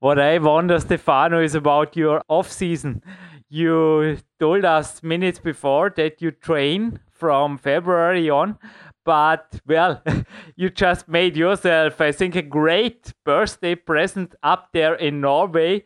What 0.00 0.18
I 0.18 0.38
wonder, 0.38 0.78
Stefano, 0.80 1.40
is 1.42 1.54
about 1.54 1.96
your 1.96 2.22
off 2.28 2.50
season. 2.50 3.02
You 3.48 4.18
told 4.40 4.64
us 4.64 5.02
minutes 5.02 5.38
before 5.38 5.92
that 5.96 6.20
you 6.20 6.32
train 6.32 7.00
from 7.12 7.56
February 7.56 8.28
on, 8.28 8.58
but 9.04 9.60
well, 9.66 10.02
you 10.56 10.70
just 10.70 11.08
made 11.08 11.36
yourself, 11.36 12.00
I 12.00 12.12
think, 12.12 12.36
a 12.36 12.42
great 12.42 13.12
birthday 13.24 13.74
present 13.74 14.34
up 14.42 14.68
there 14.72 14.94
in 14.94 15.20
Norway, 15.20 15.84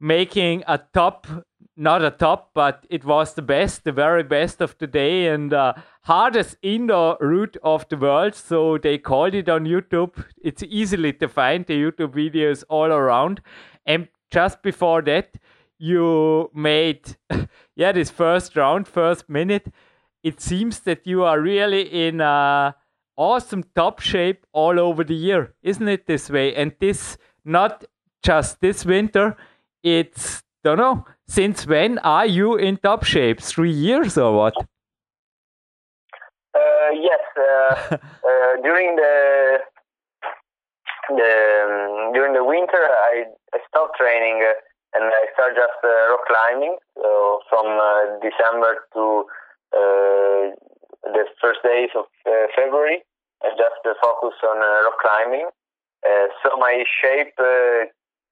making 0.00 0.64
a 0.66 0.78
top 0.92 1.26
not 1.78 2.04
a 2.04 2.10
top, 2.10 2.50
but 2.54 2.84
it 2.90 3.04
was 3.04 3.34
the 3.34 3.42
best, 3.42 3.84
the 3.84 3.92
very 3.92 4.24
best 4.24 4.60
of 4.60 4.76
the 4.78 4.86
day, 4.86 5.28
and 5.28 5.54
uh, 5.54 5.74
hardest 6.02 6.56
indoor 6.60 7.16
route 7.20 7.56
of 7.62 7.88
the 7.88 7.96
world. 7.96 8.34
So 8.34 8.78
they 8.78 8.98
called 8.98 9.34
it 9.34 9.48
on 9.48 9.64
YouTube. 9.64 10.24
It's 10.42 10.64
easily 10.64 11.12
to 11.14 11.28
find 11.28 11.64
the 11.64 11.80
YouTube 11.80 12.14
videos 12.14 12.64
all 12.68 12.90
around. 12.90 13.40
And 13.86 14.08
just 14.32 14.60
before 14.60 15.02
that, 15.02 15.34
you 15.78 16.50
made, 16.52 17.16
yeah, 17.76 17.92
this 17.92 18.10
first 18.10 18.56
round, 18.56 18.88
first 18.88 19.28
minute. 19.28 19.72
It 20.22 20.40
seems 20.40 20.80
that 20.80 21.06
you 21.06 21.24
are 21.24 21.40
really 21.40 21.82
in 22.06 22.20
a 22.20 22.74
awesome 23.16 23.64
top 23.74 24.00
shape 24.00 24.46
all 24.52 24.78
over 24.78 25.04
the 25.04 25.14
year, 25.14 25.54
isn't 25.62 25.88
it? 25.88 26.06
This 26.06 26.30
way, 26.30 26.54
and 26.54 26.72
this 26.80 27.16
not 27.44 27.84
just 28.22 28.60
this 28.60 28.84
winter. 28.84 29.36
It's 29.82 30.42
don't 30.64 30.78
know 30.78 31.04
since 31.26 31.66
when 31.66 31.98
are 31.98 32.26
you 32.26 32.56
in 32.56 32.78
top 32.78 33.04
shape? 33.04 33.40
Three 33.40 33.72
years 33.72 34.18
or 34.18 34.36
what? 34.36 34.54
Uh, 36.54 36.90
yes, 36.94 37.20
uh, 37.36 37.96
uh, 37.96 38.62
during 38.62 38.96
the 38.96 39.58
the 41.10 41.32
um, 41.64 42.12
during 42.12 42.34
the 42.34 42.44
winter, 42.44 42.82
I, 42.82 43.24
I 43.54 43.58
stopped 43.68 43.96
training 43.98 44.44
uh, 44.44 44.54
and 44.94 45.04
I 45.04 45.26
started 45.34 45.56
just 45.56 45.78
uh, 45.84 46.10
rock 46.10 46.24
climbing. 46.26 46.76
So 46.94 47.40
from 47.48 47.66
uh, 47.66 48.18
December 48.20 48.86
to 48.94 49.24
the 49.72 51.24
first 51.40 51.60
days 51.62 51.90
of 51.94 52.04
February, 52.56 53.02
I 53.42 53.50
just 53.56 53.80
focus 54.02 54.34
on 54.42 54.58
rock 54.58 54.98
climbing. 55.00 55.48
so 56.42 56.56
my 56.58 56.84
shape 57.00 57.34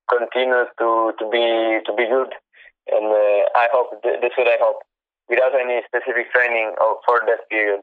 continues 0.08 0.68
to, 0.78 1.12
to 1.18 1.24
be 1.30 1.80
to 1.86 1.92
be 1.96 2.06
good, 2.06 2.32
and 2.88 3.06
I 3.54 3.68
hope 3.72 4.02
th- 4.02 4.18
that's 4.22 4.36
what 4.38 4.48
I 4.48 4.58
hope 4.60 4.82
without 5.28 5.54
any 5.54 5.82
specific 5.86 6.32
training 6.32 6.72
for 6.78 7.20
that 7.26 7.48
period. 7.50 7.82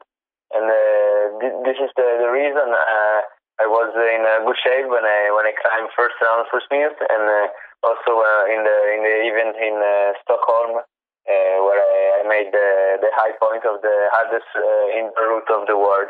And 0.52 0.66
uh, 0.68 1.22
th- 1.40 1.58
this 1.64 1.78
is 1.80 1.90
the, 1.96 2.08
the 2.20 2.30
reason 2.30 2.68
uh, 2.68 3.20
I 3.60 3.66
was 3.66 3.90
in 3.94 4.22
a 4.22 4.44
good 4.44 4.58
shape 4.60 4.86
when 4.90 5.04
I 5.04 5.30
when 5.34 5.46
I 5.46 5.54
climbed 5.56 5.90
first 5.96 6.18
round 6.20 6.46
first 6.50 6.66
minute, 6.70 6.96
and 6.98 7.24
uh, 7.26 7.48
also 7.86 8.22
uh, 8.22 8.44
in 8.50 8.60
the 8.66 8.78
in 8.94 9.00
the 9.02 9.16
event 9.30 9.54
in 9.58 9.74
uh, 9.78 10.14
Stockholm, 10.24 10.82
uh, 11.28 11.56
where 11.64 11.80
I, 11.80 12.22
made 12.24 12.48
the 12.56 12.96
the 13.04 13.12
high 13.12 13.36
point 13.36 13.68
of 13.68 13.84
the 13.84 14.08
hardest 14.08 14.48
uh, 14.56 14.96
indoor 14.96 15.36
route 15.36 15.50
of 15.52 15.68
the 15.68 15.76
world. 15.76 16.08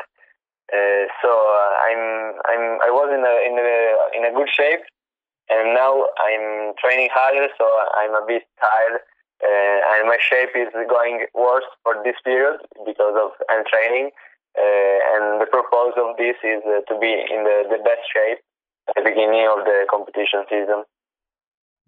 Uh, 0.71 1.03
so 1.19 1.27
I'm 1.27 2.39
I'm 2.47 2.63
I 2.87 2.89
was 2.89 3.11
in 3.11 3.19
a 3.19 3.35
in 3.43 3.55
a 3.59 3.71
in 4.15 4.23
a 4.23 4.31
good 4.31 4.47
shape, 4.47 4.79
and 5.51 5.75
now 5.75 6.07
I'm 6.15 6.71
training 6.79 7.09
harder, 7.11 7.51
so 7.59 7.67
I'm 7.99 8.15
a 8.15 8.23
bit 8.25 8.47
tired. 8.63 9.03
and 9.43 10.07
my 10.07 10.17
shape 10.23 10.55
is 10.55 10.71
going 10.87 11.27
worse 11.35 11.67
for 11.83 11.99
this 12.07 12.15
period 12.23 12.63
because 12.87 13.15
of 13.19 13.35
I'm 13.51 13.67
training. 13.67 14.15
Uh, 14.55 14.97
and 15.15 15.41
the 15.41 15.47
purpose 15.51 15.99
of 15.99 16.15
this 16.15 16.37
is 16.43 16.63
uh, 16.63 16.79
to 16.87 16.97
be 16.99 17.11
in 17.11 17.43
the, 17.43 17.67
the 17.67 17.79
best 17.83 18.07
shape 18.07 18.39
at 18.87 18.95
the 18.95 19.03
beginning 19.03 19.47
of 19.51 19.65
the 19.65 19.85
competition 19.91 20.47
season. 20.49 20.83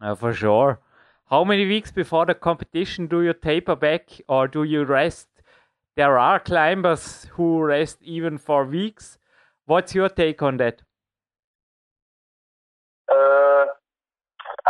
Uh, 0.02 0.16
for 0.16 0.34
sure. 0.34 0.80
How 1.30 1.44
many 1.44 1.66
weeks 1.66 1.92
before 1.92 2.26
the 2.26 2.34
competition 2.34 3.08
do 3.08 3.22
you 3.22 3.34
taper 3.34 3.76
back 3.76 4.22
or 4.30 4.48
do 4.48 4.64
you 4.64 4.86
rest? 4.86 5.28
There 5.98 6.18
are 6.18 6.40
climbers 6.40 7.28
who 7.34 7.60
rest 7.62 7.98
even 8.02 8.38
for 8.38 8.64
weeks. 8.64 9.18
What's 9.66 9.94
your 9.94 10.08
take 10.08 10.42
on 10.42 10.56
that? 10.58 10.84
Uh, 13.12 13.66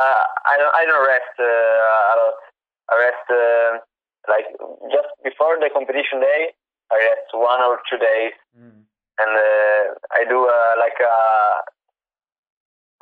uh, 0.02 0.26
I 0.50 0.58
don't. 0.58 0.74
I 0.74 0.86
don't 0.86 1.08
rest 1.08 1.36
uh, 1.38 1.44
a 1.44 2.16
lot. 2.18 2.34
I 2.90 2.96
rest 3.06 3.28
uh, 3.30 3.78
like 4.28 4.48
just 4.90 5.14
before 5.24 5.58
the 5.62 5.70
competition 5.72 6.22
day. 6.22 6.54
I 6.90 6.96
rest 6.96 7.30
one 7.34 7.62
or 7.62 7.78
two 7.90 7.98
days, 7.98 8.34
mm. 8.58 8.82
and 9.20 9.32
uh, 9.38 9.94
I 10.10 10.26
do 10.28 10.48
uh, 10.50 10.74
like 10.80 10.98
a, 10.98 11.77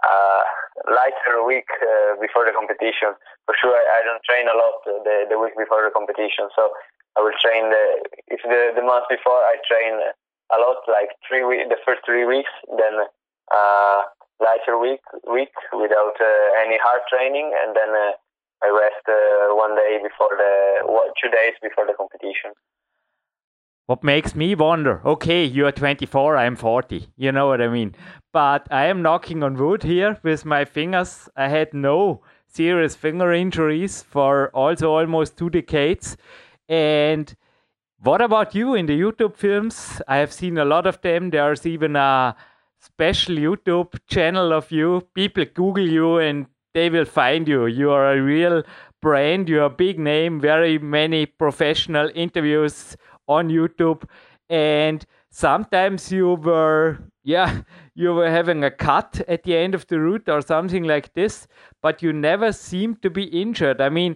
a, 0.05 0.45
lighter 0.91 1.41
week 1.41 1.67
uh, 1.81 2.19
before 2.19 2.45
the 2.45 2.53
competition. 2.53 3.15
For 3.47 3.55
sure, 3.57 3.73
I, 3.73 4.03
don't 4.03 4.21
train 4.27 4.45
a 4.45 4.55
lot 4.57 4.83
the, 4.85 5.25
the 5.29 5.37
week 5.39 5.55
before 5.57 5.81
the 5.81 5.93
competition, 5.93 6.51
so 6.53 6.69
I 7.15 7.23
will 7.23 7.35
train 7.39 7.71
the 7.71 7.85
if 8.27 8.41
the, 8.43 8.75
the 8.75 8.83
month 8.83 9.07
before 9.09 9.39
I 9.39 9.55
train 9.65 9.97
a 10.51 10.57
lot, 10.59 10.83
like 10.87 11.15
three 11.25 11.43
week, 11.43 11.69
the 11.69 11.79
first 11.85 12.03
three 12.05 12.25
weeks, 12.25 12.51
then 12.77 13.07
uh, 13.53 13.99
lighter 14.43 14.77
week 14.77 15.01
week 15.31 15.55
without 15.71 16.19
uh, 16.19 16.61
any 16.61 16.77
hard 16.81 17.01
training, 17.09 17.55
and 17.55 17.75
then 17.75 17.89
uh, 17.95 18.13
I 18.63 18.69
rest 18.69 19.03
uh, 19.07 19.55
one 19.55 19.75
day 19.75 19.99
before 20.03 20.35
the 20.35 20.85
two 21.21 21.29
days 21.29 21.55
before 21.61 21.87
the 21.87 21.93
competition. 21.93 22.51
What 23.87 24.03
makes 24.03 24.33
me 24.33 24.55
wonder, 24.55 24.99
okay, 25.05 25.45
you 25.45 25.67
are 25.67 25.71
24, 25.71 26.37
I'm 26.37 26.55
40, 26.55 27.07
you 27.17 27.31
know 27.31 27.45
what 27.45 27.61
I 27.61 27.67
mean? 27.67 27.95
But 28.35 28.67
I 28.69 28.87
am 28.87 29.01
knocking 29.01 29.43
on 29.43 29.55
wood 29.55 29.83
here 29.83 30.19
with 30.21 30.43
my 30.43 30.65
fingers. 30.65 31.29
I 31.37 31.47
had 31.47 31.73
no 31.73 32.21
serious 32.47 32.93
finger 32.93 33.31
injuries 33.31 34.03
for 34.03 34.49
also 34.49 34.91
almost 34.91 35.37
two 35.37 35.49
decades. 35.49 36.17
And 36.67 37.33
what 38.03 38.19
about 38.19 38.53
you 38.53 38.73
in 38.73 38.87
the 38.87 38.99
YouTube 38.99 39.37
films? 39.37 40.01
I 40.09 40.17
have 40.17 40.33
seen 40.33 40.57
a 40.57 40.65
lot 40.65 40.85
of 40.85 40.99
them. 40.99 41.29
There's 41.29 41.65
even 41.65 41.95
a 41.95 42.35
special 42.81 43.35
YouTube 43.35 43.97
channel 44.07 44.51
of 44.51 44.69
you. 44.69 45.07
People 45.13 45.45
Google 45.45 45.87
you 45.87 46.17
and 46.17 46.47
they 46.73 46.89
will 46.89 47.05
find 47.05 47.47
you. 47.47 47.67
You 47.67 47.91
are 47.91 48.11
a 48.11 48.21
real 48.21 48.63
brand, 49.01 49.47
you're 49.47 49.63
a 49.63 49.69
big 49.69 49.97
name, 49.97 50.41
very 50.41 50.77
many 50.77 51.25
professional 51.25 52.11
interviews 52.13 52.97
on 53.29 53.47
YouTube, 53.47 54.03
and 54.49 55.05
sometimes 55.29 56.11
you 56.11 56.33
were 56.33 56.99
yeah 57.25 57.63
you 57.93 58.13
were 58.13 58.29
having 58.29 58.63
a 58.63 58.71
cut 58.71 59.21
at 59.27 59.43
the 59.43 59.57
end 59.57 59.75
of 59.75 59.85
the 59.87 59.99
route 59.99 60.29
or 60.29 60.41
something 60.41 60.83
like 60.85 61.13
this, 61.13 61.47
but 61.81 62.01
you 62.01 62.13
never 62.13 62.53
seemed 62.53 63.01
to 63.01 63.09
be 63.09 63.23
injured. 63.23 63.81
I 63.81 63.89
mean. 63.89 64.15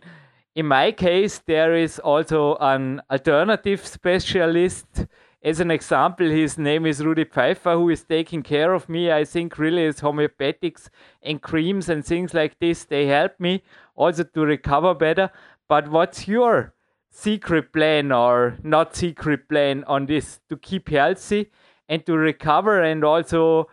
In 0.56 0.66
my 0.66 0.92
case, 0.92 1.40
there 1.46 1.76
is 1.76 2.00
also 2.00 2.58
an 2.60 3.02
alternative 3.10 3.86
specialist 3.86 5.06
as 5.42 5.62
an 5.62 5.72
example, 5.72 6.28
his 6.28 6.58
name 6.58 6.86
is 6.86 7.04
Rudy 7.04 7.24
Pfeiffer, 7.24 7.74
who 7.74 7.90
is 7.90 8.04
taking 8.04 8.44
care 8.44 8.74
of 8.74 8.90
me. 8.90 9.10
I 9.10 9.24
think 9.24 9.58
really 9.58 9.84
is 9.84 10.02
homeopathics 10.02 10.90
and 11.24 11.42
creams 11.42 11.88
and 11.88 12.06
things 12.06 12.34
like 12.34 12.60
this. 12.60 12.84
They 12.84 13.06
help 13.06 13.40
me 13.40 13.64
also 13.96 14.24
to 14.24 14.42
recover 14.42 14.94
better. 14.94 15.32
But 15.70 15.90
what's 15.90 16.28
your 16.28 16.74
secret 17.10 17.72
plan 17.72 18.12
or 18.12 18.58
not 18.64 18.98
secret 18.98 19.48
plan 19.48 19.86
on 19.86 20.08
this 20.08 20.42
to 20.50 20.58
keep 20.58 20.90
healthy 20.90 21.52
and 21.90 22.06
to 22.06 22.14
recover 22.18 22.82
and 22.82 23.04
also 23.04 23.68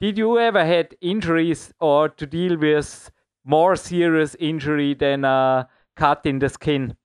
did 0.00 0.18
you 0.18 0.38
ever 0.38 0.64
had 0.64 0.96
injuries 1.00 1.72
or 1.80 2.08
to 2.08 2.26
deal 2.26 2.56
with 2.56 3.10
more 3.44 3.76
serious 3.76 4.34
injury 4.40 4.94
than 4.94 5.24
a 5.24 5.68
cut 5.96 6.24
in 6.24 6.38
the 6.38 6.48
skin? 6.48 6.96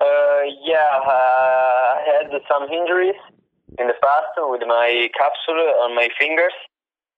Uh, 0.00 0.42
yeah 0.64 1.00
uh, 1.06 1.94
i 1.96 2.22
had 2.22 2.40
some 2.48 2.64
injuries 2.68 3.20
in 3.78 3.86
the 3.86 3.94
past 4.02 4.34
with 4.36 4.62
my 4.66 5.08
capsule 5.16 5.74
on 5.82 5.94
my 5.94 6.08
fingers 6.18 6.52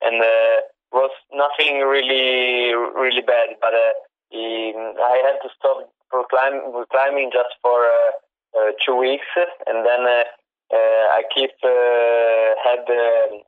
and 0.03 0.21
uh, 0.21 0.61
was 0.93 1.11
nothing 1.33 1.81
really 1.81 2.75
really 2.95 3.23
bad 3.23 3.57
but 3.61 3.73
uh, 3.73 3.93
I 4.33 5.21
had 5.25 5.37
to 5.43 5.49
stop 5.59 5.93
for 6.11 6.25
climb, 6.31 6.61
climbing 6.91 7.31
just 7.33 7.55
for 7.61 7.85
uh, 7.85 8.11
uh, 8.57 8.73
two 8.85 8.97
weeks, 8.97 9.27
and 9.67 9.85
then 9.87 10.25
Uh, 10.73 11.05
I 11.13 11.23
keep 11.35 11.53
uh, 11.63 12.49
had 12.65 12.81
the, 12.89 13.45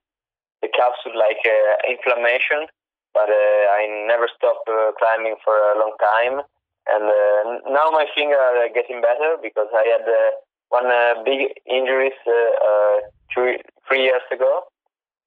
capsule 0.76 1.16
like 1.16 1.40
uh, 1.44 1.92
inflammation, 1.92 2.66
but 3.12 3.28
I 3.28 3.84
never 4.08 4.28
stopped 4.34 4.68
climbing 4.98 5.37
for 5.44 5.54
a 5.54 5.78
long 5.78 5.92
time. 6.00 6.40
And 6.88 7.04
now 7.68 7.90
my 7.92 8.06
finger 8.16 8.37
are 8.37 8.68
getting 8.74 9.00
better 9.00 9.37
because 9.40 9.68
I 9.72 9.84
had 9.84 10.08
one 10.68 10.88
big 11.24 11.52
injuries 11.68 12.16
two, 13.34 13.56
three 13.88 14.02
years 14.02 14.24
ago, 14.32 14.64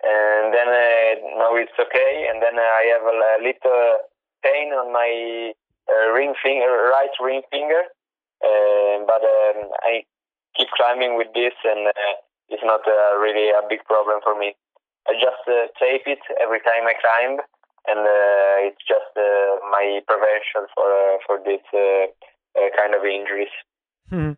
and 0.04 0.54
then 0.54 0.70
uh, 0.70 1.38
now 1.38 1.56
it's 1.56 1.74
okay. 1.80 2.28
And 2.30 2.42
then 2.42 2.58
uh, 2.58 2.62
I 2.62 2.84
have 2.94 3.06
a, 3.06 3.16
a 3.18 3.42
little 3.42 3.98
pain 4.44 4.74
on 4.74 4.94
my 4.94 5.54
uh, 5.90 6.12
ring 6.14 6.34
finger, 6.44 6.90
right 6.92 7.10
ring 7.24 7.42
finger. 7.50 7.82
Uh, 8.44 9.02
but 9.10 9.24
um, 9.26 9.70
I 9.82 10.06
keep 10.58 10.70
climbing 10.76 11.16
with 11.16 11.28
this, 11.34 11.54
and 11.64 11.88
uh, 11.88 12.14
it's 12.50 12.64
not 12.66 12.82
uh, 12.88 13.18
really 13.18 13.50
a 13.50 13.62
big 13.70 13.86
problem 13.86 14.20
for 14.24 14.38
me. 14.38 14.56
I 15.08 15.14
just 15.14 15.46
uh, 15.48 15.72
tape 15.80 16.04
it 16.06 16.20
every 16.42 16.60
time 16.60 16.84
I 16.84 16.94
climb, 17.00 17.40
and 17.88 18.00
uh, 18.00 18.68
it's 18.68 18.84
just 18.88 19.14
my 19.72 20.02
prevention 20.08 20.68
for 20.76 20.90
for 21.26 21.38
this 21.46 21.64
kind 22.76 22.96
of 22.96 23.06
injuries. 23.06 23.54
Hmm. 24.10 24.32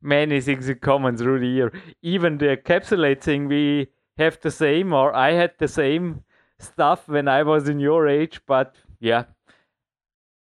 Many 0.00 0.40
things 0.40 0.68
in 0.68 0.78
common 0.78 1.16
through 1.16 1.40
the 1.40 1.48
year. 1.48 1.72
Even 2.02 2.38
the 2.38 2.56
encapsulate 2.56 3.20
thing, 3.20 3.48
we 3.48 3.88
have 4.16 4.38
the 4.40 4.50
same, 4.50 4.92
or 4.92 5.14
I 5.14 5.32
had 5.32 5.52
the 5.58 5.66
same 5.66 6.22
stuff 6.58 7.08
when 7.08 7.28
I 7.28 7.42
was 7.42 7.68
in 7.68 7.80
your 7.80 8.06
age, 8.06 8.40
but 8.46 8.76
yeah, 9.00 9.24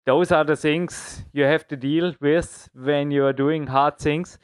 those 0.05 0.31
are 0.31 0.43
the 0.43 0.55
things 0.55 1.25
you 1.33 1.43
have 1.43 1.67
to 1.69 1.77
deal 1.77 2.13
with 2.19 2.69
when 2.73 3.11
you 3.11 3.25
are 3.25 3.33
doing 3.33 3.67
hard 3.67 3.99
things. 3.99 4.37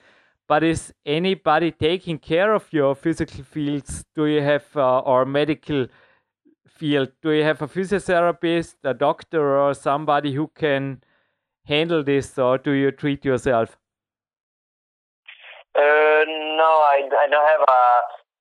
But 0.50 0.64
is 0.64 0.92
anybody 1.06 1.72
taking 1.72 2.18
care 2.18 2.54
of 2.56 2.74
your 2.74 2.96
physical 2.96 3.44
fields? 3.44 4.04
Do 4.16 4.26
you 4.26 4.42
have 4.42 4.66
uh, 4.76 5.00
or 5.02 5.24
medical 5.24 5.86
field? 6.68 7.12
Do 7.22 7.30
you 7.30 7.44
have 7.44 7.62
a 7.62 7.68
physiotherapist, 7.68 8.78
a 8.84 8.96
doctor, 8.96 9.60
or 9.60 9.76
somebody 9.76 10.34
who 10.34 10.48
can 10.48 11.04
handle 11.66 12.04
this, 12.04 12.40
or 12.40 12.58
do 12.58 12.72
you 12.72 12.90
treat 12.90 13.24
yourself? 13.24 13.78
Uh, 15.76 16.26
no, 16.58 16.72
I, 16.94 17.08
I 17.24 17.28
don't 17.30 17.48
have 17.54 17.64
a, 17.70 17.84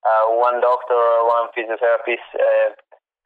a 0.09 0.41
one 0.41 0.63
doctor 0.63 0.95
or 0.95 1.29
one 1.29 1.49
physiotherapist. 1.53 2.29
Uh, 2.35 2.73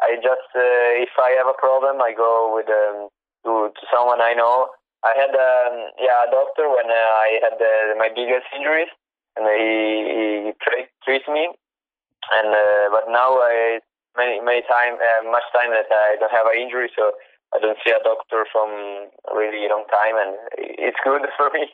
I 0.03 0.17
just 0.17 0.51
uh, 0.57 1.07
if 1.07 1.15
I 1.21 1.31
have 1.39 1.47
a 1.47 1.57
problem, 1.57 2.03
I 2.03 2.13
go 2.17 2.53
with 2.53 2.67
um, 2.69 3.09
to 3.45 3.71
to 3.73 3.87
someone 3.95 4.21
I 4.21 4.35
know. 4.35 4.71
I 5.03 5.13
had 5.19 5.35
um, 5.35 5.75
yeah 5.99 6.27
a 6.27 6.31
doctor 6.31 6.71
when 6.71 6.87
uh, 6.87 7.11
I 7.27 7.39
had 7.43 7.59
uh, 7.59 7.99
my 7.99 8.09
biggest 8.09 8.47
injuries, 8.55 8.91
and 9.37 9.47
he, 9.51 10.47
he 10.47 10.53
tra- 10.63 10.91
treats 11.05 11.27
me. 11.27 11.51
And 12.31 12.49
uh, 12.55 12.87
but 12.95 13.11
now 13.11 13.43
I 13.43 13.81
many 14.17 14.41
many 14.41 14.63
time 14.63 14.95
uh, 14.95 15.27
much 15.31 15.47
time 15.51 15.71
that 15.75 15.91
I 15.91 16.17
don't 16.21 16.31
have 16.31 16.47
an 16.47 16.61
injury, 16.61 16.91
so 16.95 17.13
I 17.55 17.59
don't 17.59 17.79
see 17.85 17.91
a 17.91 18.03
doctor 18.03 18.47
from 18.51 19.11
really 19.35 19.69
long 19.69 19.85
time, 19.91 20.17
and 20.17 20.39
it's 20.57 20.99
good 21.05 21.23
for 21.37 21.51
me. 21.51 21.67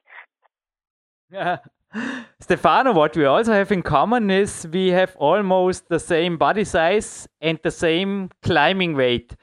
Stefano, 2.41 2.93
what 2.93 3.17
we 3.17 3.25
also 3.25 3.53
have 3.53 3.73
in 3.73 3.83
common 3.83 4.31
is 4.31 4.67
we 4.73 4.89
have 4.89 5.17
almost 5.17 5.89
the 5.89 5.99
same 5.99 6.37
body 6.37 6.65
size 6.65 7.29
and 7.41 7.59
the 7.63 7.71
same 7.71 8.31
climbing 8.43 8.95
weight. 8.95 9.35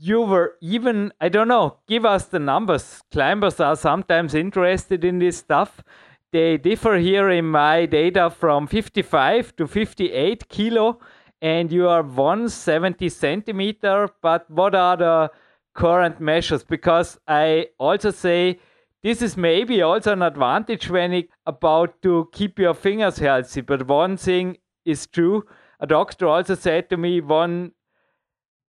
You 0.00 0.20
were 0.20 0.54
even, 0.60 1.12
I 1.20 1.28
don't 1.28 1.48
know, 1.48 1.78
give 1.88 2.04
us 2.04 2.26
the 2.26 2.38
numbers. 2.38 3.02
Climbers 3.10 3.58
are 3.58 3.74
sometimes 3.74 4.32
interested 4.32 5.04
in 5.04 5.18
this 5.18 5.38
stuff. 5.38 5.82
They 6.30 6.56
differ 6.56 6.98
here 6.98 7.30
in 7.30 7.46
my 7.46 7.84
data 7.86 8.30
from 8.30 8.68
55 8.68 9.56
to 9.56 9.66
58 9.66 10.48
kilo, 10.48 11.00
and 11.42 11.72
you 11.72 11.88
are 11.88 12.02
170 12.02 13.08
centimeter. 13.08 14.08
But 14.22 14.48
what 14.48 14.76
are 14.76 14.96
the 14.96 15.32
current 15.74 16.20
measures? 16.20 16.62
Because 16.62 17.18
I 17.26 17.68
also 17.78 18.12
say 18.12 18.60
this 19.02 19.20
is 19.20 19.36
maybe 19.36 19.82
also 19.82 20.12
an 20.12 20.22
advantage 20.22 20.88
when 20.88 21.12
it 21.12 21.28
about 21.44 22.00
to 22.02 22.28
keep 22.32 22.60
your 22.60 22.74
fingers 22.74 23.18
healthy. 23.18 23.62
But 23.62 23.88
one 23.88 24.16
thing 24.16 24.58
is 24.84 25.08
true. 25.08 25.44
A 25.80 25.88
doctor 25.88 26.28
also 26.28 26.54
said 26.54 26.88
to 26.90 26.96
me 26.96 27.20
one 27.20 27.72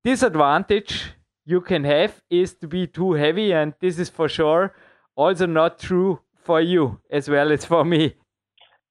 disadvantage 0.05 1.13
you 1.49 1.61
can 1.63 1.85
have 1.85 2.21
is 2.29 2.55
to 2.61 2.69
be 2.69 2.87
too 2.87 3.13
heavy, 3.15 3.53
and 3.53 3.73
this 3.81 3.99
is 3.99 4.11
for 4.11 4.29
sure 4.29 4.75
also 5.17 5.47
not 5.47 5.79
true 5.79 6.21
for 6.37 6.61
you 6.61 7.01
as 7.11 7.29
well 7.29 7.51
as 7.51 7.65
for 7.65 7.85
me. 7.85 8.15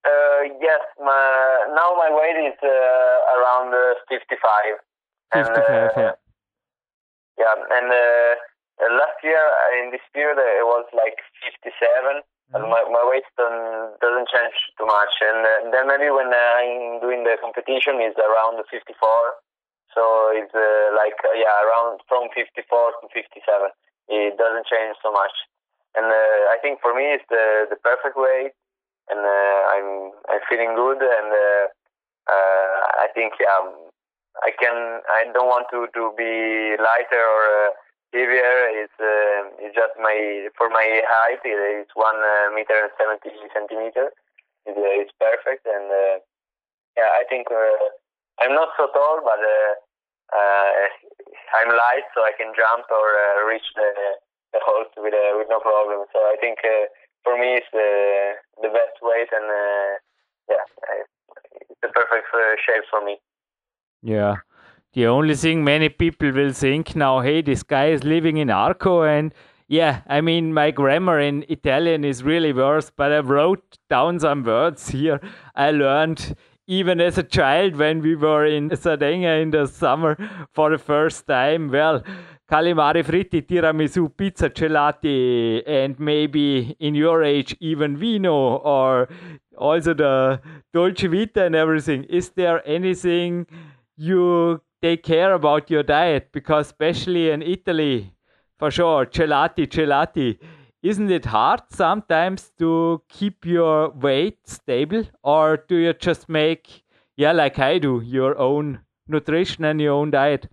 Uh, 0.03 0.41
yes, 0.59 0.81
my, 0.99 1.23
now 1.71 1.95
my 1.95 2.09
weight 2.11 2.37
is 2.49 2.59
uh, 2.63 3.35
around 3.37 3.73
uh, 3.73 3.93
55. 4.09 4.81
55, 5.33 5.37
and, 5.37 5.49
uh, 5.55 5.89
yeah. 5.95 6.11
Yeah, 7.37 7.55
and 7.77 7.87
uh, 7.91 8.33
uh, 8.81 8.91
last 8.97 9.17
year 9.23 9.37
uh, 9.37 9.83
in 9.83 9.91
this 9.91 10.01
period 10.13 10.37
uh, 10.37 10.61
it 10.61 10.65
was 10.65 10.85
like 10.93 11.17
57. 11.45 12.21
Mm-hmm. 12.47 12.71
my, 12.71 12.81
my 12.89 13.03
weight 13.03 13.27
doesn't, 13.35 13.99
doesn't 13.99 14.27
change 14.31 14.55
too 14.79 14.87
much. 14.87 15.13
And 15.21 15.39
uh, 15.45 15.71
then 15.71 15.87
maybe 15.87 16.09
when 16.09 16.31
I'm 16.31 16.99
doing 17.03 17.23
the 17.23 17.35
competition 17.39 17.99
is 18.01 18.15
around 18.17 18.59
54. 18.71 18.95
So 19.97 20.29
it's 20.37 20.53
uh, 20.53 20.93
like, 20.93 21.17
uh, 21.25 21.33
yeah, 21.33 21.57
around 21.65 22.05
from 22.05 22.29
54 22.37 22.53
to 23.01 23.05
57. 23.09 23.41
It 24.13 24.37
doesn't 24.37 24.69
change 24.69 24.93
so 25.01 25.09
much. 25.09 25.33
And 25.97 26.05
I 26.05 26.61
think 26.61 26.77
for 26.85 26.93
me 26.93 27.17
it's 27.17 27.25
the, 27.33 27.65
the 27.73 27.81
perfect 27.81 28.13
weight. 28.13 28.53
And 29.09 29.17
I'm, 29.17 30.13
I'm 30.29 30.43
feeling 30.45 30.77
good. 30.77 31.01
And 31.01 31.33
I 32.29 33.09
think, 33.17 33.33
yeah, 33.41 33.65
I 34.45 34.53
can, 34.53 35.01
I 35.09 35.25
don't 35.33 35.49
want 35.49 35.65
to, 35.73 35.89
to 35.89 36.13
be 36.13 36.77
lighter 36.77 37.25
or 37.25 37.73
heavier 38.13 38.71
It's 38.83 38.97
uh, 38.99 39.65
is 39.65 39.73
just 39.75 39.95
my 39.99 40.47
for 40.55 40.69
my 40.69 41.01
height. 41.03 41.43
It's 41.43 41.91
one 41.95 42.19
uh, 42.19 42.53
meter 42.55 42.87
and 42.87 42.93
seventy 42.95 43.31
centimeter. 43.51 44.11
It's, 44.65 44.77
uh, 44.77 45.01
it's 45.01 45.13
perfect, 45.19 45.65
and 45.67 45.87
uh, 45.91 46.15
yeah, 46.95 47.11
I 47.19 47.23
think 47.27 47.47
uh, 47.51 47.91
I'm 48.39 48.55
not 48.55 48.69
so 48.77 48.87
tall, 48.91 49.19
but 49.23 49.39
uh, 49.39 49.47
uh, 49.47 49.86
I'm 50.33 51.71
light, 51.71 52.07
so 52.13 52.21
I 52.21 52.33
can 52.35 52.51
jump 52.55 52.85
or 52.91 53.07
uh, 53.15 53.47
reach 53.47 53.67
the 53.75 53.89
the 54.53 54.61
host 54.63 54.91
with 54.97 55.13
uh, 55.13 55.37
with 55.37 55.47
no 55.49 55.59
problem. 55.59 56.05
So 56.11 56.19
I 56.19 56.35
think 56.39 56.59
uh, 56.63 56.91
for 57.23 57.37
me 57.37 57.59
it's 57.59 57.71
the 57.71 58.35
the 58.61 58.69
best 58.69 58.99
weight, 59.01 59.29
and 59.31 59.47
uh, 59.47 59.91
yeah, 60.49 60.65
it's 61.69 61.81
the 61.81 61.89
perfect 61.89 62.27
uh, 62.33 62.55
shape 62.59 62.83
for 62.89 63.03
me. 63.03 63.17
Yeah 64.01 64.43
the 64.97 65.05
only 65.05 65.35
thing 65.35 65.63
many 65.63 65.89
people 65.89 66.31
will 66.31 66.51
think 66.53 66.95
now, 66.95 67.19
hey, 67.19 67.43
this 67.43 67.61
guy 67.61 67.89
is 67.89 68.03
living 68.03 68.37
in 68.37 68.49
Arco 68.49 69.03
and 69.03 69.31
yeah, 69.67 70.01
I 70.07 70.21
mean, 70.21 70.53
my 70.53 70.71
grammar 70.71 71.19
in 71.19 71.45
Italian 71.49 72.03
is 72.03 72.23
really 72.23 72.51
worse, 72.51 72.89
but 72.89 73.11
I 73.11 73.19
wrote 73.19 73.77
down 73.89 74.19
some 74.19 74.43
words 74.43 74.89
here 74.89 75.19
I 75.55 75.69
learned 75.69 76.35
even 76.67 76.99
as 77.01 77.17
a 77.17 77.23
child 77.23 77.75
when 77.75 78.01
we 78.01 78.15
were 78.15 78.45
in 78.45 78.75
Sardinia 78.75 79.35
in 79.35 79.51
the 79.51 79.65
summer 79.65 80.17
for 80.53 80.69
the 80.69 80.77
first 80.77 81.25
time. 81.25 81.71
Well, 81.71 82.03
calamari 82.51 83.03
fritti, 83.03 83.41
tiramisu, 83.41 84.15
pizza, 84.15 84.49
gelati, 84.49 85.63
and 85.65 85.99
maybe 85.99 86.75
in 86.79 86.93
your 86.95 87.23
age 87.23 87.55
even 87.59 87.97
vino 87.97 88.57
or 88.57 89.07
also 89.57 89.93
the 89.93 90.41
dolce 90.73 91.07
vita 91.07 91.45
and 91.45 91.55
everything. 91.55 92.03
Is 92.03 92.29
there 92.29 92.61
anything 92.67 93.47
you 93.95 94.61
take 94.81 95.03
care 95.03 95.33
about 95.33 95.69
your 95.69 95.83
diet 95.83 96.29
because 96.31 96.67
especially 96.67 97.31
in 97.31 97.41
Italy, 97.41 98.13
for 98.59 98.71
sure, 98.71 99.05
gelati, 99.05 99.67
gelati. 99.67 100.37
Isn't 100.89 101.11
it 101.11 101.25
hard 101.25 101.63
sometimes 101.69 102.51
to 102.59 103.01
keep 103.09 103.45
your 103.45 103.89
weight 103.89 104.47
stable, 104.47 105.03
or 105.21 105.57
do 105.57 105.75
you 105.75 105.91
just 105.91 106.29
make, 106.29 106.83
yeah, 107.17 107.33
like 107.33 107.59
I 107.59 107.77
do, 107.77 107.99
your 108.01 108.37
own 108.37 108.79
nutrition 109.05 109.65
and 109.65 109.81
your 109.81 109.91
own 109.91 110.11
diet? 110.11 110.47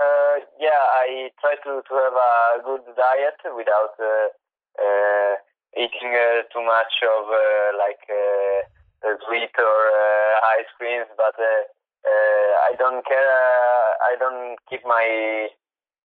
Uh, 0.00 0.36
yeah, 0.58 0.82
I 1.02 1.30
try 1.40 1.54
to, 1.54 1.82
to 1.88 1.94
have 2.02 2.18
a 2.18 2.62
good 2.64 2.82
diet 2.96 3.38
without 3.54 3.94
uh, 4.00 4.26
uh, 4.82 5.34
eating 5.76 6.10
uh, 6.18 6.42
too 6.52 6.64
much 6.74 6.94
of 7.14 7.30
uh, 7.30 7.78
like 7.78 8.02
uh, 8.10 9.14
sweet 9.28 9.54
or 9.54 9.78
ice 10.58 10.70
creams, 10.76 11.06
but 11.16 11.36
I 11.38 12.74
don't 12.76 13.06
care. 13.06 13.30
I 14.10 14.16
don't 14.18 14.56
keep 14.68 14.82
my 14.84 15.48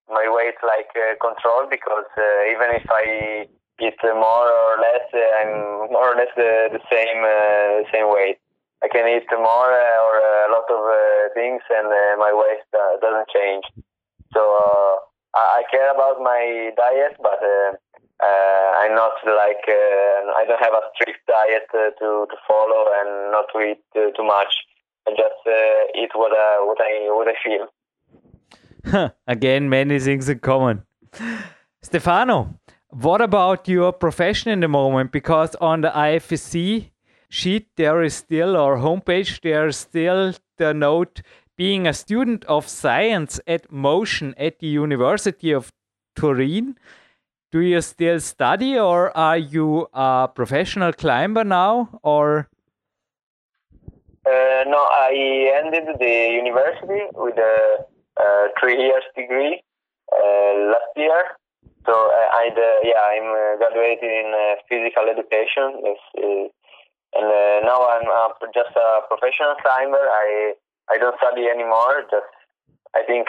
my 0.10 0.26
weight 0.28 0.60
like 0.64 0.92
uh, 0.96 1.16
control 1.20 1.68
because 1.70 2.10
uh, 2.18 2.52
even 2.52 2.76
if 2.76 2.86
I 2.90 3.48
eat 3.82 4.00
more 4.04 4.48
or 4.50 4.78
less, 4.80 5.08
I'm 5.14 5.92
more 5.92 6.14
or 6.14 6.16
less 6.16 6.32
the, 6.36 6.70
the 6.72 6.84
same 6.92 7.22
same 7.92 8.12
weight. 8.12 8.38
I 8.84 8.88
can 8.92 9.08
eat 9.08 9.28
more 9.32 9.72
or 9.72 10.14
a 10.20 10.52
lot 10.52 10.68
of 10.68 10.84
things, 11.34 11.62
and 11.72 11.88
my 12.20 12.32
weight 12.36 12.64
doesn't 13.02 13.30
change. 13.34 13.64
So 14.34 14.42
I 15.36 15.64
care 15.72 15.94
about 15.94 16.20
my 16.20 16.72
diet, 16.76 17.16
but 17.22 17.40
uh, 18.24 18.70
I'm 18.80 18.96
not 18.96 19.14
like 19.26 19.64
uh, 19.68 20.32
I 20.38 20.46
don't 20.48 20.62
have 20.62 20.74
a 20.74 20.88
strict 20.96 21.26
diet 21.28 21.68
uh, 21.74 21.92
to 22.00 22.10
to 22.30 22.38
follow 22.48 22.88
and 23.02 23.32
not 23.32 23.52
to 23.52 23.60
eat 23.60 23.84
too 23.94 24.24
much. 24.24 24.54
I 25.08 25.12
just 25.12 25.42
uh, 25.44 26.00
eat 26.00 26.12
what 26.14 26.32
uh, 26.32 26.64
what 26.64 26.80
I 26.80 27.12
what 27.12 27.28
I 27.28 27.36
feel. 27.44 27.68
Again, 29.28 29.70
many 29.70 30.00
things 30.00 30.30
in 30.30 30.40
common. 30.40 30.84
Stefano, 31.82 32.60
what 32.90 33.22
about 33.22 33.68
your 33.68 33.92
profession 33.92 34.52
in 34.52 34.60
the 34.60 34.68
moment? 34.68 35.12
Because 35.12 35.56
on 35.56 35.82
the 35.82 35.90
IFSC 35.90 36.92
sheet, 37.30 37.68
there 37.76 38.04
is 38.04 38.14
still, 38.14 38.56
or 38.56 38.78
homepage, 38.78 39.42
there 39.42 39.68
is 39.68 39.78
still 39.78 40.34
the 40.58 40.74
note 40.74 41.22
being 41.56 41.88
a 41.88 41.94
student 41.94 42.46
of 42.46 42.68
science 42.68 43.40
at 43.48 43.72
motion 43.72 44.34
at 44.38 44.60
the 44.60 44.68
University 44.68 45.52
of 45.52 45.72
Turin. 46.16 46.78
Do 47.52 47.60
you 47.60 47.82
still 47.82 48.20
study, 48.20 48.78
or 48.78 49.16
are 49.16 49.38
you 49.38 49.88
a 49.94 50.28
professional 50.34 50.94
climber 50.94 51.44
now, 51.44 52.00
or 52.02 52.50
uh, 54.26 54.64
no, 54.68 54.78
I 54.78 55.52
ended 55.62 56.00
the 56.00 56.30
university 56.32 57.02
with 57.14 57.38
a, 57.38 57.86
a 58.18 58.50
three 58.60 58.78
years 58.78 59.04
degree 59.16 59.62
uh, 60.12 60.54
last 60.74 60.94
year. 60.96 61.24
So 61.86 61.92
uh, 61.92 62.28
I, 62.32 62.48
yeah, 62.84 63.02
I'm 63.12 63.28
uh, 63.28 63.58
graduated 63.60 64.08
in 64.08 64.32
uh, 64.32 64.56
physical 64.70 65.10
education, 65.12 65.84
uh, 65.84 66.48
and 67.14 67.28
now 67.68 67.84
I'm 67.84 68.08
just 68.54 68.72
a 68.76 69.04
professional 69.08 69.56
climber. 69.60 70.00
I 70.00 70.56
I 70.92 70.98
don't 70.98 71.18
study 71.18 71.48
anymore. 71.48 72.08
Just 72.10 72.32
I 72.96 73.04
think 73.04 73.28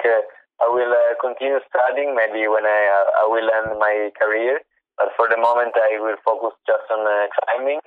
I 0.62 0.68
will 0.70 0.93
uh, 0.93 1.14
continue 1.20 1.59
studying 1.66 2.14
maybe 2.14 2.47
when 2.47 2.64
I 2.64 2.80
uh, 2.87 3.22
I 3.22 3.24
will 3.26 3.49
end 3.51 3.78
my 3.78 4.11
career. 4.14 4.61
But 4.97 5.11
for 5.16 5.26
the 5.26 5.37
moment, 5.37 5.74
I 5.74 5.99
will 5.99 6.16
focus 6.22 6.55
just 6.66 6.87
on 6.95 7.03
uh, 7.03 7.26
climbing. 7.35 7.82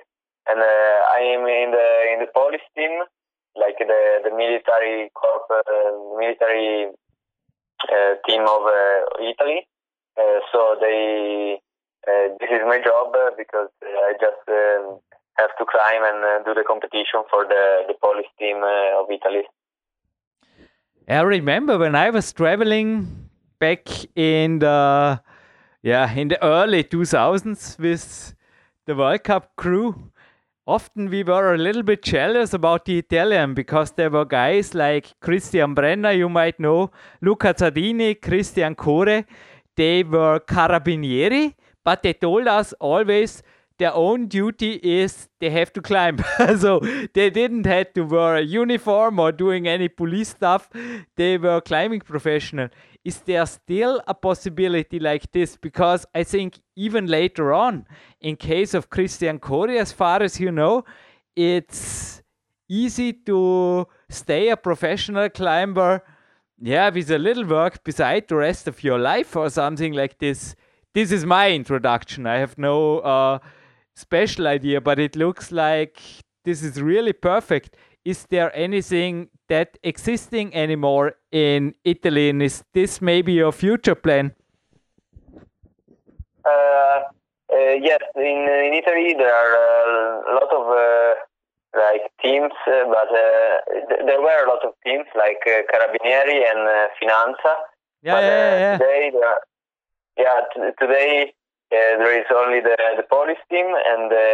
And 0.48 0.60
uh, 0.60 0.98
I 1.16 1.20
am 1.32 1.48
in 1.48 1.72
the 1.72 1.88
in 2.12 2.18
the 2.20 2.30
police 2.32 2.64
team, 2.76 3.04
like 3.58 3.78
the 3.78 4.02
the 4.24 4.30
military 4.30 5.10
corp, 5.14 5.50
uh, 5.50 5.92
military 6.18 6.88
uh, 7.84 8.12
team 8.26 8.42
of 8.46 8.62
Italy. 9.20 9.66
so 10.52 10.76
they 10.80 11.60
this 12.40 12.50
is 12.50 12.62
my 12.66 12.80
job 12.82 13.12
because 13.36 13.68
I 13.82 14.12
just 14.20 14.42
um, 14.48 14.98
have 15.38 15.50
to 15.58 15.64
climb 15.64 16.02
and 16.02 16.44
do 16.44 16.54
the 16.54 16.64
competition 16.66 17.22
for 17.30 17.44
the 17.44 17.84
the 17.88 17.94
police 18.00 18.30
team 18.38 18.62
of 18.62 19.06
Italy. 19.10 19.44
I 21.08 21.20
remember 21.22 21.78
when 21.78 21.94
I 21.94 22.10
was 22.10 22.32
traveling 22.32 23.28
back 23.58 23.88
in 24.14 24.58
the 24.58 25.20
yeah 25.82 26.12
in 26.12 26.28
the 26.28 26.42
early 26.44 26.84
2000s 26.84 27.78
with 27.78 28.34
the 28.86 28.94
World 28.94 29.24
Cup 29.24 29.56
crew. 29.56 29.94
Often 30.68 31.08
we 31.08 31.22
were 31.22 31.54
a 31.54 31.56
little 31.56 31.82
bit 31.82 32.02
jealous 32.02 32.52
about 32.52 32.84
the 32.84 32.98
Italian 32.98 33.54
because 33.54 33.92
there 33.92 34.10
were 34.10 34.26
guys 34.26 34.74
like 34.74 35.18
Christian 35.18 35.74
Brenna, 35.74 36.14
you 36.14 36.28
might 36.28 36.60
know, 36.60 36.90
Luca 37.22 37.54
Zardini, 37.54 38.20
Christian 38.20 38.74
Core. 38.74 39.24
They 39.76 40.02
were 40.02 40.40
carabinieri, 40.40 41.54
but 41.82 42.02
they 42.02 42.12
told 42.12 42.48
us 42.48 42.74
always 42.80 43.42
their 43.78 43.94
own 43.94 44.26
duty 44.26 44.72
is 44.82 45.30
they 45.40 45.48
have 45.48 45.72
to 45.72 45.80
climb. 45.80 46.18
so 46.58 46.80
they 47.14 47.30
didn't 47.30 47.64
have 47.64 47.94
to 47.94 48.02
wear 48.02 48.36
a 48.36 48.42
uniform 48.42 49.18
or 49.18 49.32
doing 49.32 49.66
any 49.66 49.88
police 49.88 50.28
stuff. 50.28 50.68
They 51.16 51.38
were 51.38 51.62
climbing 51.62 52.00
professional. 52.00 52.68
Is 53.08 53.20
there 53.20 53.46
still 53.46 54.02
a 54.06 54.12
possibility 54.12 54.98
like 54.98 55.32
this? 55.32 55.56
Because 55.56 56.04
I 56.14 56.24
think 56.24 56.58
even 56.76 57.06
later 57.06 57.54
on, 57.54 57.86
in 58.20 58.36
case 58.36 58.74
of 58.74 58.90
Christian 58.90 59.38
Core, 59.38 59.70
as 59.70 59.92
far 59.92 60.22
as 60.22 60.38
you 60.38 60.52
know, 60.52 60.84
it's 61.34 62.22
easy 62.68 63.14
to 63.24 63.86
stay 64.10 64.50
a 64.50 64.58
professional 64.58 65.30
climber. 65.30 66.02
Yeah, 66.60 66.90
with 66.90 67.10
a 67.10 67.18
little 67.18 67.46
work 67.46 67.82
beside 67.82 68.28
the 68.28 68.36
rest 68.36 68.68
of 68.68 68.84
your 68.84 68.98
life 68.98 69.34
or 69.36 69.48
something 69.48 69.94
like 69.94 70.18
this. 70.18 70.54
This 70.92 71.10
is 71.10 71.24
my 71.24 71.50
introduction. 71.52 72.26
I 72.26 72.36
have 72.40 72.58
no 72.58 72.98
uh, 72.98 73.38
special 73.96 74.46
idea, 74.46 74.82
but 74.82 74.98
it 74.98 75.16
looks 75.16 75.50
like 75.50 75.98
this 76.44 76.62
is 76.62 76.82
really 76.82 77.14
perfect. 77.14 77.74
Is 78.04 78.26
there 78.28 78.54
anything 78.54 79.30
that 79.48 79.78
existing 79.82 80.54
anymore 80.54 81.14
in 81.32 81.74
Italy, 81.84 82.30
and 82.30 82.42
is 82.42 82.64
this 82.72 83.00
maybe 83.00 83.32
your 83.32 83.52
future 83.52 83.94
plan? 83.94 84.34
Uh, 86.44 86.48
uh, 86.50 87.74
yes, 87.80 88.00
in, 88.16 88.48
in 88.66 88.72
Italy 88.74 89.14
there 89.18 89.34
are 89.34 89.52
uh, 89.56 90.30
a 90.30 90.32
lot 90.34 90.50
of 90.52 90.64
uh, 90.68 91.14
like 91.76 92.02
teams, 92.22 92.52
uh, 92.66 92.84
but 92.88 93.10
uh, 93.12 93.56
th 93.88 94.06
there 94.06 94.20
were 94.20 94.40
a 94.44 94.48
lot 94.48 94.64
of 94.64 94.72
teams 94.84 95.08
like 95.14 95.40
Carabinieri 95.44 96.38
and 96.50 96.62
Finanza. 96.96 97.54
Yeah, 98.02 98.14
but, 98.14 98.22
yeah, 98.24 98.58
yeah. 98.64 98.78
Today, 98.78 99.12
yeah, 100.16 100.38
today 100.80 101.32
uh, 101.72 101.92
there 102.00 102.20
is 102.20 102.26
only 102.34 102.60
the 102.60 102.76
the 102.96 103.02
police 103.02 103.42
team 103.50 103.66
and 103.66 104.10
the 104.10 104.28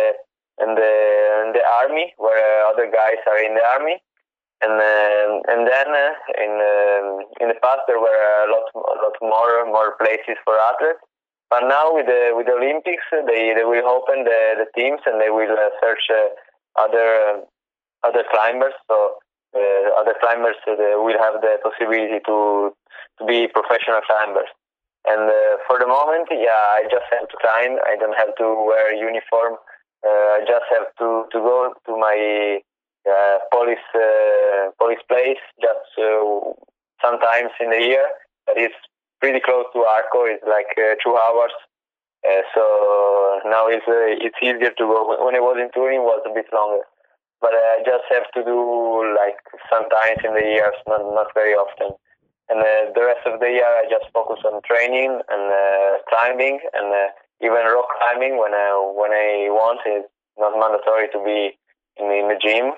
and 0.59 0.77
the 0.79 0.93
and 1.43 1.55
the 1.55 1.65
army, 1.83 2.15
where 2.17 2.39
uh, 2.39 2.71
other 2.71 2.87
guys 2.87 3.21
are 3.27 3.41
in 3.43 3.55
the 3.55 3.65
army, 3.75 3.97
and 4.65 4.75
uh, 4.81 5.53
and 5.53 5.63
then 5.69 5.89
in 6.41 6.53
um, 6.57 7.07
in 7.41 7.47
the 7.53 7.59
past 7.61 7.85
there 7.87 8.01
were 8.01 8.21
a 8.45 8.49
lot 8.49 8.67
a 8.75 8.97
lot 9.05 9.17
more 9.21 9.67
more 9.67 9.97
places 10.01 10.41
for 10.45 10.57
athletes. 10.59 11.05
But 11.51 11.69
now 11.69 11.95
with 11.95 12.07
the 12.07 12.33
with 12.33 12.47
the 12.47 12.57
Olympics, 12.57 13.05
they 13.13 13.53
they 13.53 13.65
will 13.65 13.87
open 13.87 14.25
the 14.25 14.41
the 14.65 14.69
teams 14.73 15.01
and 15.07 15.21
they 15.21 15.31
will 15.31 15.55
search 15.81 16.05
other 16.77 17.45
other 18.03 18.25
climbers. 18.33 18.75
So 18.89 19.21
uh, 19.55 20.01
other 20.01 20.15
climbers 20.21 20.57
uh, 20.67 20.75
will 21.05 21.19
have 21.21 21.41
the 21.45 21.61
possibility 21.63 22.21
to 22.27 22.73
to 23.19 23.23
be 23.25 23.47
professional 23.47 24.01
climbers. 24.03 24.51
And 25.07 25.29
uh, 25.29 25.61
for 25.69 25.79
the 25.79 25.87
moment, 25.87 26.29
yeah, 26.33 26.81
I 26.81 26.89
just 26.91 27.05
have 27.13 27.29
to 27.29 27.37
climb. 27.41 27.77
I 27.85 27.97
don't 28.01 28.17
have 28.17 28.35
to 28.41 28.47
wear 28.65 28.95
a 28.95 28.99
uniform. 28.99 29.61
Uh, 30.05 30.29
I 30.37 30.41
just 30.49 30.65
have 30.73 30.89
to, 30.99 31.29
to 31.33 31.39
go 31.39 31.73
to 31.87 31.93
my 31.97 32.61
uh, 33.07 33.39
police 33.53 33.87
uh, 33.95 34.71
place 35.09 35.43
just 35.61 35.91
uh, 35.99 36.53
sometimes 37.03 37.51
in 37.61 37.71
the 37.71 37.81
year. 37.81 38.07
But 38.47 38.59
it's 38.59 38.75
pretty 39.21 39.41
close 39.41 39.67
to 39.73 39.81
Arco. 39.85 40.25
It's 40.25 40.45
like 40.47 40.73
uh, 40.77 40.95
two 41.03 41.17
hours. 41.17 41.55
so 42.55 43.41
now 43.45 43.69
it's 43.69 43.85
it's 43.89 44.41
easier 44.43 44.73
to 44.73 44.85
go. 44.85 45.25
When 45.25 45.37
I 45.37 45.41
was 45.41 45.57
in 45.61 45.71
Turin, 45.73 46.01
it 46.01 46.09
was 46.09 46.23
a 46.25 46.35
bit 46.35 46.47
longer. 46.53 46.85
But 47.41 47.53
I 47.53 47.83
just 47.85 48.05
have 48.11 48.29
to 48.37 48.41
do 48.45 48.59
like 49.17 49.37
sometimes 49.69 50.25
in 50.25 50.33
the 50.35 50.47
years, 50.57 50.77
not 50.89 51.05
not 51.13 51.29
very 51.35 51.53
often 51.53 51.97
and 52.49 52.61
uh, 52.61 52.93
the 52.95 53.05
rest 53.05 53.25
of 53.27 53.41
the 53.41 53.49
year 53.49 53.65
I 53.65 53.89
just 53.89 54.13
focus 54.13 54.41
on 54.45 54.61
training 54.69 55.21
and 55.29 55.45
uh, 55.49 55.91
climbing 56.09 56.61
and 56.75 56.93
uh, 56.93 57.09
even 57.41 57.65
rock 57.73 57.89
climbing 57.99 58.37
when 58.37 58.53
I 58.53 58.69
when 58.93 59.13
I 59.13 59.49
want. 59.49 59.81
It's 59.87 60.09
not 60.37 60.53
mandatory 60.59 61.09
to 61.13 61.21
be 61.25 61.57
in, 61.97 62.11
in 62.13 62.29
the 62.29 62.37
gym, 62.37 62.77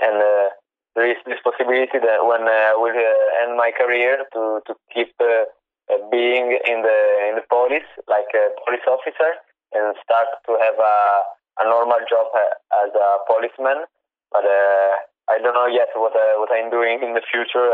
and 0.00 0.16
uh, 0.16 0.48
there 0.94 1.08
is 1.10 1.20
this 1.26 1.40
possibility 1.42 1.98
that 1.98 2.20
when 2.26 2.44
I 2.46 2.74
will 2.76 2.94
uh, 2.94 3.42
end 3.42 3.56
my 3.56 3.70
career 3.72 4.24
to 4.34 4.60
to 4.66 4.72
keep 4.92 5.12
uh, 5.20 5.48
being 6.10 6.58
in 6.66 6.78
the 6.82 6.98
in 7.28 7.34
the 7.40 7.46
police 7.48 7.88
like 8.08 8.30
a 8.34 8.52
police 8.64 8.84
officer 8.86 9.30
and 9.72 9.94
start 10.04 10.28
to 10.46 10.52
have 10.60 10.78
a 10.78 10.96
a 11.60 11.64
normal 11.64 11.98
job 12.08 12.28
as 12.84 12.90
a 12.94 13.08
policeman, 13.26 13.84
but. 14.32 14.44
I 15.28 15.36
don't 15.44 15.52
know 15.52 15.68
yet 15.68 15.92
what 15.92 16.16
what 16.16 16.48
I'm 16.48 16.70
doing 16.72 17.04
in 17.04 17.12
the 17.12 17.20
future. 17.20 17.68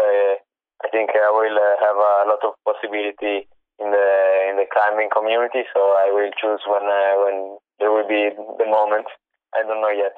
I 0.82 0.88
think 0.90 1.10
I 1.14 1.30
will 1.30 1.54
uh, 1.54 1.76
have 1.80 1.96
a 1.96 2.28
lot 2.28 2.42
of 2.42 2.54
possibility 2.66 3.46
in 3.78 3.88
the 3.90 4.08
in 4.50 4.56
the 4.56 4.66
climbing 4.72 5.08
community. 5.08 5.62
So 5.72 5.80
I 5.80 6.10
will 6.10 6.30
choose 6.34 6.60
when 6.66 6.84
uh, 6.84 7.14
when 7.24 7.58
there 7.78 7.90
will 7.90 8.08
be 8.08 8.30
the 8.58 8.66
moment. 8.66 9.06
I 9.54 9.62
don't 9.62 9.80
know 9.80 9.94
yet. 9.94 10.14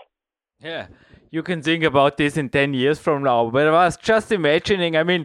Yeah, 0.59 0.87
you 1.37 1.43
can 1.43 1.61
think 1.61 1.85
about 1.85 2.17
this 2.17 2.39
in 2.39 2.49
ten 2.49 2.73
years 2.73 2.99
from 2.99 3.23
now. 3.23 3.51
But 3.51 3.69
I 3.69 3.73
was 3.85 3.99
just 3.99 4.33
imagining. 4.33 4.97
I 4.97 5.03
mean, 5.03 5.25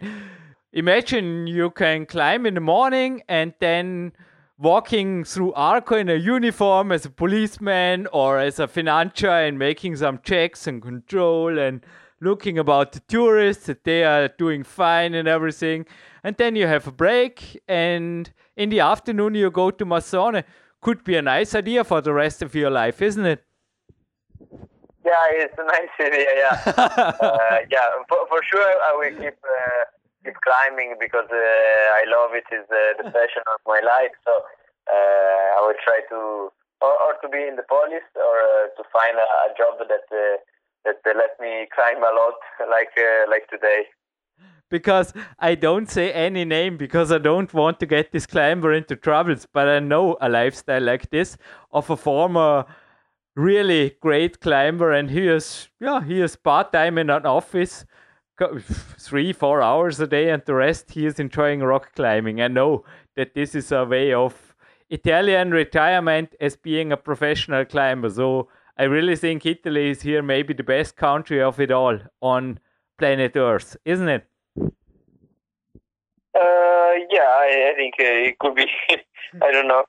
imagine 0.72 1.46
you 1.46 1.70
can 1.70 2.04
climb 2.04 2.44
in 2.44 2.52
the 2.52 2.60
morning 2.60 3.22
and 3.30 3.54
then 3.60 4.12
walking 4.58 5.24
through 5.24 5.54
Arco 5.54 5.96
in 5.96 6.10
a 6.10 6.14
uniform 6.14 6.92
as 6.92 7.06
a 7.06 7.10
policeman 7.10 8.06
or 8.12 8.38
as 8.38 8.58
a 8.58 8.68
financier 8.68 9.46
and 9.46 9.58
making 9.58 9.96
some 9.96 10.20
checks 10.22 10.66
and 10.66 10.82
control 10.82 11.58
and 11.58 11.80
looking 12.20 12.58
about 12.58 12.92
the 12.92 13.00
tourists 13.00 13.64
that 13.66 13.82
they 13.84 14.04
are 14.04 14.28
doing 14.38 14.62
fine 14.62 15.14
and 15.14 15.26
everything. 15.26 15.86
And 16.22 16.36
then 16.36 16.56
you 16.56 16.66
have 16.66 16.86
a 16.86 16.92
break, 16.92 17.58
and 17.66 18.30
in 18.54 18.68
the 18.68 18.80
afternoon 18.80 19.34
you 19.34 19.50
go 19.50 19.70
to 19.70 19.86
Massone. 19.86 20.44
Could 20.82 21.04
be 21.04 21.16
a 21.16 21.22
nice 21.22 21.54
idea 21.54 21.84
for 21.84 22.00
the 22.02 22.12
rest 22.12 22.42
of 22.42 22.54
your 22.54 22.70
life, 22.70 23.00
isn't 23.00 23.24
it? 23.24 23.44
Yeah, 25.04 25.42
it's 25.42 25.58
a 25.58 25.66
nice 25.66 25.94
idea. 25.98 26.30
Yeah, 26.36 26.56
uh, 26.76 27.58
yeah. 27.70 27.90
For, 28.08 28.26
for 28.28 28.40
sure, 28.46 28.72
I 28.86 28.94
will 28.94 29.10
keep 29.18 29.38
uh, 29.42 29.82
keep 30.24 30.34
climbing 30.46 30.94
because 31.00 31.26
uh, 31.30 31.98
I 31.98 32.04
love 32.06 32.34
it. 32.34 32.46
it. 32.50 32.62
Is 32.62 32.66
the 32.70 33.10
passion 33.10 33.42
of 33.50 33.60
my 33.66 33.80
life. 33.82 34.14
So 34.24 34.30
uh, 34.30 35.58
I 35.58 35.60
will 35.66 35.78
try 35.84 36.00
to 36.10 36.52
or, 36.82 36.94
or, 37.02 37.14
to 37.22 37.28
be 37.28 37.46
in 37.46 37.56
the 37.56 37.62
police 37.62 38.06
or 38.16 38.36
uh, 38.42 38.66
to 38.76 38.82
find 38.92 39.16
a, 39.16 39.28
a 39.46 39.54
job 39.56 39.78
that 39.78 40.06
uh, 40.10 40.36
that 40.84 40.98
let 41.04 41.38
me 41.40 41.66
climb 41.74 41.98
a 41.98 42.12
lot, 42.14 42.34
like 42.70 42.94
uh, 42.98 43.30
like 43.30 43.48
today. 43.48 43.84
Because 44.68 45.12
I 45.38 45.54
don't 45.54 45.88
say 45.90 46.12
any 46.12 46.44
name 46.46 46.78
because 46.78 47.12
I 47.12 47.18
don't 47.18 47.52
want 47.52 47.78
to 47.80 47.86
get 47.86 48.10
this 48.10 48.26
climber 48.26 48.72
into 48.72 48.96
troubles, 48.96 49.46
but 49.52 49.68
I 49.68 49.80
know 49.80 50.16
a 50.20 50.30
lifestyle 50.30 50.82
like 50.82 51.10
this 51.10 51.36
of 51.72 51.90
a 51.90 51.96
former 51.96 52.64
really 53.34 53.96
great 54.00 54.40
climber, 54.40 54.92
and 54.92 55.10
he 55.10 55.28
is 55.28 55.68
yeah 55.80 56.02
he 56.02 56.20
is 56.20 56.36
part 56.36 56.72
time 56.72 56.98
in 56.98 57.10
an 57.10 57.26
office, 57.26 57.84
three 58.98 59.32
four 59.32 59.62
hours 59.62 60.00
a 60.00 60.06
day, 60.06 60.30
and 60.30 60.42
the 60.46 60.54
rest 60.54 60.92
he 60.92 61.06
is 61.06 61.18
enjoying 61.18 61.60
rock 61.60 61.94
climbing. 61.94 62.40
I 62.40 62.48
know 62.48 62.84
that 63.16 63.34
this 63.34 63.54
is 63.54 63.72
a 63.72 63.84
way 63.84 64.12
of 64.12 64.54
Italian 64.90 65.50
retirement 65.50 66.34
as 66.40 66.56
being 66.56 66.92
a 66.92 66.96
professional 66.96 67.64
climber. 67.64 68.10
So 68.10 68.48
I 68.78 68.84
really 68.84 69.16
think 69.16 69.46
Italy 69.46 69.90
is 69.90 70.02
here 70.02 70.22
maybe 70.22 70.54
the 70.54 70.62
best 70.62 70.96
country 70.96 71.42
of 71.42 71.60
it 71.60 71.70
all 71.70 71.98
on 72.20 72.58
planet 72.98 73.36
Earth, 73.36 73.76
isn't 73.84 74.08
it? 74.08 74.26
Uh, 76.34 76.92
yeah, 77.10 77.28
I, 77.28 77.72
I 77.72 77.74
think 77.76 77.94
uh, 77.98 78.28
it 78.28 78.38
could 78.38 78.54
be. 78.54 78.66
I 79.42 79.50
don't 79.52 79.68
know. 79.68 79.84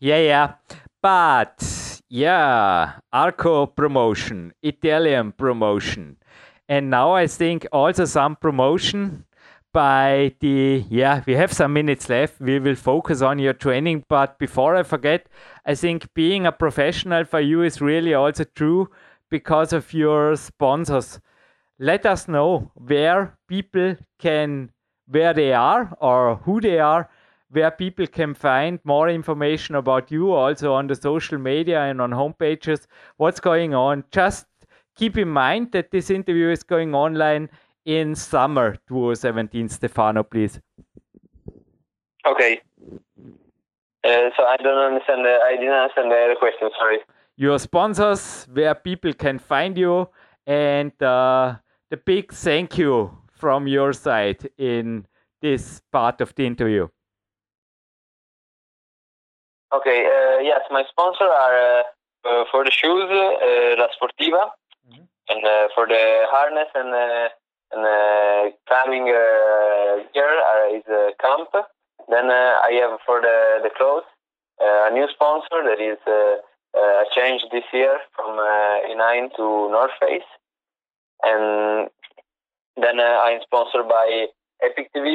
Yeah, 0.00 0.18
yeah. 0.18 0.54
But 1.00 1.81
yeah, 2.12 3.00
Arco 3.10 3.64
promotion, 3.64 4.52
Italian 4.62 5.32
promotion. 5.32 6.18
And 6.68 6.90
now 6.90 7.12
I 7.12 7.26
think 7.26 7.66
also 7.72 8.04
some 8.04 8.36
promotion 8.36 9.24
by 9.72 10.34
the 10.40 10.84
yeah 10.90 11.22
we 11.26 11.32
have 11.32 11.54
some 11.54 11.72
minutes 11.72 12.10
left. 12.10 12.38
We 12.38 12.58
will 12.58 12.74
focus 12.74 13.22
on 13.22 13.38
your 13.38 13.54
training. 13.54 14.04
But 14.10 14.38
before 14.38 14.76
i 14.76 14.82
forget 14.82 15.26
i 15.64 15.74
think 15.74 16.12
being 16.12 16.44
a 16.44 16.52
professional 16.52 17.24
for 17.24 17.40
you 17.40 17.62
is 17.62 17.80
really 17.80 18.12
also 18.12 18.44
true 18.44 18.90
because 19.30 19.72
of 19.72 19.94
your 19.94 20.36
sponsors. 20.36 21.18
Let 21.78 22.04
us 22.04 22.28
know 22.28 22.72
where 22.74 23.38
people 23.48 23.96
can 24.18 24.70
where 25.06 25.32
they 25.32 25.54
are 25.54 25.96
or 25.98 26.36
who 26.44 26.60
they 26.60 26.78
are 26.78 27.08
where 27.52 27.70
people 27.70 28.06
can 28.06 28.32
find 28.34 28.78
more 28.82 29.10
information 29.10 29.74
about 29.74 30.10
you 30.10 30.32
also 30.32 30.72
on 30.72 30.86
the 30.86 30.94
social 30.94 31.38
media 31.38 31.82
and 31.82 32.00
on 32.00 32.10
homepages. 32.10 32.86
What's 33.18 33.40
going 33.40 33.74
on? 33.74 34.04
Just 34.10 34.46
keep 34.96 35.18
in 35.18 35.28
mind 35.28 35.72
that 35.72 35.90
this 35.90 36.10
interview 36.10 36.48
is 36.48 36.62
going 36.62 36.94
online 36.94 37.50
in 37.84 38.14
summer 38.14 38.76
2017 38.88 39.68
stefano 39.68 40.22
please. 40.22 40.60
Okay. 42.26 42.60
Uh, 44.04 44.30
so 44.36 44.44
i 44.44 44.56
don't 44.56 44.78
understand 44.78 45.24
the, 45.24 45.38
i 45.44 45.56
didn't 45.56 45.72
understand 45.72 46.10
the 46.10 46.16
other 46.16 46.36
question 46.38 46.70
sorry. 46.78 46.98
Your 47.36 47.58
sponsors 47.58 48.46
where 48.52 48.74
people 48.74 49.12
can 49.12 49.38
find 49.38 49.76
you 49.76 50.08
and 50.46 50.92
uh, 51.02 51.56
the 51.90 51.96
big 51.96 52.32
thank 52.32 52.78
you 52.78 53.18
from 53.32 53.66
your 53.66 53.92
side 53.92 54.48
in 54.58 55.06
this 55.40 55.82
part 55.90 56.20
of 56.20 56.34
the 56.36 56.46
interview 56.46 56.88
Okay, 59.72 60.04
uh, 60.04 60.38
yes, 60.40 60.60
my 60.70 60.84
sponsor 60.90 61.24
are 61.24 61.80
uh, 61.80 61.82
uh, 62.28 62.44
for 62.50 62.62
the 62.62 62.70
shoes, 62.70 63.08
uh, 63.08 63.74
La 63.80 63.88
Sportiva, 63.96 64.52
mm 64.84 64.92
-hmm. 64.92 65.04
and 65.32 65.42
uh, 65.44 65.66
for 65.74 65.86
the 65.88 66.04
harness 66.30 66.70
and 66.74 66.90
uh, 66.94 67.28
and 67.72 67.84
climbing 68.68 69.06
gear 70.14 70.34
is 70.76 70.86
Camp. 71.22 71.50
Then 72.12 72.26
I 72.68 72.72
have 72.82 72.98
for 73.06 73.18
the 73.26 73.38
the 73.64 73.72
clothes 73.78 74.08
a 74.60 74.90
new 74.90 75.08
sponsor 75.08 75.58
that 75.68 75.80
is 75.80 76.00
a 76.06 77.04
change 77.16 77.40
this 77.54 77.68
year 77.72 77.94
from 78.14 78.30
E9 78.90 79.34
to 79.38 79.44
North 79.76 79.96
Face, 80.02 80.30
and 81.30 81.44
then 82.82 82.96
I'm 83.26 83.40
sponsored 83.48 83.88
by 83.88 84.06
Epic 84.68 84.86
TV, 84.94 85.08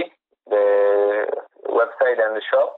the 0.53 0.65
website 1.79 2.19
and 2.25 2.33
the 2.37 2.45
shop 2.49 2.73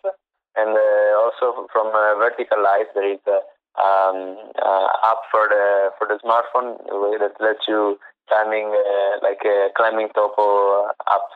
and 0.59 0.75
uh, 0.75 1.11
also 1.23 1.67
from 1.71 1.87
uh, 1.87 2.15
Vertical 2.19 2.61
Life, 2.61 2.87
there 2.93 3.13
is 3.13 3.19
a 3.27 3.39
um, 3.79 4.37
uh, 4.61 4.87
app 5.09 5.21
for 5.31 5.47
the 5.47 5.89
for 5.97 6.07
the 6.07 6.19
smartphone 6.23 6.77
that 7.19 7.33
lets 7.39 7.67
you 7.67 7.97
climbing 8.27 8.67
uh, 8.67 9.19
like 9.21 9.41
a 9.45 9.69
climbing 9.75 10.09
topo 10.13 10.87
app. 11.09 11.27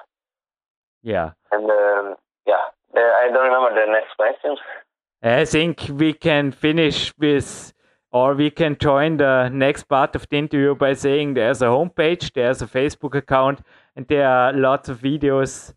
Yeah. 1.02 1.32
And 1.52 1.70
um, 1.70 2.16
yeah, 2.46 2.64
I 2.96 3.30
don't 3.32 3.46
remember 3.46 3.74
the 3.74 3.92
next 3.92 4.16
question. 4.16 4.58
I 5.22 5.46
think 5.46 5.90
we 5.90 6.14
can 6.14 6.52
finish 6.52 7.14
with, 7.18 7.74
or 8.12 8.36
we 8.36 8.50
can 8.50 8.78
join 8.78 9.18
the 9.18 9.50
next 9.50 9.84
part 9.84 10.16
of 10.16 10.28
the 10.30 10.38
interview 10.38 10.76
by 10.76 10.94
saying 10.94 11.36
there's 11.36 11.62
a 11.62 11.68
homepage, 11.68 12.34
there's 12.34 12.62
a 12.62 12.68
Facebook 12.68 13.16
account, 13.16 13.62
and 13.96 14.06
there 14.08 14.28
are 14.28 14.52
lots 14.52 14.90
of 14.90 15.00
videos 15.00 15.74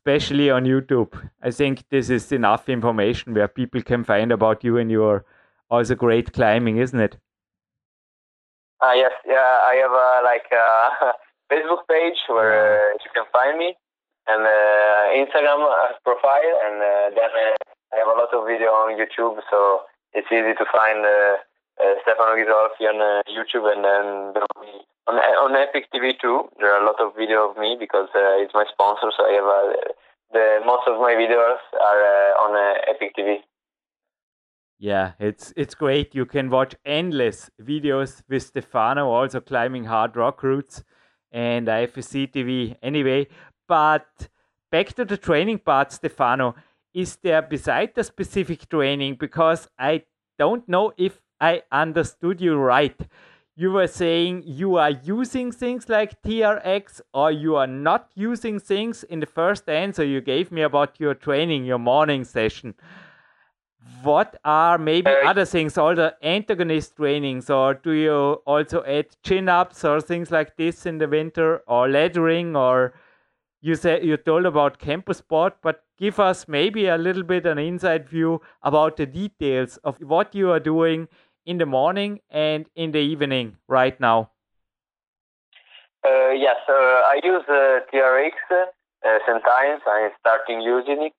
especially 0.00 0.50
on 0.50 0.64
YouTube. 0.64 1.12
I 1.42 1.50
think 1.50 1.84
this 1.90 2.08
is 2.08 2.32
enough 2.32 2.68
information 2.68 3.34
where 3.34 3.48
people 3.48 3.82
can 3.82 4.04
find 4.04 4.32
about 4.32 4.64
you 4.64 4.78
and 4.78 4.90
your 4.90 5.24
also 5.70 5.94
great 5.94 6.32
climbing, 6.32 6.78
isn't 6.78 7.00
it? 7.00 7.16
Uh, 8.80 8.92
yes, 8.96 9.12
yeah, 9.26 9.60
I 9.68 9.74
have 9.76 9.92
a 9.92 10.08
like 10.24 10.48
a 10.52 11.12
Facebook 11.52 11.84
page 11.88 12.16
where 12.28 12.92
uh, 12.92 12.96
you 13.04 13.10
can 13.14 13.24
find 13.30 13.58
me, 13.58 13.76
and 14.26 14.40
uh, 14.40 15.12
Instagram 15.20 15.60
uh, 15.68 15.92
profile, 16.02 16.54
and 16.64 16.80
uh, 16.80 17.10
then 17.12 17.30
uh, 17.30 17.92
I 17.92 17.96
have 17.98 18.08
a 18.08 18.16
lot 18.16 18.32
of 18.32 18.46
video 18.46 18.70
on 18.70 18.96
YouTube, 18.96 19.40
so 19.50 19.82
it's 20.14 20.32
easy 20.32 20.54
to 20.56 20.64
find 20.72 21.04
Stefano 22.02 22.36
Ghisolfi 22.40 22.88
on 22.88 23.22
YouTube, 23.28 23.68
and 23.68 23.84
then 23.84 24.32
on 25.10 25.18
on 25.18 25.56
Epic 25.56 25.86
TV 25.92 26.12
too. 26.20 26.48
There 26.58 26.72
are 26.74 26.82
a 26.82 26.86
lot 26.86 27.00
of 27.00 27.16
video 27.16 27.50
of 27.50 27.56
me 27.56 27.76
because 27.78 28.08
uh, 28.14 28.42
it's 28.42 28.54
my 28.54 28.64
sponsor. 28.72 29.10
So 29.16 29.24
I 29.24 29.32
have 29.32 29.44
uh, 29.44 29.92
the 30.32 30.60
most 30.64 30.86
of 30.86 31.00
my 31.00 31.14
videos 31.14 31.60
are 31.80 32.00
uh, 32.14 32.44
on 32.44 32.50
uh, 32.56 32.94
Epic 32.94 33.12
TV. 33.18 33.38
Yeah, 34.78 35.12
it's 35.18 35.52
it's 35.56 35.74
great. 35.74 36.14
You 36.14 36.26
can 36.26 36.48
watch 36.50 36.74
endless 36.84 37.50
videos 37.60 38.22
with 38.28 38.42
Stefano, 38.42 39.08
also 39.08 39.40
climbing 39.40 39.84
hard 39.84 40.16
rock 40.16 40.42
routes, 40.42 40.84
and 41.32 41.66
IFSC 41.66 42.32
TV. 42.32 42.76
Anyway, 42.82 43.26
but 43.68 44.28
back 44.70 44.94
to 44.94 45.04
the 45.04 45.16
training 45.16 45.58
part, 45.58 45.92
Stefano. 45.92 46.54
Is 46.92 47.16
there 47.22 47.42
beside 47.42 47.94
the 47.94 48.02
specific 48.02 48.68
training? 48.68 49.16
Because 49.20 49.68
I 49.78 50.02
don't 50.38 50.68
know 50.68 50.92
if 50.96 51.20
I 51.40 51.62
understood 51.70 52.40
you 52.40 52.56
right 52.56 53.00
you 53.60 53.70
were 53.70 53.86
saying 53.86 54.42
you 54.46 54.76
are 54.76 54.90
using 54.90 55.52
things 55.52 55.86
like 55.90 56.22
TRX 56.22 57.02
or 57.12 57.30
you 57.30 57.56
are 57.56 57.66
not 57.66 58.10
using 58.14 58.58
things 58.58 59.02
in 59.04 59.20
the 59.20 59.26
first 59.26 59.68
answer 59.68 60.02
you 60.02 60.22
gave 60.22 60.50
me 60.50 60.62
about 60.62 60.98
your 60.98 61.12
training, 61.12 61.66
your 61.66 61.78
morning 61.78 62.24
session. 62.24 62.74
What 64.02 64.40
are 64.46 64.78
maybe 64.78 65.10
uh, 65.10 65.28
other 65.28 65.44
things, 65.44 65.76
all 65.76 65.94
the 65.94 66.14
antagonist 66.22 66.96
trainings, 66.96 67.50
or 67.50 67.74
do 67.74 67.92
you 67.92 68.14
also 68.46 68.82
add 68.84 69.08
chin 69.22 69.50
ups 69.50 69.84
or 69.84 70.00
things 70.00 70.30
like 70.30 70.56
this 70.56 70.86
in 70.86 70.96
the 70.96 71.06
winter, 71.06 71.58
or 71.66 71.86
laddering, 71.86 72.56
or 72.56 72.94
you 73.60 73.74
said 73.74 74.02
you 74.02 74.16
told 74.16 74.46
about 74.46 74.78
campus 74.78 75.20
board, 75.20 75.52
but 75.62 75.84
give 75.98 76.18
us 76.18 76.48
maybe 76.48 76.86
a 76.86 76.96
little 76.96 77.22
bit 77.22 77.44
an 77.44 77.58
inside 77.58 78.08
view 78.08 78.40
about 78.62 78.96
the 78.96 79.04
details 79.04 79.76
of 79.84 79.98
what 80.00 80.34
you 80.34 80.50
are 80.50 80.60
doing 80.60 81.08
in 81.46 81.58
the 81.58 81.66
morning 81.66 82.20
and 82.30 82.66
in 82.74 82.92
the 82.92 82.98
evening 82.98 83.56
right 83.68 83.98
now? 84.00 84.30
Uh, 86.02 86.30
yes, 86.30 86.56
uh, 86.68 86.72
I 87.12 87.20
use 87.22 87.44
uh, 87.48 87.80
TRX 87.92 88.32
uh, 88.50 89.18
sometimes. 89.26 89.82
I'm 89.86 90.10
starting 90.20 90.62
using 90.62 91.02
it, 91.02 91.12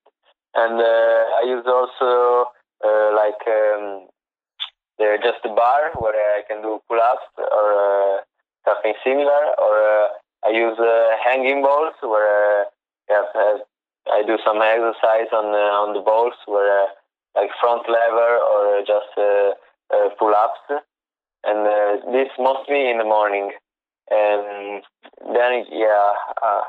and 0.55 0.81
uh, 0.81 1.21
I 1.37 1.43
use 1.45 1.65
also 1.67 2.49
uh, 2.83 3.13
like 3.13 3.41
um, 3.45 4.07
just 5.21 5.45
a 5.45 5.53
bar 5.53 5.91
where 5.99 6.17
I 6.37 6.41
can 6.47 6.63
do 6.63 6.81
pull-ups 6.89 7.29
or 7.37 8.21
something 8.65 8.93
similar, 9.03 9.53
or 9.61 10.09
I 10.45 10.49
use 10.49 10.77
hanging 11.23 11.61
balls 11.61 11.93
where 12.01 12.65
yeah, 13.07 13.57
I 14.11 14.23
do 14.25 14.37
some 14.43 14.61
exercise 14.61 15.29
on 15.31 15.53
on 15.53 15.93
the 15.93 16.01
balls 16.01 16.33
where 16.47 16.87
like 17.35 17.51
front 17.61 17.85
lever 17.87 18.37
or 18.41 18.81
just 18.81 19.13
uh, 19.93 20.09
pull-ups, 20.17 20.83
and 21.43 21.67
uh, 21.67 22.11
this 22.11 22.29
mostly 22.39 22.89
in 22.89 22.97
the 22.97 23.03
morning. 23.03 23.51
And 24.09 24.83
then, 25.33 25.65
yeah, 25.71 26.11
uh, 26.43 26.63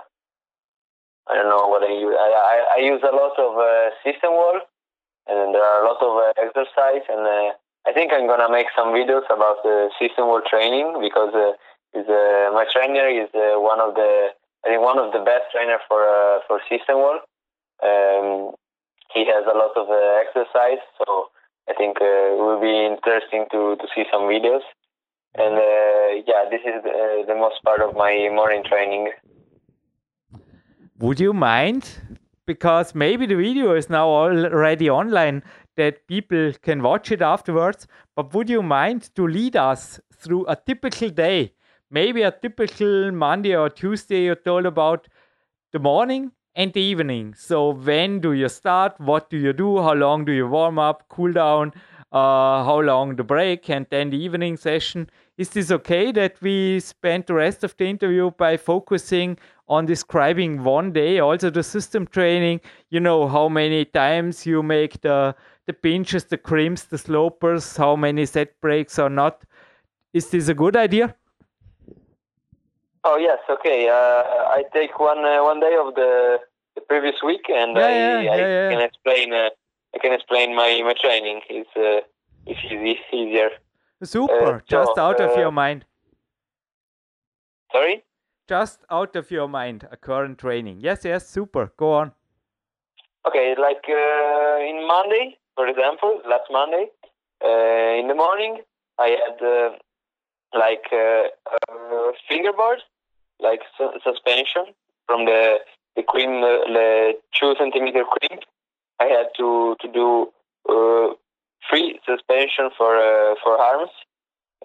I 1.29 1.35
don't 1.35 1.51
know 1.51 1.66
what 1.68 1.83
I 1.83 1.93
use. 1.93 2.14
I, 2.18 2.31
I, 2.31 2.57
I 2.77 2.81
use 2.83 3.03
a 3.03 3.14
lot 3.14 3.35
of 3.39 3.59
system 4.05 4.33
wall, 4.33 4.61
and 5.27 5.55
there 5.55 5.62
are 5.62 5.83
a 5.83 5.87
lot 5.87 6.03
of 6.03 6.35
exercise, 6.39 7.03
and 7.09 7.27
I 7.87 7.93
think 7.93 8.12
I'm 8.12 8.27
gonna 8.27 8.51
make 8.51 8.68
some 8.77 8.95
videos 8.95 9.27
about 9.27 9.62
the 9.62 9.91
system 9.99 10.27
wall 10.27 10.43
training 10.49 10.99
because 11.01 11.35
is 11.95 12.07
my 12.09 12.64
trainer 12.73 13.09
is 13.09 13.29
one 13.59 13.81
of 13.81 13.95
the 13.95 14.29
I 14.64 14.68
think 14.68 14.83
one 14.83 14.99
of 14.99 15.12
the 15.12 15.18
best 15.18 15.51
trainer 15.53 15.79
for 15.89 16.03
for 16.47 16.61
system 16.70 17.03
wall. 17.03 17.18
Um, 17.83 18.55
he 19.12 19.27
has 19.27 19.45
a 19.45 19.57
lot 19.57 19.77
of 19.77 19.91
uh, 19.91 20.23
exercise, 20.23 20.81
so 20.99 21.29
I 21.68 21.74
think 21.74 21.98
uh, 22.00 22.04
it 22.04 22.38
will 22.38 22.60
be 22.60 22.86
interesting 22.86 23.46
to, 23.52 23.76
to 23.76 23.86
see 23.94 24.04
some 24.12 24.22
videos. 24.22 24.62
And 25.34 25.54
uh, 25.54 26.22
yeah, 26.26 26.44
this 26.50 26.60
is 26.60 26.82
the, 26.82 27.24
the 27.26 27.34
most 27.34 27.62
part 27.64 27.80
of 27.80 27.94
my 27.94 28.28
morning 28.32 28.62
training. 28.68 29.10
Would 30.98 31.20
you 31.20 31.32
mind? 31.32 32.18
Because 32.44 32.94
maybe 32.94 33.26
the 33.26 33.36
video 33.36 33.74
is 33.74 33.88
now 33.88 34.08
already 34.08 34.90
online 34.90 35.42
that 35.76 36.06
people 36.06 36.52
can 36.60 36.82
watch 36.82 37.10
it 37.12 37.22
afterwards. 37.22 37.86
But 38.14 38.34
would 38.34 38.50
you 38.50 38.62
mind 38.62 39.14
to 39.14 39.26
lead 39.26 39.56
us 39.56 40.00
through 40.14 40.46
a 40.46 40.56
typical 40.56 41.08
day? 41.08 41.54
Maybe 41.90 42.22
a 42.22 42.30
typical 42.30 43.12
Monday 43.12 43.54
or 43.54 43.70
Tuesday 43.70 44.24
you 44.24 44.34
told 44.34 44.66
about 44.66 45.08
the 45.72 45.78
morning 45.78 46.32
and 46.55 46.72
the 46.72 46.80
evening. 46.80 47.34
So 47.36 47.70
when 47.70 48.20
do 48.20 48.32
you 48.32 48.48
start? 48.48 48.98
What 48.98 49.30
do 49.30 49.36
you 49.36 49.53
do? 49.53 49.78
How 49.78 49.94
long 49.94 50.24
do 50.24 50.32
you 50.32 50.46
warm 50.46 50.78
up, 50.78 51.05
cool 51.09 51.32
down? 51.32 51.72
Uh, 52.12 52.62
how 52.62 52.78
long 52.80 53.16
the 53.16 53.24
break, 53.24 53.70
and 53.70 53.86
then 53.88 54.11
the 54.11 54.18
evening 54.18 54.59
session. 54.59 55.09
Is 55.38 55.48
this 55.48 55.70
okay 55.70 56.12
that 56.12 56.36
we 56.42 56.78
spend 56.78 57.24
the 57.26 57.32
rest 57.34 57.64
of 57.64 57.74
the 57.78 57.86
interview 57.86 58.30
by 58.32 58.59
focusing 58.59 59.38
on 59.66 59.86
describing 59.86 60.62
one 60.62 60.92
day, 60.92 61.20
also 61.20 61.48
the 61.48 61.62
system 61.62 62.07
training? 62.07 62.61
You 62.90 63.00
know 63.00 63.26
how 63.28 63.48
many 63.48 63.86
times 63.86 64.44
you 64.44 64.62
make 64.62 65.00
the 65.00 65.34
the 65.66 65.72
pinches, 65.72 66.24
the 66.24 66.36
crimps, 66.36 66.84
the 66.84 66.98
slopers, 66.98 67.76
how 67.76 67.96
many 67.96 68.26
set 68.26 68.61
breaks 68.61 68.98
or 68.98 69.09
not. 69.09 69.42
Is 70.12 70.28
this 70.28 70.48
a 70.48 70.55
good 70.55 70.76
idea? 70.76 71.14
Oh 73.05 73.16
yes, 73.16 73.38
okay. 73.50 73.88
Uh, 73.88 74.22
I 74.59 74.64
take 74.72 74.98
one 74.98 75.24
uh, 75.24 75.42
one 75.42 75.61
day 75.61 75.76
of 75.78 75.94
the, 75.94 76.38
the 76.74 76.80
previous 76.82 77.16
week, 77.24 77.42
and 77.48 77.76
Yeah, 77.76 77.86
I, 77.86 77.90
yeah, 77.90 78.32
I 78.32 78.36
yeah, 78.36 78.70
can 78.70 78.80
explain. 78.80 79.32
Uh, 79.32 79.50
I 79.94 79.98
can 79.98 80.12
explain 80.12 80.55
my 80.55 80.80
my 80.84 80.94
training. 80.94 81.40
It's 81.50 81.70
uh, 81.76 82.07
it's 82.46 82.61
easy, 82.64 82.98
easier. 83.12 83.50
Super. 84.03 84.57
Uh, 84.57 84.61
Just 84.66 84.92
so, 84.96 85.03
out 85.03 85.20
of 85.20 85.30
uh, 85.36 85.40
your 85.40 85.53
mind. 85.53 85.84
Sorry. 87.72 88.05
Just 88.48 88.80
out 88.90 89.16
of 89.16 89.30
your 89.30 89.48
mind. 89.48 89.88
A 89.90 89.96
current 89.96 90.38
training. 90.38 90.80
Yes, 90.80 91.05
yes. 91.05 91.28
Super. 91.28 91.72
Go 91.76 91.92
on. 91.92 92.12
Okay, 93.26 93.55
like 93.59 93.84
uh, 93.88 94.59
in 94.59 94.86
Monday, 94.86 95.38
for 95.55 95.68
example, 95.68 96.20
last 96.28 96.50
Monday, 96.50 96.86
uh, 97.44 98.00
in 98.00 98.09
the 98.09 98.14
morning, 98.14 98.62
I 98.98 99.16
had 99.22 99.46
uh, 99.46 99.70
like 100.59 100.86
uh, 100.92 101.28
uh, 101.70 102.12
fingerboard, 102.28 102.82
like 103.41 103.61
su- 103.76 103.99
suspension 104.05 104.66
from 105.07 105.24
the 105.24 105.59
the 105.97 106.03
crimp, 106.03 106.43
uh, 106.43 106.64
the 106.72 107.12
two 107.39 107.55
centimeter 107.59 108.05
crimp. 108.05 108.43
I 109.01 109.07
had 109.07 109.28
to 109.37 109.76
to 109.80 109.89
do 109.89 110.33
uh, 110.68 111.14
free 111.68 111.99
suspension 112.07 112.70
for 112.76 112.97
uh, 112.97 113.35
for 113.43 113.59
arms 113.59 113.91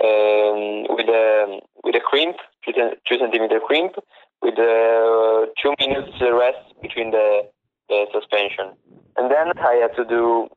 um, 0.04 0.96
with 0.96 1.10
a 1.10 1.60
with 1.84 1.96
a 1.96 2.00
crimp, 2.00 2.38
two, 2.64 2.72
two 3.08 3.18
centimeter 3.18 3.60
crimp, 3.60 3.94
with 4.42 4.58
uh, 4.60 5.48
two 5.62 5.74
minutes 5.80 6.12
rest 6.22 6.60
between 6.82 7.12
the 7.12 7.50
the 7.90 8.06
suspension. 8.14 8.74
And 9.16 9.32
then 9.32 9.58
I 9.58 9.76
had 9.76 9.96
to 9.96 10.06
do 10.06 10.48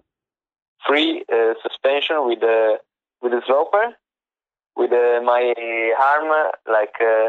free 0.86 1.24
uh, 1.32 1.54
suspension 1.62 2.26
with 2.26 2.40
the 2.40 2.78
with 3.22 3.32
the 3.32 3.42
sloper, 3.46 3.96
with 4.76 4.92
uh, 4.92 5.20
my 5.24 5.54
arm 5.98 6.30
uh, 6.30 6.50
like 6.70 6.94
uh, 7.00 7.04
uh, 7.04 7.28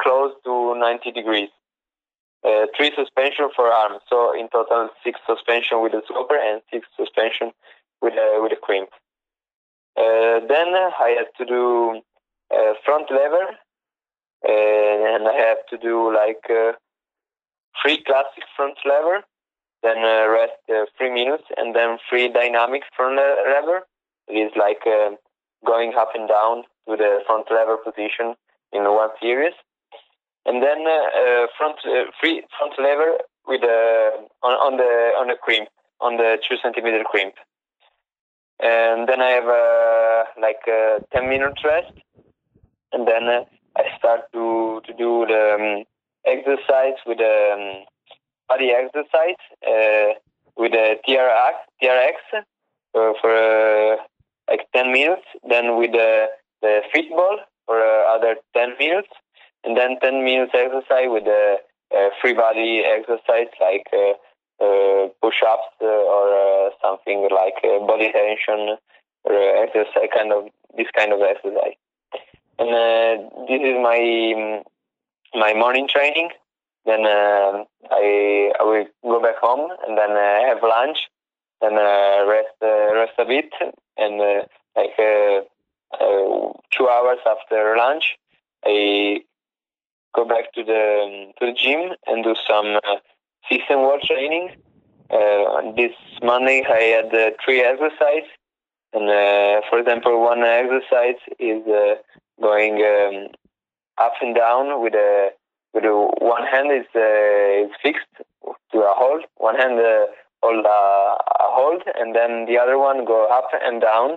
close 0.00 0.32
to 0.44 0.74
90 0.78 1.12
degrees. 1.12 1.50
Uh, 2.44 2.66
three 2.76 2.92
suspension 2.94 3.48
for 3.56 3.68
arm, 3.68 3.98
so 4.06 4.38
in 4.38 4.48
total 4.50 4.90
six 5.02 5.18
suspension 5.26 5.80
with 5.80 5.92
the 5.92 6.02
sloper 6.06 6.36
and 6.36 6.60
six 6.70 6.86
suspension 6.94 7.52
with 8.02 8.12
a 8.12 8.38
with 8.42 8.52
a 8.52 8.56
crimp. 8.56 8.90
Uh, 9.96 10.44
then 10.46 10.68
I 10.74 11.16
had 11.16 11.28
to 11.38 11.46
do 11.46 12.02
uh, 12.54 12.74
front 12.84 13.10
lever, 13.10 13.46
uh, 14.46 15.14
and 15.14 15.26
I 15.26 15.32
have 15.32 15.64
to 15.70 15.78
do 15.78 16.14
like 16.14 16.44
uh, 16.50 16.72
free 17.82 18.02
classic 18.04 18.44
front 18.56 18.76
lever, 18.84 19.24
then 19.82 19.98
uh, 19.98 20.28
rest 20.28 20.60
uh, 20.68 20.84
three 20.98 21.14
minutes, 21.14 21.44
and 21.56 21.74
then 21.74 21.96
three 22.10 22.28
dynamic 22.28 22.82
front 22.94 23.16
le- 23.16 23.42
lever. 23.48 23.86
It 24.28 24.36
is 24.36 24.52
like 24.54 24.82
uh, 24.86 25.12
going 25.64 25.94
up 25.96 26.10
and 26.14 26.28
down 26.28 26.64
to 26.88 26.96
the 26.96 27.20
front 27.26 27.46
lever 27.50 27.78
position 27.78 28.34
in 28.74 28.84
one 28.84 29.10
series, 29.20 29.54
and 30.44 30.62
then 30.62 30.84
uh, 30.86 30.90
uh, 30.90 31.46
front 31.56 31.76
uh, 31.86 32.10
free 32.20 32.42
front 32.58 32.74
lever 32.78 33.18
with 33.46 33.62
uh, 33.62 34.10
on, 34.42 34.54
on 34.66 34.76
the 34.76 35.12
on 35.18 35.28
the 35.28 35.36
crimp 35.40 35.68
on 36.00 36.16
the 36.16 36.36
two 36.46 36.56
centimeter 36.62 37.02
crimp, 37.04 37.34
and 38.60 39.08
then 39.08 39.22
I 39.22 39.30
have 39.30 40.26
like 40.40 40.62
uh, 40.68 40.98
ten 41.12 41.28
minutes 41.28 41.62
rest, 41.64 41.92
and 42.92 43.08
then 43.08 43.46
I 43.76 43.84
start 43.98 44.32
to 44.34 44.82
to 44.84 44.92
do 44.92 45.24
the 45.26 45.44
um, 45.54 45.84
exercise 46.26 46.98
with 47.06 47.18
the 47.18 47.36
um, 47.54 47.84
body 48.48 48.70
exercise 48.70 49.40
uh, 49.66 50.14
with 50.56 50.72
the 50.72 50.96
TRX, 51.06 51.52
TRX 51.82 52.16
uh, 52.94 53.12
for 53.20 53.32
uh, 53.34 53.96
like 54.48 54.66
10 54.74 54.92
minutes, 54.92 55.22
then 55.48 55.76
with 55.76 55.92
the, 55.92 56.26
the 56.62 56.80
football 56.94 57.38
for 57.66 57.78
uh, 57.80 58.14
other 58.14 58.36
10 58.54 58.74
minutes, 58.78 59.08
and 59.64 59.76
then 59.76 59.98
10 60.02 60.24
minutes 60.24 60.52
exercise 60.54 61.08
with 61.08 61.24
the 61.24 61.56
uh, 61.94 62.08
free 62.20 62.34
body 62.34 62.82
exercise 62.84 63.48
like 63.60 63.86
uh, 63.92 64.14
uh, 64.64 65.08
push-ups 65.22 65.68
uh, 65.82 65.86
or 65.86 66.26
uh, 66.32 66.70
something 66.82 67.28
like 67.30 67.58
uh, 67.64 67.84
body 67.86 68.12
tension 68.12 68.76
or 69.24 69.32
uh, 69.32 69.62
exercise, 69.62 70.08
kind 70.14 70.32
of 70.32 70.48
this 70.76 70.86
kind 70.96 71.12
of 71.12 71.20
exercise. 71.22 71.74
And 72.58 72.70
uh, 72.70 73.28
this 73.48 73.60
is 73.60 73.76
my 73.82 74.62
my 75.34 75.54
morning 75.54 75.88
training. 75.88 76.30
Then 76.86 77.04
uh, 77.06 77.64
I 77.90 78.52
I 78.60 78.62
will 78.62 78.86
go 79.02 79.20
back 79.20 79.36
home 79.40 79.70
and 79.86 79.98
then 79.98 80.10
uh, 80.10 80.46
have 80.46 80.62
lunch, 80.62 80.98
then 81.60 81.74
uh, 81.74 82.24
rest 82.28 82.54
uh, 82.62 82.94
rest 82.94 83.14
a 83.18 83.24
bit, 83.24 83.50
and 83.96 84.20
uh, 84.20 84.42
like 84.76 84.96
uh, 86.00 86.52
two 86.76 86.88
hours 86.88 87.18
after 87.26 87.76
lunch, 87.76 88.16
I 88.64 89.20
go 90.14 90.24
back 90.24 90.52
to 90.54 90.64
the 90.64 91.32
to 91.38 91.46
the 91.46 91.52
gym 91.52 91.92
and 92.06 92.24
do 92.24 92.34
some 92.48 92.76
uh, 92.76 92.96
system 93.50 93.80
wall 93.80 93.98
training. 94.04 94.50
Uh, 95.10 95.72
this 95.76 95.92
Monday 96.22 96.64
I 96.66 96.82
had 96.96 97.14
uh, 97.14 97.30
three 97.44 97.60
exercises, 97.60 98.30
and 98.92 99.08
uh, 99.08 99.60
for 99.68 99.78
example, 99.78 100.20
one 100.20 100.42
exercise 100.42 101.20
is 101.38 101.66
uh, 101.66 101.94
going 102.40 102.82
um, 102.82 103.28
up 103.98 104.14
and 104.22 104.34
down 104.34 104.82
with 104.82 104.94
a 104.94 105.30
with 105.74 105.84
a, 105.84 105.94
one 106.20 106.46
hand 106.46 106.70
is 106.72 106.86
is 106.94 107.74
fixed 107.82 108.06
to 108.72 108.78
a 108.78 108.94
hold. 108.96 109.24
One 109.36 109.56
hand 109.56 109.78
hold 110.42 110.64
a, 110.64 111.16
hold, 111.56 111.82
and 111.96 112.14
then 112.14 112.46
the 112.46 112.58
other 112.58 112.78
one 112.78 113.04
go 113.04 113.26
up 113.30 113.50
and 113.62 113.80
down 113.80 114.16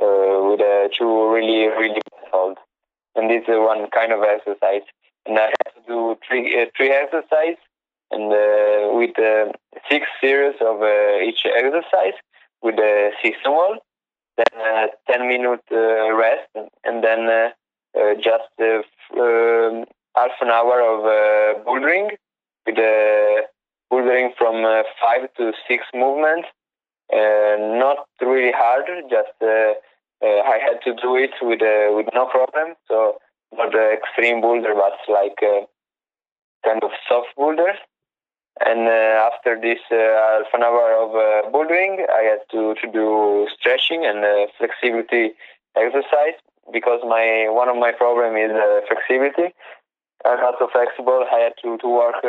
with 0.00 0.60
a 0.60 0.90
two 0.96 1.32
really 1.32 1.68
really 1.68 2.00
bad. 2.32 2.56
And 3.16 3.30
this 3.30 3.42
is 3.46 3.56
one 3.56 3.88
kind 3.90 4.12
of 4.12 4.22
exercise. 4.22 4.82
And 5.26 5.38
I 5.38 5.52
have 5.64 5.74
to 5.74 5.80
do 5.86 6.16
three 6.26 6.60
uh, 6.60 6.66
three 6.76 6.90
exercise, 6.90 7.56
and 8.10 8.32
uh, 8.32 8.92
with 8.92 9.18
uh, 9.18 9.52
six 9.88 10.06
series 10.20 10.56
of 10.60 10.82
uh, 10.82 11.22
each 11.22 11.46
exercise 11.46 12.18
with 12.62 12.76
the 12.76 13.10
system 13.22 13.52
wall. 13.52 13.76
Then 14.36 14.60
uh, 14.60 14.86
ten 15.08 15.28
minute 15.28 15.62
uh, 15.70 16.12
rest, 16.12 16.50
and 16.84 17.04
then 17.04 17.28
uh, 17.28 17.50
uh, 17.98 18.14
just 18.14 18.50
uh, 18.60 18.82
um, 19.20 19.84
half 20.16 20.32
an 20.40 20.48
hour 20.48 20.80
of 20.80 21.04
uh, 21.04 21.62
bouldering 21.64 22.10
with 22.66 22.78
uh, 22.78 23.42
bouldering 23.92 24.30
from 24.36 24.64
uh, 24.64 24.82
five 25.00 25.32
to 25.36 25.52
six 25.68 25.84
movements. 25.94 26.48
Uh, 27.14 27.78
not 27.78 28.08
really 28.20 28.50
hard, 28.50 28.86
just 29.08 29.38
uh, 29.40 29.74
uh, 30.24 30.40
I 30.42 30.58
had 30.58 30.82
to 30.82 30.94
do 31.00 31.14
it 31.14 31.30
with 31.40 31.62
with 31.94 32.08
no 32.12 32.26
problem. 32.26 32.74
So 32.88 33.18
not 33.52 33.70
the 33.70 33.92
extreme 33.92 34.40
boulder, 34.40 34.74
but 34.74 34.98
like 35.08 35.38
kind 36.64 36.82
of 36.82 36.90
soft 37.08 37.28
boulders. 37.36 37.78
And 38.66 38.88
uh, 38.88 39.30
after 39.30 39.60
this 39.60 39.78
uh, 39.90 40.42
half 40.42 40.50
an 40.54 40.62
hour 40.62 40.94
of 40.94 41.10
uh, 41.14 41.50
bouldering, 41.50 42.02
I 42.10 42.22
had 42.22 42.42
to, 42.52 42.74
to 42.80 42.92
do 42.92 43.48
stretching 43.58 44.04
and 44.06 44.24
flexibility 44.58 45.34
exercise 45.76 46.38
because 46.72 47.00
my 47.02 47.46
one 47.50 47.68
of 47.68 47.76
my 47.76 47.92
problem 47.92 48.36
is 48.36 48.50
flexibility. 48.88 49.54
I'm 50.24 50.40
not 50.40 50.54
so 50.58 50.68
flexible. 50.72 51.26
I 51.30 51.38
had 51.38 51.54
to 51.62 51.78
to 51.78 51.88
work 51.88 52.22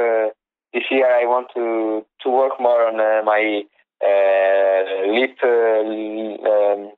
this 0.74 0.84
year. 0.92 1.10
I 1.10 1.26
want 1.26 1.48
to 1.56 2.06
to 2.22 2.30
work 2.30 2.60
more 2.60 2.86
on 2.86 2.98
my 3.26 3.64
uh, 4.04 5.08
lip, 5.08 5.38
uh, 5.44 6.50
um, 6.50 6.92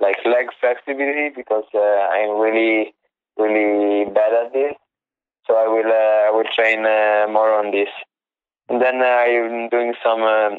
like 0.00 0.16
leg 0.24 0.46
flexibility 0.60 1.30
because 1.34 1.64
uh, 1.74 1.78
I'm 1.78 2.38
really 2.38 2.94
really 3.38 4.04
bad 4.10 4.32
at 4.32 4.52
this. 4.52 4.74
So 5.46 5.54
I 5.54 5.66
will 5.66 5.90
uh, 5.90 6.28
I 6.28 6.30
will 6.30 6.48
train 6.54 6.82
more 7.32 7.52
on 7.52 7.70
this. 7.72 7.88
And 8.68 8.80
then 8.80 9.02
I'm 9.02 9.68
doing 9.68 9.94
some 10.02 10.22
um, 10.22 10.58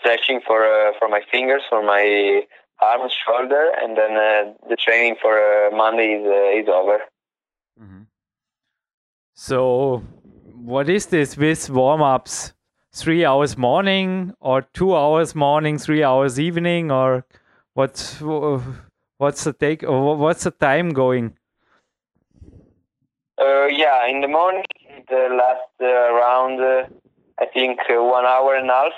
stretching 0.00 0.40
for 0.46 0.92
for 0.98 1.08
my 1.08 1.20
fingers, 1.30 1.62
for 1.68 1.82
my 1.82 2.42
arms, 2.82 3.12
shoulder, 3.26 3.70
and 3.80 3.96
then 3.96 4.14
the 4.68 4.76
training 4.76 5.16
for 5.22 5.70
Monday 5.72 6.14
is 6.18 6.64
is 6.64 6.68
over. 6.68 6.98
So, 9.38 10.02
what 10.54 10.88
is 10.88 11.06
this 11.06 11.36
with 11.36 11.68
warm 11.68 12.02
ups? 12.02 12.55
Three 12.96 13.26
hours 13.26 13.58
morning, 13.58 14.32
or 14.40 14.62
two 14.62 14.96
hours 14.96 15.34
morning, 15.34 15.76
three 15.76 16.02
hours 16.02 16.40
evening, 16.40 16.90
or 16.90 17.26
what's 17.74 18.22
what's 19.18 19.44
the 19.44 19.52
take? 19.52 19.82
Or 19.82 20.16
what's 20.16 20.44
the 20.44 20.50
time 20.50 20.94
going? 20.94 21.36
Uh, 23.38 23.66
yeah, 23.66 24.06
in 24.06 24.22
the 24.22 24.28
morning, 24.28 24.64
the 25.10 25.28
last 25.30 25.68
uh, 25.78 26.14
round, 26.14 26.58
uh, 26.58 26.86
I 27.38 27.44
think 27.44 27.80
uh, 27.90 28.02
one 28.02 28.24
hour 28.24 28.54
and 28.54 28.70
a 28.70 28.72
half, 28.72 28.92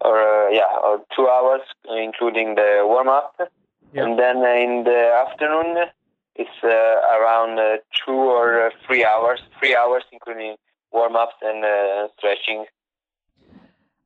or 0.00 0.16
uh, 0.18 0.48
yeah, 0.48 0.72
or 0.82 1.02
two 1.14 1.28
hours, 1.28 1.60
including 1.84 2.54
the 2.54 2.80
warm 2.84 3.08
up. 3.08 3.34
Yeah. 3.92 4.04
And 4.04 4.18
then 4.18 4.36
in 4.38 4.84
the 4.84 5.26
afternoon, 5.28 5.84
it's 6.34 6.64
uh, 6.64 7.18
around 7.18 7.58
uh, 7.58 7.76
two 7.92 8.12
or 8.12 8.68
uh, 8.68 8.70
three 8.86 9.04
hours, 9.04 9.40
three 9.58 9.76
hours, 9.76 10.04
including 10.12 10.56
warm 10.92 11.16
ups 11.16 11.34
and 11.42 11.64
uh, 11.64 12.08
stretching. 12.16 12.66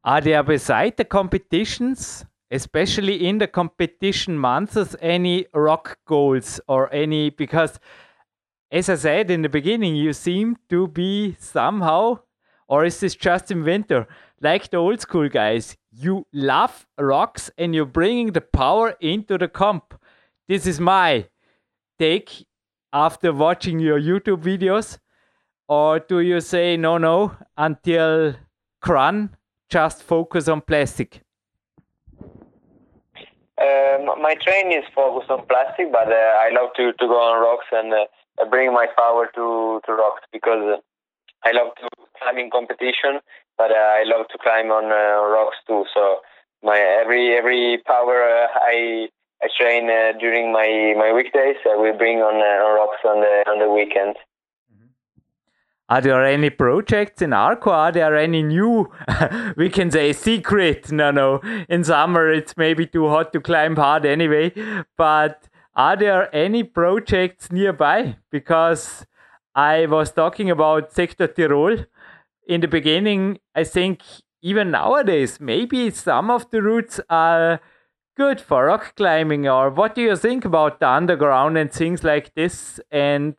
Are 0.05 0.21
there 0.21 0.43
beside 0.43 0.97
the 0.97 1.05
competitions, 1.05 2.25
especially 2.51 3.27
in 3.27 3.39
the 3.39 3.47
competition 3.47 4.39
months, 4.39 4.95
any 5.01 5.47
rock 5.55 5.99
goals 6.07 6.61
or 6.69 6.93
any 6.93 7.31
because 7.31 7.79
as 8.75 8.89
I 8.89 8.97
said 8.97 9.31
in 9.31 9.43
the 9.43 9.49
beginning, 9.49 9.95
you 9.95 10.13
seem 10.13 10.57
to 10.69 10.89
be 10.89 11.37
somehow, 11.39 12.19
or 12.67 12.85
is 12.85 12.99
this 12.99 13.15
just 13.15 13.53
in 13.53 13.63
winter, 13.63 14.09
like 14.41 14.69
the 14.69 14.79
old 14.79 15.01
school 15.01 15.29
guys? 15.29 15.77
You 15.93 16.27
love 16.33 16.85
rocks 16.99 17.53
and 17.57 17.73
you're 17.73 17.87
bringing 17.87 18.33
the 18.33 18.41
power 18.41 18.97
into 19.01 19.39
the 19.39 19.47
comp. 19.47 19.95
This 20.49 20.67
is 20.67 20.81
my 20.81 21.29
take 22.01 22.47
after 22.93 23.33
watching 23.33 23.79
your 23.79 24.01
YouTube 24.01 24.43
videos. 24.43 24.99
Or 25.69 25.99
do 25.99 26.21
you 26.21 26.41
say, 26.41 26.77
no, 26.77 26.99
no, 26.99 27.37
until 27.57 28.35
Kranj, 28.83 29.31
just 29.71 30.03
focus 30.03 30.49
on 30.49 30.61
plastic? 30.61 31.23
Um, 33.57 34.21
my 34.21 34.35
training 34.45 34.77
is 34.77 34.85
focused 34.95 35.31
on 35.31 35.47
plastic, 35.47 35.91
but 35.93 36.09
uh, 36.09 36.45
I 36.45 36.51
love 36.53 36.71
to, 36.77 36.93
to 36.93 37.07
go 37.07 37.17
on 37.17 37.41
rocks 37.41 37.67
and 37.73 37.95
uh, 37.95 38.45
bring 38.51 38.73
my 38.73 38.87
power 38.97 39.31
to, 39.35 39.81
to 39.87 39.93
rocks 39.93 40.23
because 40.33 40.81
I 41.45 41.53
love 41.53 41.75
to 41.81 41.89
climb 42.21 42.39
in 42.39 42.51
competition, 42.51 43.21
but 43.57 43.71
uh, 43.71 43.75
I 43.75 44.05
love 44.07 44.27
to 44.33 44.39
climb 44.39 44.71
on 44.71 44.87
uh, 44.87 45.29
rocks 45.33 45.57
too. 45.67 45.85
So 45.95 46.19
my 46.63 46.79
every 46.79 47.37
every 47.37 47.79
power 47.87 48.25
uh, 48.25 48.49
I 48.55 49.09
I 49.43 49.49
train 49.61 49.89
uh, 49.89 50.19
during 50.19 50.53
my, 50.53 50.95
my 50.97 51.13
weekdays, 51.13 51.57
I 51.65 51.77
will 51.77 51.97
bring 51.97 52.19
on, 52.19 52.37
on 52.37 52.75
rocks 52.75 53.01
on 53.05 53.21
the 53.21 53.45
on 53.51 53.59
the 53.61 53.71
weekend. 53.71 54.17
Are 55.89 56.01
there 56.01 56.25
any 56.25 56.49
projects 56.49 57.21
in 57.21 57.33
Arco? 57.35 57.71
Are 57.71 57.93
there 57.93 58.17
any 58.17 58.43
new, 58.43 58.91
we 59.57 59.69
can 59.69 59.91
say 59.91 60.13
secret? 60.15 60.91
No, 60.91 61.11
no. 61.11 61.41
In 61.69 61.85
summer, 61.85 62.33
it's 62.33 62.57
maybe 62.57 62.87
too 62.87 63.09
hot 63.09 63.33
to 63.35 63.41
climb 63.41 63.77
hard 63.77 64.07
anyway. 64.07 64.53
But 64.97 65.49
are 65.75 65.97
there 65.97 66.35
any 66.35 66.63
projects 66.63 67.53
nearby? 67.53 68.17
Because 68.31 69.05
I 69.55 69.87
was 69.87 70.11
talking 70.11 70.51
about 70.51 70.93
Sector 70.93 71.29
Tirol 71.29 71.87
in 72.49 72.63
the 72.63 72.69
beginning. 72.69 73.39
I 73.55 73.65
think 73.65 74.03
even 74.41 74.71
nowadays, 74.71 75.39
maybe 75.39 75.91
some 75.91 76.31
of 76.31 76.51
the 76.51 76.63
routes 76.63 76.99
are 77.11 77.61
good 78.17 78.41
for 78.41 78.67
rock 78.67 78.95
climbing. 78.97 79.47
Or 79.47 79.69
what 79.69 79.95
do 79.95 80.01
you 80.01 80.17
think 80.17 80.47
about 80.47 80.81
the 80.81 80.89
underground 80.89 81.59
and 81.59 81.71
things 81.71 82.03
like 82.03 82.35
this? 82.35 82.81
And 82.91 83.35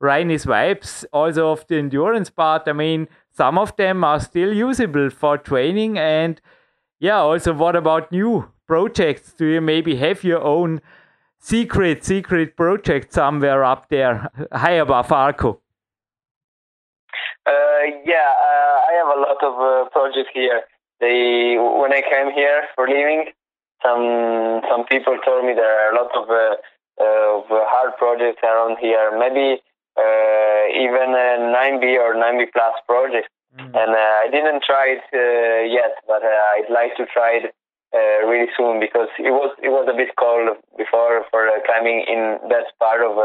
Rainy's 0.00 0.46
vibes 0.46 1.04
also 1.12 1.50
of 1.50 1.66
the 1.66 1.78
endurance 1.78 2.30
part. 2.30 2.62
I 2.66 2.72
mean, 2.72 3.08
some 3.30 3.58
of 3.58 3.76
them 3.76 4.02
are 4.02 4.18
still 4.18 4.52
usable 4.52 5.10
for 5.10 5.36
training. 5.36 5.98
And 5.98 6.40
yeah, 6.98 7.18
also, 7.18 7.52
what 7.52 7.76
about 7.76 8.10
new 8.10 8.50
projects? 8.66 9.32
Do 9.34 9.46
you 9.46 9.60
maybe 9.60 9.96
have 9.96 10.24
your 10.24 10.42
own 10.42 10.80
secret, 11.38 12.04
secret 12.04 12.56
project 12.56 13.12
somewhere 13.12 13.62
up 13.62 13.88
there, 13.90 14.30
high 14.52 14.78
above 14.80 15.12
Arco? 15.12 15.60
Uh, 17.46 17.84
yeah, 18.04 18.32
uh, 18.48 18.76
I 18.88 18.92
have 19.00 19.16
a 19.16 19.20
lot 19.20 19.42
of 19.42 19.54
uh, 19.60 19.88
projects 19.90 20.30
here. 20.32 20.62
They, 21.00 21.56
when 21.58 21.92
I 21.92 22.02
came 22.02 22.32
here 22.32 22.64
for 22.74 22.86
living, 22.86 23.32
some 23.82 24.60
some 24.68 24.84
people 24.84 25.16
told 25.24 25.46
me 25.46 25.54
there 25.54 25.64
are 25.64 25.92
a 25.92 25.96
lot 25.96 26.10
of, 26.14 26.28
uh, 26.28 26.56
of 27.00 27.44
hard 27.48 27.96
projects 27.96 28.40
around 28.44 28.76
here. 28.78 29.16
Maybe 29.18 29.62
even 29.98 31.14
a 31.14 31.28
9B 31.50 31.98
or 31.98 32.14
9B 32.14 32.52
plus 32.52 32.74
project. 32.86 33.28
Mm. 33.58 33.74
And 33.74 33.90
uh, 33.94 34.14
I 34.22 34.28
didn't 34.30 34.62
try 34.62 34.94
it 34.94 35.04
uh, 35.10 35.66
yet, 35.66 35.98
but 36.06 36.22
I'd 36.22 36.70
like 36.70 36.96
to 36.96 37.06
try 37.06 37.42
it 37.42 37.54
really 38.26 38.46
soon 38.56 38.78
because 38.78 39.08
it 39.18 39.34
was 39.34 39.50
it 39.58 39.70
was 39.70 39.88
a 39.90 39.96
bit 39.96 40.14
cold 40.14 40.54
before 40.78 41.26
for 41.30 41.50
climbing 41.66 42.06
in 42.06 42.38
that 42.48 42.70
part 42.78 43.02
of 43.02 43.16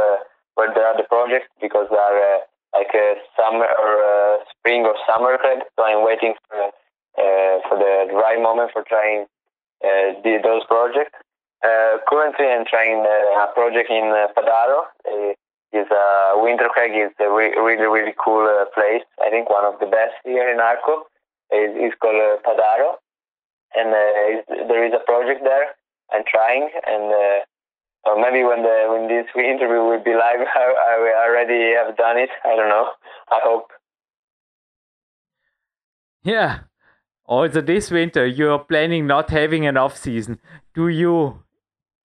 where 0.56 0.74
there 0.74 0.88
are 0.88 0.98
the 0.98 1.06
projects 1.06 1.46
because 1.62 1.86
there 1.92 2.02
are 2.02 2.42
like 2.74 2.92
a 2.96 3.16
summer 3.38 3.70
or 3.70 4.42
spring 4.52 4.84
or 4.84 4.96
summer 5.06 5.38
red. 5.38 5.64
So 5.78 5.86
I'm 5.86 6.04
waiting 6.04 6.34
for 6.50 6.74
uh, 7.16 7.64
for 7.70 7.80
the 7.80 8.12
right 8.12 8.42
moment 8.42 8.72
for 8.74 8.84
trying 8.84 9.26
uh, 9.80 10.20
those 10.44 10.66
projects. 10.68 11.16
Uh, 11.64 11.98
currently, 12.10 12.46
I'm 12.46 12.66
trying 12.68 13.00
a 13.06 13.48
project 13.56 13.90
in 13.90 14.12
Padaro 14.36 14.92
is 15.76 15.88
uh, 15.92 16.40
Winter 16.40 16.72
is 16.88 17.12
a 17.20 17.30
re- 17.30 17.56
really 17.60 17.86
really 17.86 18.16
cool 18.18 18.48
uh, 18.48 18.66
place. 18.74 19.04
I 19.22 19.30
think 19.30 19.50
one 19.50 19.66
of 19.66 19.80
the 19.80 19.86
best 19.86 20.16
here 20.24 20.50
in 20.50 20.60
Arco 20.60 21.06
is, 21.52 21.76
is 21.76 21.94
called 22.00 22.16
uh, 22.16 22.40
Padaro, 22.48 22.98
and 23.76 23.90
uh, 23.92 24.68
there 24.68 24.86
is 24.88 24.94
a 24.94 25.04
project 25.04 25.44
there. 25.44 25.76
I'm 26.12 26.24
trying, 26.24 26.70
and 26.88 27.12
uh, 27.12 28.10
or 28.10 28.16
maybe 28.22 28.44
when 28.44 28.64
the 28.64 28.88
when 28.90 29.08
this 29.08 29.28
interview 29.36 29.84
will 29.84 30.04
be 30.04 30.14
live, 30.14 30.48
I, 30.56 31.14
I 31.16 31.28
already 31.28 31.76
have 31.76 31.98
done 31.98 32.18
it. 32.18 32.30
I 32.44 32.56
don't 32.56 32.70
know. 32.70 32.90
I 33.30 33.40
hope. 33.44 33.68
Yeah. 36.24 36.60
Also, 37.28 37.60
this 37.60 37.90
winter 37.90 38.26
you're 38.26 38.60
planning 38.60 39.08
not 39.08 39.32
having 39.32 39.66
an 39.66 39.78
off 39.78 39.98
season. 39.98 40.40
Do 40.76 40.88
you 40.88 41.44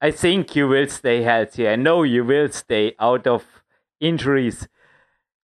I 0.02 0.10
think 0.10 0.56
you 0.56 0.66
will 0.66 0.88
stay 0.88 1.22
healthy. 1.22 1.68
I 1.68 1.76
know 1.76 2.04
you 2.04 2.24
will 2.24 2.48
stay 2.50 2.94
out 2.98 3.26
of 3.26 3.59
injuries. 4.00 4.68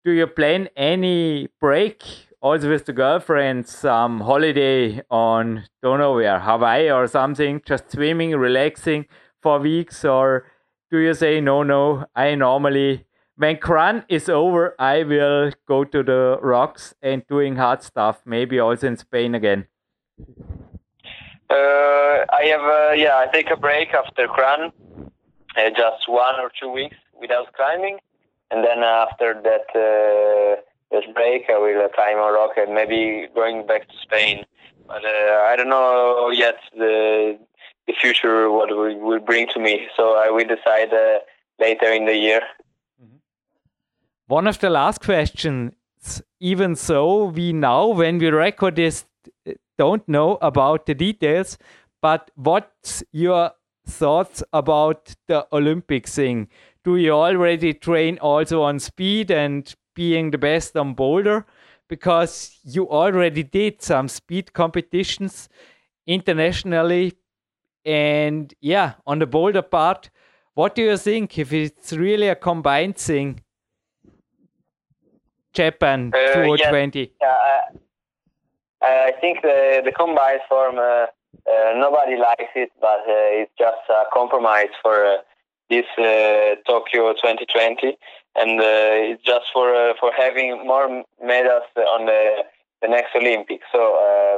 Do 0.04 0.12
you 0.12 0.28
plan 0.28 0.70
any 0.76 1.50
break 1.60 2.04
also 2.42 2.70
with 2.70 2.86
the 2.86 2.94
girlfriend, 2.94 3.68
some 3.68 4.22
holiday 4.22 5.02
on 5.10 5.66
don't 5.82 6.00
know 6.00 6.14
where, 6.14 6.40
Hawaii 6.40 6.92
or 6.92 7.08
something, 7.08 7.62
just 7.66 7.92
swimming, 7.92 8.32
relaxing 8.32 9.06
for 9.42 9.60
weeks, 9.60 10.04
or 10.04 10.46
do 10.90 10.98
you 10.98 11.14
say 11.14 11.40
no, 11.40 11.64
no? 11.64 12.06
I 12.16 12.36
normally 12.36 13.06
when 13.42 13.58
Kranj 13.58 14.04
is 14.08 14.30
over, 14.30 14.76
I 14.78 15.02
will 15.02 15.52
go 15.68 15.84
to 15.84 16.04
the 16.04 16.38
rocks 16.44 16.94
and 17.02 17.26
doing 17.28 17.56
hard 17.56 17.82
stuff, 17.82 18.22
maybe 18.24 18.60
also 18.60 18.88
in 18.88 18.98
Spain 18.98 19.34
again. 19.34 19.66
Uh, 21.50 21.56
I 22.32 22.44
have, 22.54 22.62
uh, 22.62 22.92
yeah, 22.94 23.18
I 23.18 23.28
take 23.34 23.50
a 23.50 23.58
break 23.58 23.96
after 23.96 24.28
Kranj, 24.28 24.72
uh, 25.58 25.70
just 25.72 26.08
one 26.08 26.36
or 26.40 26.52
two 26.62 26.70
weeks 26.70 26.98
without 27.20 27.52
climbing, 27.54 27.98
and 28.52 28.64
then 28.64 28.84
after 28.84 29.34
that 29.34 29.68
uh, 29.76 30.62
that 30.92 31.14
break, 31.14 31.44
I 31.50 31.58
will 31.58 31.88
climb 31.90 32.18
a 32.18 32.32
rock 32.32 32.52
and 32.58 32.74
maybe 32.74 33.28
going 33.34 33.66
back 33.66 33.88
to 33.88 33.96
Spain. 34.02 34.46
But 34.88 35.06
uh, 35.06 35.48
I 35.50 35.56
don't 35.56 35.70
know 35.70 36.30
yet 36.32 36.58
the 36.78 37.40
the 37.88 37.94
future 38.00 38.52
what 38.52 38.70
will, 38.70 38.98
will 39.00 39.20
bring 39.20 39.48
to 39.54 39.60
me. 39.60 39.88
So 39.96 40.16
I 40.16 40.30
will 40.30 40.46
decide 40.46 40.94
uh, 40.94 41.20
later 41.60 41.92
in 41.92 42.06
the 42.06 42.16
year. 42.16 42.42
Mm-hmm. 43.02 43.18
One 44.28 44.48
of 44.48 44.60
the 44.60 44.70
last 44.70 45.02
questions. 45.02 45.74
Even 46.40 46.76
so, 46.76 47.26
we 47.26 47.54
now 47.54 47.88
when 47.88 48.18
we 48.18 48.30
record 48.30 48.76
this 48.76 49.06
don't 49.78 50.08
know 50.08 50.38
about 50.42 50.86
the 50.88 50.96
details, 50.96 51.58
but 52.02 52.32
what's 52.36 53.04
your 53.12 53.52
thoughts 53.88 54.44
about 54.54 55.16
the 55.28 55.48
Olympic 55.52 56.08
thing? 56.08 56.48
Do 56.84 56.98
you 56.98 57.12
already 57.12 57.74
train 57.74 58.18
also 58.20 58.64
on 58.64 58.80
speed 58.80 59.32
and 59.32 59.74
being 59.96 60.32
the 60.32 60.38
best 60.38 60.76
on 60.76 60.94
boulder? 60.94 61.46
Because 61.88 62.58
you 62.64 62.90
already 62.90 63.44
did 63.44 63.82
some 63.82 64.08
speed 64.08 64.54
competitions 64.54 65.50
internationally. 66.08 67.14
And 67.86 68.54
yeah, 68.62 68.94
on 69.06 69.20
the 69.20 69.28
boulder 69.28 69.62
part, 69.62 70.10
what 70.54 70.76
do 70.76 70.82
you 70.82 70.98
think 70.98 71.38
if 71.38 71.54
it's 71.54 71.94
really 71.94 72.28
a 72.28 72.36
combined 72.36 72.98
thing? 72.98 73.42
Japan 75.54 76.12
uh, 76.14 76.34
2020. 76.34 77.12
Yeah, 77.22 77.28
yeah 77.28 77.80
I 78.82 79.12
think 79.22 79.42
the 79.42 79.82
the 79.84 79.92
combined 79.92 80.42
form 80.50 80.78
uh, 80.78 80.82
uh, 80.82 81.74
nobody 81.76 82.18
likes 82.18 82.52
it, 82.56 82.72
but 82.80 83.02
uh, 83.08 83.40
it's 83.42 83.52
just 83.58 83.82
a 83.90 84.04
compromise 84.14 84.74
for 84.82 85.18
this 85.72 85.90
Tokyo 86.68 87.14
2020, 87.14 87.98
and 88.36 88.60
it's 88.62 89.24
just 89.24 89.46
for 89.54 89.96
for 90.00 90.12
having 90.16 90.68
more 90.68 91.04
medals 91.24 91.64
on 91.96 92.06
the 92.06 92.44
the 92.84 92.88
next 92.88 93.16
Olympics. 93.16 93.66
So 93.72 93.82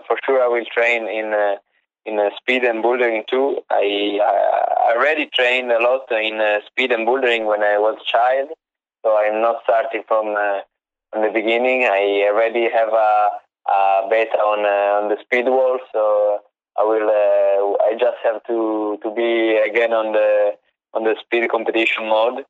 for 0.08 0.16
sure, 0.26 0.42
I 0.42 0.48
will 0.48 0.66
train 0.74 1.10
in 1.10 1.58
in 2.06 2.20
uh, 2.20 2.30
speed 2.38 2.64
and 2.64 2.84
bouldering 2.84 3.26
too. 3.28 3.60
I, 3.70 4.20
I 4.22 4.94
already 4.96 5.30
trained 5.34 5.72
a 5.72 5.80
lot 5.80 6.12
in 6.12 6.40
uh, 6.40 6.60
speed 6.68 6.92
and 6.92 7.08
bouldering 7.08 7.46
when 7.46 7.64
I 7.64 7.78
was 7.78 7.98
a 8.02 8.12
child, 8.12 8.50
so 9.04 9.18
I'm 9.18 9.42
not 9.42 9.58
starting 9.64 10.04
from 10.08 10.36
uh, 10.38 10.60
from 11.12 11.24
the 11.24 11.32
beginning. 11.34 11.84
I 11.86 12.28
already 12.30 12.70
have 12.70 12.90
a 12.90 13.30
uh, 13.72 14.10
based 14.10 14.36
on 14.36 14.66
uh, 14.66 15.02
on 15.02 15.10
the 15.10 15.18
speed 15.22 15.46
wall. 15.46 15.80
So 15.94 16.40
I 16.78 16.84
will 16.84 17.08
uh, 17.08 17.86
I 17.86 17.94
just 17.94 18.18
have 18.24 18.44
to 18.48 19.00
to 19.02 19.12
be 19.12 19.58
again 19.58 19.94
on 19.94 20.12
the 20.14 20.54
on 20.94 21.04
the 21.04 21.16
speed 21.22 21.50
competition 21.50 22.08
mode. 22.08 22.46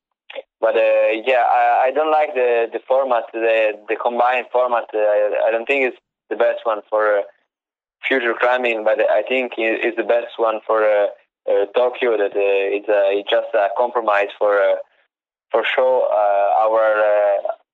But 0.60 0.76
uh, 0.76 1.10
yeah, 1.26 1.44
I, 1.48 1.88
I 1.88 1.92
don't 1.92 2.12
like 2.12 2.34
the 2.34 2.68
the 2.72 2.80
format, 2.88 3.24
the 3.34 3.74
the 3.88 3.96
combined 3.96 4.48
format. 4.52 4.86
Uh, 4.94 5.00
I, 5.00 5.48
I 5.48 5.52
don't 5.52 5.66
think 5.66 5.86
it's 5.86 5.98
the 6.30 6.36
best 6.36 6.62
one 6.64 6.82
for 6.90 7.20
uh, 7.20 7.22
future 8.08 8.34
climbing, 8.40 8.84
but 8.84 9.00
I 9.00 9.24
think 9.24 9.54
it's 9.58 9.98
the 9.98 10.04
best 10.04 10.38
one 10.38 10.60
for 10.66 10.84
uh, 10.84 11.08
uh 11.50 11.66
Tokyo. 11.76 12.18
That 12.18 12.34
uh, 12.36 12.76
it's, 12.76 12.88
it's 12.90 13.30
just 13.30 13.54
a 13.54 13.68
compromise 13.78 14.32
for 14.40 14.60
for 15.52 15.64
uh, 15.78 16.66
our 16.66 17.04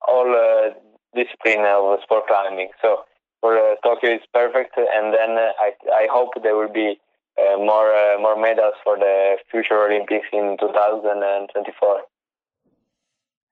all 0.07 0.73
discipline 1.15 1.65
of 1.65 1.99
sport 2.03 2.27
climbing. 2.27 2.69
So 2.81 3.05
for 3.39 3.75
Tokyo 3.83 4.11
it's 4.11 4.25
perfect, 4.33 4.77
and 4.77 5.13
then 5.13 5.37
I 5.37 5.71
I 5.93 6.07
hope 6.11 6.31
there 6.43 6.57
will 6.57 6.73
be 6.73 6.99
Uh, 7.39 7.57
more 7.57 7.93
uh, 7.93 8.19
more 8.19 8.39
medals 8.39 8.73
for 8.83 8.97
the 8.97 9.37
future 9.49 9.81
Olympics 9.85 10.27
in 10.33 10.57
2024. 10.59 12.01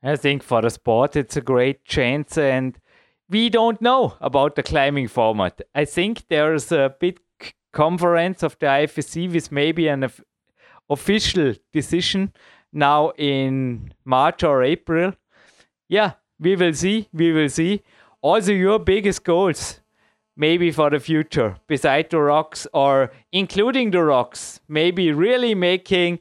I 0.04 0.16
think 0.16 0.44
for 0.44 0.62
the 0.62 0.70
sport 0.70 1.16
it's 1.16 1.38
a 1.38 1.42
great 1.42 1.86
chance 1.86 2.38
and 2.38 2.78
we 3.30 3.50
don't 3.50 3.82
know 3.82 4.16
about 4.20 4.56
the 4.56 4.64
climbing 4.64 5.08
format. 5.08 5.62
I 5.76 5.86
think 5.86 6.24
there's 6.30 6.72
a 6.72 6.96
big 7.00 7.20
conference 7.74 8.44
of 8.44 8.58
the 8.60 8.66
IFSC 8.66 9.32
with 9.32 9.52
maybe 9.52 9.88
an 9.88 10.10
official 10.90 11.54
decision 11.74 12.34
now 12.74 13.12
in 13.18 13.94
March 14.06 14.44
or 14.44 14.64
April. 14.64 15.14
Yeah, 15.88 16.14
we 16.40 16.56
will 16.56 16.74
see. 16.74 17.08
We 17.14 17.32
will 17.32 17.50
see. 17.50 17.84
Also, 18.22 18.52
your 18.52 18.80
biggest 18.80 19.24
goals, 19.24 19.80
maybe 20.38 20.72
for 20.72 20.90
the 20.90 21.00
future, 21.00 21.58
beside 21.68 22.10
the 22.10 22.20
rocks 22.20 22.68
or 22.74 23.12
including 23.32 23.92
the 23.92 24.04
rocks, 24.04 24.62
maybe 24.70 25.12
really 25.12 25.56
making 25.56 26.20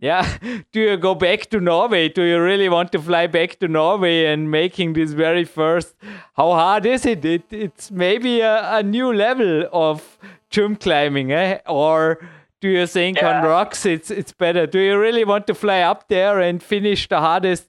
yeah. 0.00 0.38
Do 0.72 0.80
you 0.80 0.96
go 0.96 1.14
back 1.14 1.50
to 1.50 1.60
Norway? 1.60 2.08
Do 2.08 2.22
you 2.22 2.40
really 2.40 2.68
want 2.68 2.92
to 2.92 3.00
fly 3.00 3.26
back 3.26 3.58
to 3.58 3.68
Norway 3.68 4.26
and 4.26 4.50
making 4.50 4.92
this 4.92 5.12
very 5.12 5.44
first? 5.44 5.94
How 6.34 6.52
hard 6.52 6.86
is 6.86 7.04
it? 7.04 7.24
it 7.24 7.42
it's 7.50 7.90
maybe 7.90 8.40
a, 8.40 8.76
a 8.76 8.82
new 8.82 9.12
level 9.12 9.68
of 9.72 10.18
jump 10.50 10.80
climbing, 10.80 11.32
eh? 11.32 11.58
Or 11.66 12.20
do 12.60 12.68
you 12.68 12.86
think 12.86 13.18
yeah. 13.18 13.38
on 13.38 13.44
rocks 13.44 13.84
it's 13.86 14.10
it's 14.10 14.32
better? 14.32 14.66
Do 14.66 14.78
you 14.78 14.98
really 14.98 15.24
want 15.24 15.46
to 15.48 15.54
fly 15.54 15.80
up 15.80 16.08
there 16.08 16.40
and 16.40 16.62
finish 16.62 17.08
the 17.08 17.18
hardest 17.18 17.68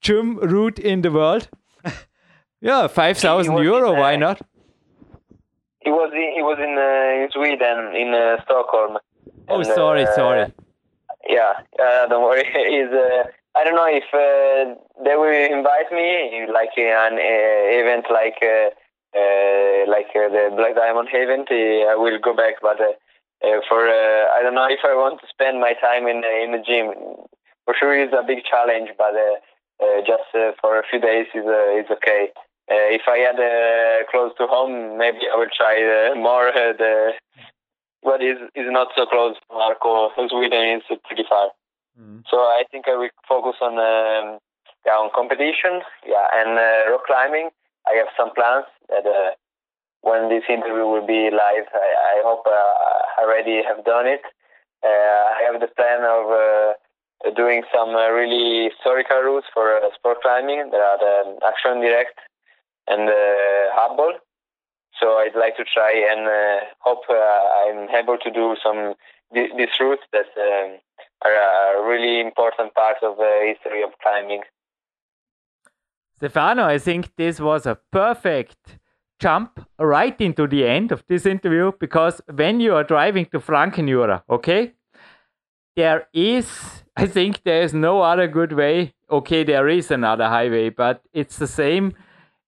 jump 0.00 0.42
route 0.42 0.78
in 0.78 1.00
the 1.00 1.10
world? 1.10 1.48
yeah, 2.60 2.88
five 2.88 3.16
thousand 3.16 3.56
euro. 3.56 3.94
why 3.94 4.16
not? 4.16 4.42
He 5.80 5.90
was 5.90 6.12
in, 6.12 6.32
he 6.34 6.42
was 6.42 6.58
in, 6.58 6.76
uh, 6.76 7.24
in 7.24 7.28
Sweden 7.32 7.96
in 7.96 8.14
uh, 8.14 8.42
Stockholm. 8.44 8.98
Oh, 9.48 9.56
and, 9.56 9.66
sorry, 9.66 10.06
uh, 10.06 10.14
sorry 10.14 10.52
yeah, 11.28 11.52
uh, 11.82 12.06
don't 12.08 12.22
worry. 12.22 12.46
Is 12.54 12.92
uh, 12.92 13.28
I 13.56 13.64
don't 13.64 13.76
know 13.76 13.90
if 13.90 14.08
uh, 14.14 14.74
they 15.04 15.16
will 15.16 15.30
invite 15.30 15.90
me 15.92 16.46
like 16.52 16.76
an 16.78 17.18
uh, 17.18 17.80
event 17.80 18.06
like 18.10 18.38
uh, 18.42 18.70
uh, 19.12 19.90
like 19.90 20.10
uh, 20.14 20.30
the 20.30 20.54
Black 20.54 20.76
Diamond 20.76 21.08
event. 21.12 21.48
I 21.50 21.96
will 21.96 22.18
go 22.18 22.34
back, 22.34 22.62
but 22.62 22.80
uh, 22.80 22.94
uh, 23.44 23.60
for 23.68 23.88
uh, 23.88 24.30
I 24.32 24.42
don't 24.42 24.54
know 24.54 24.68
if 24.70 24.80
I 24.84 24.94
want 24.94 25.20
to 25.20 25.26
spend 25.28 25.60
my 25.60 25.74
time 25.74 26.06
in 26.06 26.22
in 26.24 26.52
the 26.52 26.62
gym. 26.64 26.94
For 27.64 27.74
sure, 27.78 27.94
it's 27.94 28.14
a 28.14 28.26
big 28.26 28.44
challenge, 28.44 28.90
but 28.96 29.14
uh, 29.14 29.36
uh, 29.82 30.00
just 30.06 30.30
uh, 30.34 30.52
for 30.60 30.78
a 30.78 30.82
few 30.88 31.00
days 31.00 31.26
is 31.34 31.46
uh, 31.46 31.78
is 31.78 31.90
okay. 31.90 32.30
Uh, 32.70 32.86
if 32.94 33.02
I 33.08 33.18
had 33.18 33.34
uh, 33.34 34.06
close 34.10 34.30
to 34.38 34.46
home, 34.46 34.96
maybe 34.96 35.26
I 35.26 35.36
will 35.36 35.50
try 35.50 35.74
uh, 35.82 36.14
more 36.14 36.48
uh, 36.48 36.72
the 36.78 37.12
but 38.02 38.22
is 38.22 38.38
is 38.54 38.70
not 38.70 38.88
so 38.96 39.06
close 39.06 39.34
to 39.36 39.56
Arco. 39.56 40.10
Sweden 40.14 40.78
is 40.78 40.98
pretty 41.04 41.24
far. 41.28 41.50
Mm. 41.98 42.22
So 42.30 42.38
I 42.38 42.62
think 42.70 42.86
I 42.86 42.96
will 42.96 43.10
focus 43.28 43.56
on 43.60 43.74
um, 43.74 44.38
yeah, 44.86 44.96
on 45.02 45.10
competition, 45.14 45.82
yeah, 46.06 46.26
and 46.32 46.56
uh, 46.56 46.90
rock 46.90 47.04
climbing. 47.06 47.50
I 47.90 47.98
have 47.98 48.08
some 48.16 48.30
plans 48.32 48.66
that 48.88 49.04
uh, 49.04 49.34
when 50.02 50.28
this 50.30 50.44
interview 50.48 50.86
will 50.86 51.04
be 51.04 51.28
live, 51.28 51.68
I, 51.74 51.88
I 52.14 52.22
hope 52.24 52.46
uh, 52.46 53.18
I 53.18 53.24
already 53.24 53.62
have 53.66 53.84
done 53.84 54.06
it. 54.06 54.22
Uh, 54.82 54.88
I 55.36 55.42
have 55.50 55.60
the 55.60 55.68
plan 55.68 56.06
of 56.06 56.24
uh, 56.30 57.34
doing 57.36 57.64
some 57.74 57.90
uh, 57.98 58.08
really 58.08 58.70
historical 58.70 59.20
routes 59.20 59.46
for 59.52 59.80
sport 59.98 60.22
climbing. 60.22 60.70
There 60.70 60.84
are 60.84 60.98
the 60.98 61.36
Action 61.44 61.82
Directe 61.82 62.29
and 62.90 63.08
uh, 63.08 63.14
Hubble. 63.72 64.18
So 65.00 65.06
I'd 65.22 65.38
like 65.38 65.56
to 65.56 65.64
try 65.64 65.92
and 66.12 66.26
uh, 66.26 66.66
hope 66.80 67.04
uh, 67.08 67.14
I'm 67.14 67.88
able 67.94 68.18
to 68.18 68.30
do 68.30 68.56
some 68.62 68.94
these 69.32 69.74
routes 69.78 70.02
that 70.12 70.26
um, 70.36 70.78
are 71.24 71.32
a 71.32 71.88
really 71.88 72.20
important 72.20 72.74
part 72.74 72.96
of 73.02 73.16
the 73.16 73.54
history 73.54 73.82
of 73.82 73.90
climbing. 74.02 74.42
Stefano, 76.16 76.64
I 76.64 76.78
think 76.78 77.16
this 77.16 77.40
was 77.40 77.64
a 77.64 77.78
perfect 77.92 78.78
jump 79.20 79.64
right 79.78 80.20
into 80.20 80.46
the 80.46 80.66
end 80.66 80.92
of 80.92 81.04
this 81.06 81.26
interview 81.26 81.72
because 81.78 82.20
when 82.34 82.60
you 82.60 82.74
are 82.74 82.84
driving 82.84 83.26
to 83.26 83.38
Frankenjura, 83.38 84.22
okay, 84.28 84.72
there 85.76 86.08
is, 86.12 86.82
I 86.96 87.06
think 87.06 87.42
there 87.44 87.62
is 87.62 87.72
no 87.72 88.02
other 88.02 88.26
good 88.26 88.52
way. 88.52 88.94
Okay, 89.10 89.44
there 89.44 89.68
is 89.68 89.90
another 89.90 90.26
highway, 90.28 90.70
but 90.70 91.02
it's 91.12 91.38
the 91.38 91.46
same 91.46 91.94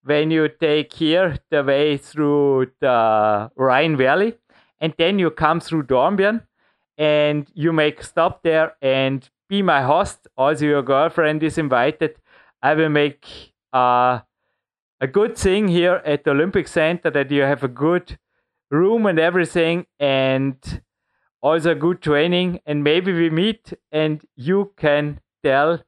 when 0.05 0.31
you 0.31 0.49
take 0.49 0.93
here 0.93 1.39
the 1.51 1.63
way 1.63 1.97
through 1.97 2.73
the 2.81 3.51
Rhine 3.57 3.97
Valley, 3.97 4.35
and 4.81 4.95
then 4.99 5.19
you 5.19 5.31
come 5.31 5.61
through 5.61 5.85
Dornbirn, 5.85 6.43
and 6.99 7.51
you 7.55 7.73
make 7.73 8.03
stop 8.03 8.43
there 8.43 8.75
and 8.83 9.29
be 9.49 9.63
my 9.63 9.83
host. 9.83 10.29
Also, 10.37 10.65
your 10.65 10.83
girlfriend 10.83 11.43
is 11.43 11.59
invited. 11.59 12.17
I 12.63 12.75
will 12.75 12.89
make 12.89 13.27
uh, 13.73 14.21
a 15.01 15.07
good 15.07 15.37
thing 15.37 15.69
here 15.69 16.03
at 16.05 16.25
the 16.25 16.31
Olympic 16.31 16.69
Center 16.69 17.11
that 17.11 17.31
you 17.31 17.43
have 17.43 17.65
a 17.65 17.69
good 17.69 18.19
room 18.71 19.07
and 19.07 19.19
everything, 19.19 19.87
and 20.01 20.83
also 21.41 21.75
good 21.75 22.01
training. 22.03 22.61
And 22.67 22.83
maybe 22.83 23.13
we 23.13 23.31
meet, 23.31 23.73
and 23.91 24.23
you 24.37 24.73
can 24.77 25.21
tell 25.45 25.83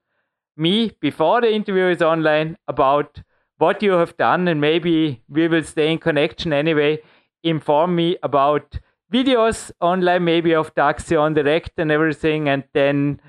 me 0.57 0.93
before 1.01 1.41
the 1.41 1.53
interview 1.53 1.87
is 1.87 2.03
online 2.03 2.57
about 2.69 3.23
what 3.59 3.83
you 3.83 3.93
have 3.93 4.17
done, 4.17 4.49
and 4.49 4.61
maybe 4.61 5.23
we 5.29 5.49
will 5.49 5.63
stay 5.63 5.93
in 5.93 5.99
connection 5.99 6.53
anyway. 6.53 7.01
Inform 7.43 7.95
me 7.95 8.17
about 8.23 8.79
videos 9.13 9.71
online, 9.81 10.25
maybe 10.25 10.55
of 10.55 10.73
the 10.75 10.83
Action 10.83 11.35
Directe 11.35 11.79
and 11.79 11.91
everything, 11.91 12.49
and 12.49 12.65
then 12.73 13.21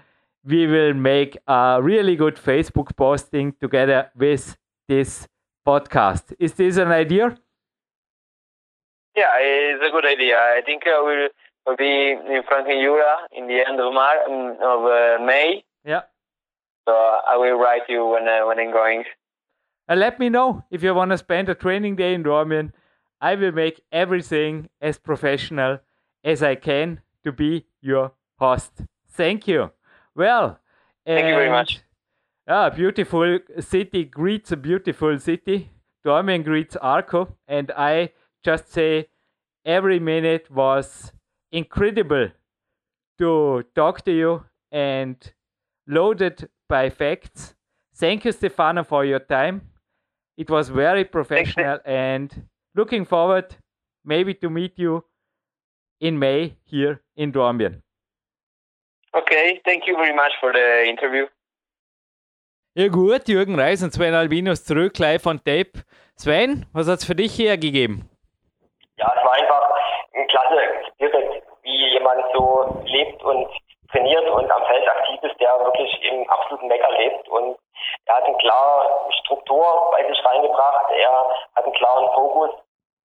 we 0.44 0.68
will 0.68 0.94
make 0.94 1.38
a 1.48 1.80
really 1.82 2.16
good 2.16 2.36
Facebook 2.36 2.96
posting 2.96 3.54
together 3.60 4.12
with 4.16 4.58
this 4.88 5.28
podcast. 5.66 6.34
Is 6.40 6.54
this 6.54 6.78
an 6.78 6.92
idea? 6.92 7.38
Yeah, 9.16 9.32
it's 9.40 9.84
a 9.88 9.92
good 9.92 10.06
idea. 10.06 10.36
I 10.38 10.62
think 10.66 10.84
I 10.88 11.02
will, 11.02 11.30
will 11.66 11.78
be 11.78 12.12
in 12.12 12.44
Frankenjura 12.44 13.28
in 13.32 13.48
the 13.48 13.66
end 13.68 13.80
of 13.80 13.94
Mar 13.94 14.18
of 14.28 14.86
uh, 14.86 15.24
May. 15.24 15.64
Yeah. 15.86 16.02
So 16.88 16.94
I 16.94 17.38
will 17.38 17.58
write 17.58 17.90
you 17.90 18.06
when 18.06 18.28
uh, 18.28 18.46
when 18.46 18.60
I'm 18.60 18.72
going. 18.72 19.04
And 19.88 20.00
let 20.00 20.20
me 20.20 20.30
know 20.30 20.64
if 20.72 20.82
you 20.84 20.94
want 20.94 21.12
to 21.12 21.18
spend 21.18 21.50
a 21.50 21.56
training 21.56 21.96
day 21.96 22.14
in 22.14 22.24
Dornbirn. 22.24 22.72
I 23.22 23.36
will 23.36 23.52
make 23.52 23.82
everything 23.92 24.70
as 24.82 24.98
professional 24.98 25.80
as 26.24 26.44
I 26.44 26.56
can 26.56 27.02
to 27.24 27.32
be 27.32 27.66
your 27.82 28.12
host. 28.40 28.82
Thank 29.10 29.48
you. 29.48 29.72
Well, 30.16 30.60
thank 31.06 31.28
you 31.28 31.34
very 31.34 31.50
much. 31.50 31.82
A 32.48 32.54
ah, 32.54 32.70
beautiful 32.70 33.40
city 33.60 34.04
greets 34.06 34.52
a 34.52 34.58
beautiful 34.58 35.18
city. 35.20 35.72
Dornbirn 36.06 36.44
greets 36.44 36.76
Arco, 36.76 37.36
and 37.48 37.72
I 37.72 38.12
just 38.44 38.72
say 38.72 39.08
every 39.66 40.00
minute 40.00 40.52
was 40.52 41.12
incredible 41.52 42.30
to 43.18 43.64
talk 43.74 44.04
to 44.06 44.12
you 44.12 44.46
and 44.72 45.34
loaded 45.88 46.50
by 46.70 46.90
facts. 46.90 47.56
Thank 47.96 48.26
you, 48.26 48.32
Stefano, 48.32 48.84
for 48.84 49.06
your 49.06 49.20
time. 49.20 49.62
It 50.38 50.50
was 50.50 50.70
very 50.70 51.06
professional 51.06 51.80
and 51.86 52.30
looking 52.76 53.06
forward 53.06 53.56
maybe 54.04 54.34
to 54.36 54.50
meet 54.50 54.78
you 54.78 55.04
in 56.00 56.20
May 56.20 56.58
here 56.66 57.02
in 57.16 57.32
Dornbirn. 57.32 57.82
Okay, 59.14 59.62
thank 59.64 59.88
you 59.88 59.96
very 59.96 60.14
much 60.14 60.34
for 60.42 60.52
the 60.52 60.86
interview. 60.88 61.28
Ja 62.78 62.90
gut, 62.90 63.30
Jürgen 63.30 63.58
Reis 63.58 63.82
und 63.82 63.94
Sven 63.94 64.14
Albinos 64.14 64.66
zurück 64.66 65.00
live 65.00 65.26
on 65.26 65.38
Tape. 65.38 65.86
Sven, 66.18 66.66
was 66.74 66.90
hat 66.90 67.00
es 67.00 67.06
für 67.06 67.16
dich 67.16 67.40
hergegeben? 67.40 68.10
Ja, 68.98 69.14
es 69.18 69.24
war 69.24 69.34
einfach 69.34 69.70
ein 70.14 70.28
klasse 70.28 70.60
Spirit, 70.94 71.44
wie 71.64 71.94
jemand 71.94 72.22
so 72.34 72.84
lebt 72.86 73.24
und 73.24 73.48
trainiert 73.92 74.30
und 74.30 74.52
am 74.52 74.64
Feld 74.66 74.88
aktiv 74.90 75.20
ist, 75.24 75.40
der 75.40 75.58
wirklich 75.60 76.12
im 76.12 76.30
absoluten 76.30 76.68
Mecker 76.68 76.92
lebt 76.98 77.30
und 77.30 77.58
er 78.06 78.16
hat 78.16 78.24
eine 78.26 78.38
klare 78.38 79.12
Struktur 79.22 79.90
bei 79.92 80.08
sich 80.08 80.26
reingebracht, 80.26 80.92
er 80.92 81.30
hat 81.56 81.64
einen 81.64 81.74
klaren 81.74 82.14
Fokus. 82.14 82.52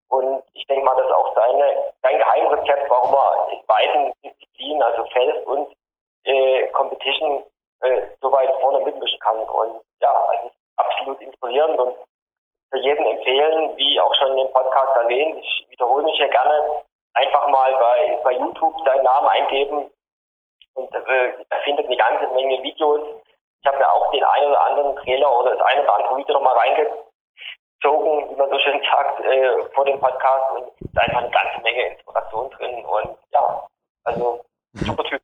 Und 0.08 0.42
ich 0.54 0.66
denke 0.66 0.84
mal, 0.84 0.96
das 0.96 1.06
ist 1.06 1.12
auch 1.12 1.34
seine, 1.34 1.92
sein 2.02 2.18
Geheimrezept, 2.18 2.90
warum 2.90 3.14
er 3.14 3.52
in 3.52 3.66
beiden 3.66 4.12
Disziplinen, 4.24 4.82
also 4.82 5.04
Feld 5.06 5.46
und 5.46 5.72
äh, 6.24 6.66
Competition, 6.68 7.44
äh, 7.82 8.02
so 8.20 8.32
weit 8.32 8.50
vorne 8.60 8.80
mitmischen 8.80 9.18
kann. 9.20 9.38
Und 9.38 9.80
ja, 10.00 10.32
ist 10.44 10.56
absolut 10.76 11.20
inspirierend 11.20 11.78
und 11.78 11.96
für 12.70 12.78
jeden 12.78 13.06
empfehlen, 13.06 13.76
wie 13.76 14.00
auch 14.00 14.14
schon 14.14 14.32
in 14.32 14.46
dem 14.46 14.52
Podcast 14.52 14.96
erwähnt, 14.96 15.38
ich 15.38 15.66
wiederhole 15.70 16.04
mich 16.04 16.16
hier 16.16 16.28
gerne, 16.28 16.82
einfach 17.14 17.48
mal 17.48 17.72
bei, 17.74 18.20
bei 18.24 18.32
YouTube 18.32 18.74
seinen 18.84 19.04
Namen 19.04 19.28
eingeben. 19.28 19.90
Und 20.74 20.94
äh, 20.94 21.32
er 21.48 21.60
findet 21.64 21.86
eine 21.86 21.96
ganze 21.96 22.28
Menge 22.34 22.62
Videos 22.62 23.00
Ich 23.61 23.66
habe 23.66 23.78
mir 23.78 23.90
auch 23.90 24.11
den 24.11 24.24
einen 24.24 24.46
oder 24.46 24.66
anderen 24.66 24.96
Trailer 24.96 25.38
oder 25.38 25.56
das 25.56 25.66
eine 25.66 25.82
oder 25.82 25.94
andere 25.94 26.16
Video 26.16 26.34
nochmal 26.34 26.56
reingezogen, 26.56 28.30
wie 28.30 28.36
man 28.36 28.50
so 28.50 28.58
schön 28.58 28.82
sagt, 28.90 29.20
äh, 29.20 29.62
vor 29.74 29.84
dem 29.84 30.00
Podcast 30.00 30.50
und 30.56 30.72
da 30.94 31.02
ist 31.02 31.08
einfach 31.08 31.20
eine 31.20 31.30
ganze 31.30 31.61
Menge 31.62 31.92
Inspiration 31.92 32.50
drin 32.50 32.84
und 32.86 33.18
ja, 33.32 33.66
also 34.04 34.40
super 34.72 35.04
Typ. 35.04 35.20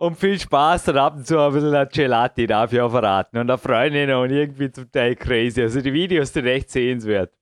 Und 0.00 0.16
viel 0.16 0.38
Spaß 0.38 0.84
dann 0.84 0.96
ab 0.96 1.16
und 1.16 1.26
zu 1.26 1.40
ein 1.40 1.52
bisschen 1.52 1.74
ein 1.74 1.88
Gelati, 1.92 2.46
darf 2.46 2.72
ich 2.72 2.80
auch 2.80 2.92
verraten. 2.92 3.36
Und 3.36 3.50
eine 3.50 3.58
Freundin 3.58 4.12
und 4.12 4.30
irgendwie 4.30 4.70
zum 4.70 4.88
Teil 4.92 5.16
crazy. 5.16 5.62
Also 5.62 5.80
die 5.80 5.92
Videos 5.92 6.32
sind 6.32 6.46
echt 6.46 6.70
sehenswert. 6.70 7.32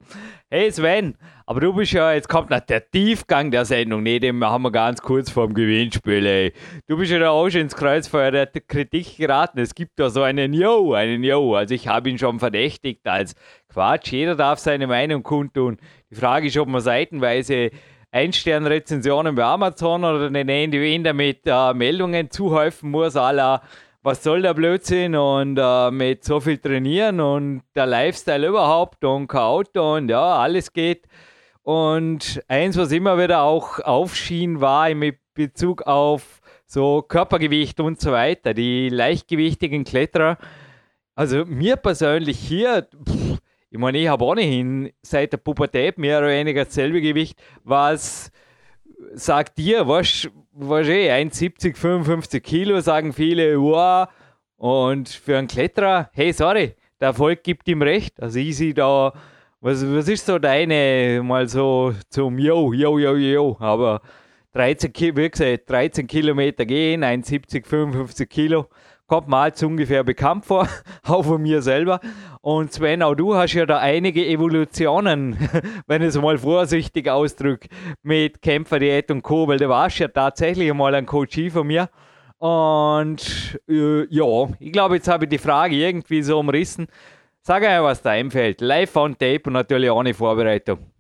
Hey 0.49 0.73
Sven, 0.73 1.19
aber 1.45 1.61
du 1.61 1.75
bist 1.75 1.93
ja, 1.93 2.15
jetzt 2.15 2.31
kommt 2.31 2.49
noch 2.49 2.61
der 2.61 2.91
Tiefgang 2.91 3.51
der 3.51 3.67
Sendung, 3.67 4.03
ne, 4.03 4.21
den 4.21 4.43
haben 4.43 4.63
wir 4.63 4.73
ganz 4.73 5.03
kurz 5.03 5.29
vorm 5.29 5.53
Gewinnspiel, 5.53 6.25
ey. 6.25 6.53
Du 6.87 6.97
bist 6.97 7.13
ja 7.13 7.19
da 7.19 7.29
auch 7.29 7.51
schon 7.51 7.63
ins 7.63 7.77
Kreuzfeuer 7.77 8.31
der 8.31 8.47
Kritik 8.47 9.19
geraten. 9.19 9.59
Es 9.59 9.75
gibt 9.75 9.99
da 9.99 10.09
so 10.09 10.23
einen 10.23 10.55
Yo, 10.55 10.95
einen 10.95 11.23
Yo. 11.25 11.57
Also 11.57 11.75
ich 11.75 11.89
habe 11.89 12.09
ihn 12.09 12.17
schon 12.17 12.39
verdächtigt 12.39 13.07
als 13.07 13.35
Quatsch. 13.69 14.13
Jeder 14.13 14.35
darf 14.35 14.61
seine 14.61 14.87
Meinung 14.87 15.23
kundtun. 15.23 15.77
Die 16.11 16.15
Frage 16.15 16.47
ist, 16.47 16.57
ob 16.57 16.69
man 16.69 16.81
seitenweise 16.81 17.71
ein-Stern-Rezensionen 18.17 19.35
bei 19.35 19.45
Amazon 19.45 20.03
oder 20.05 20.31
den 20.31 20.49
Handy 20.49 21.03
damit 21.03 21.43
äh, 21.45 21.75
Meldungen 21.75 22.31
zuhäufen 22.31 22.91
muss, 22.91 23.15
aller 23.15 23.61
was 24.03 24.23
soll 24.23 24.41
der 24.41 24.55
Blödsinn 24.55 25.17
und 25.17 25.59
äh, 25.61 25.91
mit 25.91 26.25
so 26.25 26.39
viel 26.41 26.59
trainieren 26.59 27.21
und 27.21 27.63
der 27.75 27.87
Lifestyle 27.87 28.47
überhaupt 28.47 29.05
und 29.05 29.27
kein 29.27 29.41
Auto 29.41 29.97
und 29.97 30.09
ja, 30.09 30.37
alles 30.37 30.73
geht. 30.73 31.07
Und 31.63 32.41
eins, 32.47 32.79
was 32.79 32.93
immer 32.93 33.19
wieder 33.19 33.43
auch 33.43 33.81
aufschien, 33.81 34.61
war 34.61 34.95
mit 34.95 35.19
Bezug 35.35 35.83
auf 35.83 36.41
so 36.67 37.03
Körpergewicht 37.03 37.81
und 37.81 38.01
so 38.01 38.13
weiter, 38.13 38.55
die 38.55 38.89
leichtgewichtigen 38.89 39.83
Kletterer. 39.83 40.39
Also 41.17 41.45
mir 41.45 41.75
persönlich 41.75 42.39
hier, 42.39 42.87
pff, 43.09 43.26
ich 43.77 43.81
meine, 43.81 43.99
ich 43.99 44.09
habe 44.09 44.25
ohnehin 44.25 44.91
seit 45.03 45.33
der 45.35 45.37
Pubertät 45.37 45.99
mehr 45.99 46.19
oder 46.19 46.29
weniger 46.29 46.65
dasselbe 46.65 47.03
Gewicht. 47.03 47.39
Was 47.63 48.33
sagt 49.13 49.59
dir, 49.59 49.87
was, 49.87 50.29
was 50.53 50.89
eh, 50.89 51.11
1,70, 51.11 51.77
55 51.77 52.43
Kilo, 52.43 52.81
sagen 52.81 53.13
viele, 53.13 53.61
wow. 53.61 54.09
Und 54.57 55.11
für 55.11 55.37
einen 55.37 55.47
Kletterer, 55.47 56.09
hey, 56.15 56.33
sorry, 56.33 56.75
der 56.99 57.09
Erfolg 57.09 57.45
gibt 57.45 57.69
ihm 57.69 57.83
recht. 57.83 58.19
Also 58.19 58.39
ich 58.39 58.57
sehe 58.57 58.73
da, 58.73 59.13
was, 59.61 59.87
was 59.87 60.09
ist 60.09 60.25
so 60.25 60.39
deine, 60.39 61.21
mal 61.23 61.47
so 61.47 61.93
zum 62.09 62.39
Yo, 62.39 62.73
Yo, 62.73 62.99
Yo, 62.99 63.15
Yo, 63.15 63.57
aber 63.61 64.01
13, 64.53 64.91
wie 65.15 65.29
gesagt, 65.29 65.69
13 65.69 66.07
Kilometer 66.07 66.65
gehen, 66.65 67.05
1,70, 67.05 67.67
55 67.67 68.27
Kilo 68.27 68.69
kommt 69.07 69.29
mir 69.29 69.47
jetzt 69.47 69.63
ungefähr 69.63 70.05
bekannt 70.05 70.45
vor, 70.45 70.69
auch 71.07 71.25
von 71.25 71.43
mir 71.43 71.63
selber. 71.63 72.01
Und 72.41 72.73
Sven, 72.73 73.03
auch 73.03 73.15
du 73.15 73.35
hast 73.35 73.55
ja 73.55 73.67
da 73.67 73.79
einige 73.79 74.25
Evolutionen, 74.25 75.37
wenn 75.87 76.03
ich 76.03 76.09
es 76.09 76.21
mal 76.21 76.39
vorsichtig 76.39 77.09
ausdrücke, 77.09 77.69
mit 78.03 78.43
Kämpferdiät 78.43 79.11
und 79.11 79.23
Co., 79.23 79.49
weil 79.49 79.59
du 79.59 79.69
warst 79.69 79.99
ja 79.99 80.09
tatsächlich 80.09 80.73
mal 80.75 80.95
ein 80.95 81.07
Coach 81.07 81.51
von 81.51 81.67
mir. 81.67 81.89
Und 82.39 83.59
äh, 83.69 84.07
ja, 84.11 84.49
ich 84.61 84.73
glaube, 84.73 84.97
jetzt 84.97 85.09
habe 85.09 85.25
ich 85.25 85.31
die 85.31 85.39
Frage 85.39 85.75
irgendwie 85.75 86.23
so 86.23 86.39
umrissen. 86.39 86.87
Sag 87.41 87.63
einmal, 87.63 87.91
was 87.91 88.03
da 88.03 88.11
einfällt. 88.11 88.61
Live 88.61 88.97
on 88.97 89.17
Tape 89.17 89.43
und 89.47 89.55
natürlich 89.55 89.91
ohne 89.91 90.13
Vorbereitung. 90.13 90.91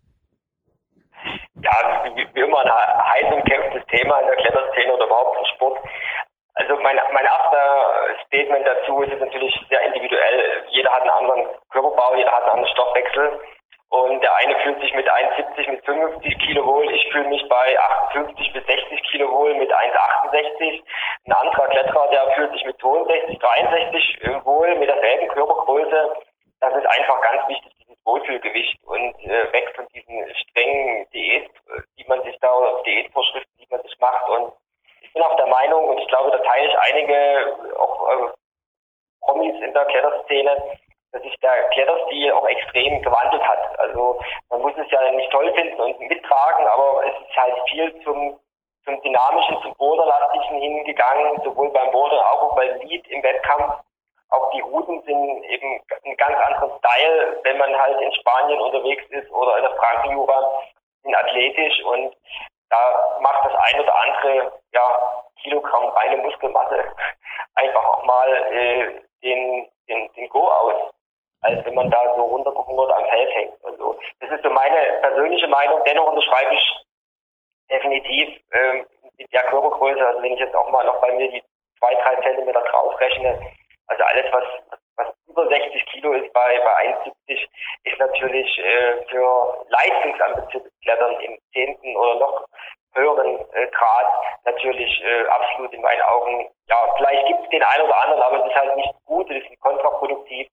Ja, 1.60 1.72
wie 2.14 2.40
immer 2.40 2.60
ein 2.60 2.70
heiß 2.70 3.34
umkämpftes 3.34 3.82
Thema 3.90 4.20
in 4.20 4.26
der 4.26 4.36
Kletterszene 4.36 4.94
oder 4.94 5.06
überhaupt 5.06 5.38
im 5.38 5.46
Sport. 5.56 5.78
Also 6.56 6.74
mein, 6.76 6.98
mein 7.12 7.24
erster 7.24 8.16
Statement 8.26 8.66
dazu 8.66 9.02
ist 9.02 9.20
natürlich 9.20 9.54
sehr 9.68 9.82
individuell. 9.82 10.64
Jeder 10.70 10.90
hat 10.90 11.02
einen 11.02 11.10
anderen 11.10 11.46
Körperbau, 11.70 12.14
jeder 12.16 12.32
hat 12.32 12.42
einen 12.44 12.52
anderen 12.52 12.72
Stoffwechsel. 12.72 13.40
Und 13.90 14.20
der 14.20 14.34
eine 14.36 14.56
fühlt 14.60 14.80
sich 14.80 14.92
mit 14.94 15.08
1,70 15.08 15.70
mit 15.70 15.84
55 15.84 16.38
Kilo 16.38 16.66
wohl. 16.66 16.90
Ich 16.92 17.06
fühle 17.12 17.28
mich 17.28 17.46
bei 17.48 17.78
58 17.78 18.52
bis 18.54 18.66
60 18.66 19.02
Kilo 19.10 19.30
wohl 19.30 19.54
mit 19.54 19.70
1,68. 19.70 20.82
Ein 21.26 21.32
anderer 21.32 21.68
Kletterer, 21.68 22.08
der 22.10 22.30
fühlt 22.34 22.52
sich 22.52 22.64
mit 22.64 22.80
62, 22.80 23.38
63 23.38 24.20
wohl 24.44 24.74
mit 24.76 24.88
derselben 24.88 25.28
Körpergröße. 25.28 26.16
Das 26.60 26.74
ist 26.74 26.86
einfach 26.86 27.20
ganz 27.20 27.48
wichtig, 27.48 27.72
dieses 27.80 28.04
Wohlfühlgewicht 28.06 28.82
und 28.84 29.14
äh, 29.24 29.52
weg 29.52 29.72
von 29.76 29.86
diesen 29.94 30.34
strengen 30.34 31.06
Diät, 31.10 31.50
die 31.98 32.04
man 32.08 32.22
sich 32.22 32.36
da, 32.40 32.52
oder 32.54 32.82
Diätvorschriften, 32.82 33.58
die 33.60 33.68
man 33.70 33.82
sich 33.82 33.96
macht. 34.00 34.28
Und 34.30 34.52
bin 35.16 35.24
auch 35.24 35.36
der 35.36 35.46
Meinung, 35.46 35.88
und 35.88 35.98
ich 35.98 36.08
glaube, 36.08 36.30
da 36.30 36.38
teile 36.38 36.68
ich 36.68 36.78
einige 36.78 37.56
auch 37.78 38.08
äh, 38.10 38.32
Promis 39.22 39.60
in 39.62 39.72
der 39.72 39.86
Kletterszene, 39.86 40.78
dass 41.12 41.22
sich 41.22 41.34
der 41.40 41.68
Kletterstil 41.70 42.32
auch 42.32 42.46
extrem 42.46 43.00
gewandelt 43.00 43.42
hat. 43.42 43.78
Also 43.78 44.20
man 44.50 44.60
muss 44.60 44.74
es 44.76 44.90
ja 44.90 45.10
nicht 45.12 45.30
toll 45.32 45.52
finden 45.54 45.80
und 45.80 45.98
mittragen, 46.00 46.66
aber 46.66 47.02
es 47.06 47.28
ist 47.28 47.36
halt 47.36 47.56
viel 47.70 48.02
zum, 48.02 48.38
zum 48.84 49.00
dynamischen, 49.02 49.60
zum 49.62 49.74
Boulderlastischen 49.76 50.60
hingegangen, 50.60 51.40
sowohl 51.42 51.70
beim 51.70 51.90
Boulder 51.92 52.22
als 52.24 52.40
auch 52.42 52.54
beim 52.54 52.78
Lead 52.80 53.06
im 53.08 53.22
Wettkampf. 53.22 53.82
Auch 54.28 54.50
die 54.50 54.60
Routen 54.60 55.02
sind 55.02 55.44
eben 55.44 55.80
ein 56.04 56.16
ganz 56.16 56.36
anderen 56.46 56.72
Style, 56.78 57.40
wenn 57.42 57.56
man 57.56 57.74
halt 57.78 58.00
in 58.02 58.12
Spanien 58.12 58.60
unterwegs 58.60 59.04
ist 59.10 59.30
oder 59.30 59.56
in 59.56 59.62
der 59.62 59.76
Frankenjura, 59.76 60.62
sind 61.02 61.14
athletisch 61.14 61.82
und 61.84 62.14
da 62.70 63.18
macht 63.20 63.44
das 63.46 63.54
ein 63.54 63.80
oder 63.80 63.94
andere 63.94 64.52
ja, 64.72 65.22
Kilogramm 65.42 65.88
reine 65.90 66.16
Muskelmasse 66.18 66.84
einfach 67.54 67.84
auch 67.84 68.04
mal 68.04 68.28
äh, 68.52 69.00
den, 69.22 69.68
den, 69.88 70.12
den 70.14 70.28
Go 70.28 70.48
aus, 70.48 70.92
als 71.42 71.64
wenn 71.64 71.74
man 71.74 71.90
da 71.90 72.14
so 72.16 72.22
runtergehungert 72.22 72.92
am 72.92 73.04
Feld 73.06 73.34
hängt. 73.34 73.64
Also 73.64 73.98
das 74.20 74.30
ist 74.30 74.42
so 74.42 74.50
meine 74.50 74.98
persönliche 75.00 75.48
Meinung. 75.48 75.82
Dennoch 75.84 76.08
unterschreibe 76.08 76.54
ich 76.54 76.86
definitiv 77.70 78.40
ähm, 78.52 78.86
mit 79.18 79.32
der 79.32 79.42
Körpergröße, 79.44 80.06
also 80.06 80.22
wenn 80.22 80.32
ich 80.32 80.40
jetzt 80.40 80.54
auch 80.54 80.68
mal 80.70 80.84
noch 80.84 81.00
bei 81.00 81.12
mir 81.12 81.30
die 81.30 81.42
zwei, 81.78 81.94
drei 81.94 82.16
Zentimeter 82.22 82.60
draufrechne, 82.62 83.40
also 83.88 84.02
alles, 84.04 84.32
was, 84.32 84.44
was 84.70 84.78
über 85.26 85.48
60 85.48 85.86
Kilo 85.86 86.12
ist 86.12 86.32
bei, 86.32 86.58
bei 86.60 86.94
1,70, 87.28 87.48
ist 87.84 87.98
natürlich 87.98 88.58
äh, 88.58 89.04
für 89.08 89.66
leistungsambitionierte 89.68 90.72
Klettern 90.82 91.20
im 91.20 91.38
zehnten 91.52 91.96
oder 91.96 92.14
noch 92.16 92.46
höheren 92.94 93.38
äh, 93.52 93.66
Grad 93.68 94.06
natürlich 94.44 95.02
äh, 95.04 95.26
absolut 95.26 95.72
in 95.72 95.82
meinen 95.82 96.02
Augen, 96.02 96.48
ja, 96.68 96.94
vielleicht 96.96 97.26
gibt 97.26 97.44
es 97.44 97.50
den 97.50 97.62
einen 97.62 97.82
oder 97.84 98.02
anderen, 98.02 98.22
aber 98.22 98.44
es 98.44 98.50
ist 98.50 98.56
halt 98.56 98.76
nicht 98.76 98.92
gut, 99.04 99.30
es 99.30 99.44
ist 99.44 99.60
kontraproduktiv. 99.60 100.48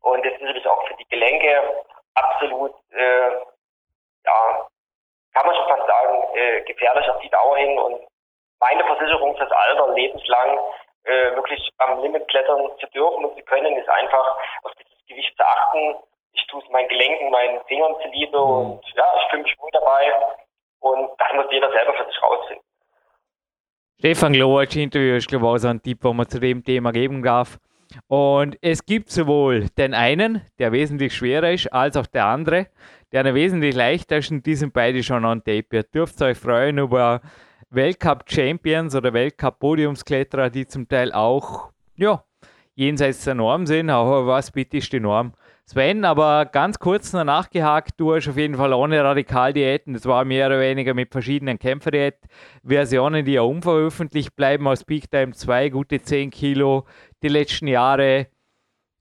Und 0.00 0.24
es 0.24 0.32
ist 0.32 0.40
natürlich 0.40 0.66
auch 0.66 0.86
für 0.86 0.94
die 0.94 1.08
Gelenke 1.08 1.84
absolut, 2.14 2.74
äh, 2.92 3.30
ja, 4.24 4.66
kann 5.34 5.46
man 5.46 5.54
schon 5.54 5.68
fast 5.68 5.86
sagen, 5.86 6.22
äh, 6.34 6.62
gefährlich 6.62 7.08
auf 7.08 7.20
die 7.20 7.30
Dauer 7.30 7.56
hin. 7.56 7.78
Und 7.78 8.06
meine 8.60 8.84
Versicherung 8.84 9.36
fürs 9.36 9.50
Alter 9.50 9.92
lebenslang 9.94 10.58
äh, 11.04 11.34
wirklich 11.34 11.70
am 11.78 12.00
Limit 12.02 12.28
klettern 12.28 12.70
zu 12.78 12.86
dürfen 12.88 13.24
und 13.24 13.36
zu 13.36 13.44
können, 13.44 13.76
ist 13.76 13.88
einfach 13.88 14.38
auf 14.62 14.72
dieses 14.78 15.06
Gewicht 15.06 15.36
zu 15.36 15.44
achten. 15.44 15.96
Ich 16.32 16.46
tue 16.46 16.62
es 16.62 16.70
meinen 16.70 16.88
Gelenken, 16.88 17.30
meinen 17.30 17.60
Fingern 17.66 17.94
zuliebe 18.02 18.38
mhm. 18.38 18.44
und 18.44 18.84
ja, 18.94 19.04
ich 19.16 19.30
fühle 19.30 19.42
mich 19.42 19.58
wohl 19.58 19.70
dabei 19.72 20.12
und 20.80 21.10
das 21.18 21.32
muss 21.34 21.46
jeder 21.50 21.70
selber 21.72 21.94
für 21.94 22.04
sich 22.06 22.22
rausfinden. 22.22 22.64
Stefan 23.98 24.32
Glowacz 24.32 24.74
Interview 24.74 25.14
ist, 25.14 25.28
glaube 25.28 25.46
ich, 25.46 25.50
auch 25.52 25.58
so 25.58 25.68
ein 25.68 25.80
Tipp, 25.80 25.98
wo 26.02 26.12
man 26.12 26.28
zu 26.28 26.40
dem 26.40 26.64
Thema 26.64 26.90
geben 26.92 27.22
darf. 27.22 27.58
Und 28.08 28.56
es 28.60 28.84
gibt 28.84 29.10
sowohl 29.10 29.68
den 29.78 29.94
einen, 29.94 30.44
der 30.58 30.72
wesentlich 30.72 31.14
schwerer 31.14 31.50
ist, 31.52 31.72
als 31.72 31.96
auch 31.96 32.06
der 32.06 32.26
andere, 32.26 32.68
der 33.12 33.20
eine 33.20 33.34
wesentlich 33.34 33.74
leichter 33.74 34.16
ist 34.16 34.30
und 34.30 34.44
die 34.46 34.54
sind 34.54 34.72
beide 34.72 35.02
schon 35.02 35.24
on 35.24 35.44
tape. 35.44 35.66
Ihr 35.72 35.82
dürft 35.82 36.20
euch 36.22 36.38
freuen 36.38 36.78
über 36.78 37.20
Weltcup-Champions 37.74 38.94
oder 38.94 39.12
Weltcup-Podiumskletterer, 39.12 40.50
die 40.50 40.66
zum 40.66 40.88
Teil 40.88 41.12
auch 41.12 41.70
ja, 41.96 42.22
jenseits 42.74 43.24
der 43.24 43.34
Norm 43.34 43.66
sind. 43.66 43.90
Aber 43.90 44.26
was 44.26 44.50
bitte 44.50 44.76
ist 44.76 44.92
die 44.92 45.00
Norm? 45.00 45.32
Sven, 45.64 46.04
aber 46.04 46.46
ganz 46.46 46.78
kurz 46.78 47.12
noch 47.12 47.24
nachgehakt, 47.24 47.92
du 47.96 48.14
hast 48.14 48.28
auf 48.28 48.36
jeden 48.36 48.56
Fall 48.56 48.74
ohne 48.74 49.02
Radikaldiäten, 49.02 49.94
das 49.94 50.04
war 50.06 50.24
mehr 50.24 50.48
oder 50.48 50.60
weniger 50.60 50.92
mit 50.92 51.12
verschiedenen 51.12 51.58
Kämpferdiät-Versionen, 51.58 53.24
die 53.24 53.34
ja 53.34 53.42
unveröffentlicht 53.42 54.34
bleiben, 54.34 54.66
aus 54.66 54.84
Peak 54.84 55.10
Time 55.10 55.32
2 55.32 55.68
gute 55.68 56.02
10 56.02 56.30
Kilo 56.30 56.84
die 57.22 57.28
letzten 57.28 57.68
Jahre 57.68 58.26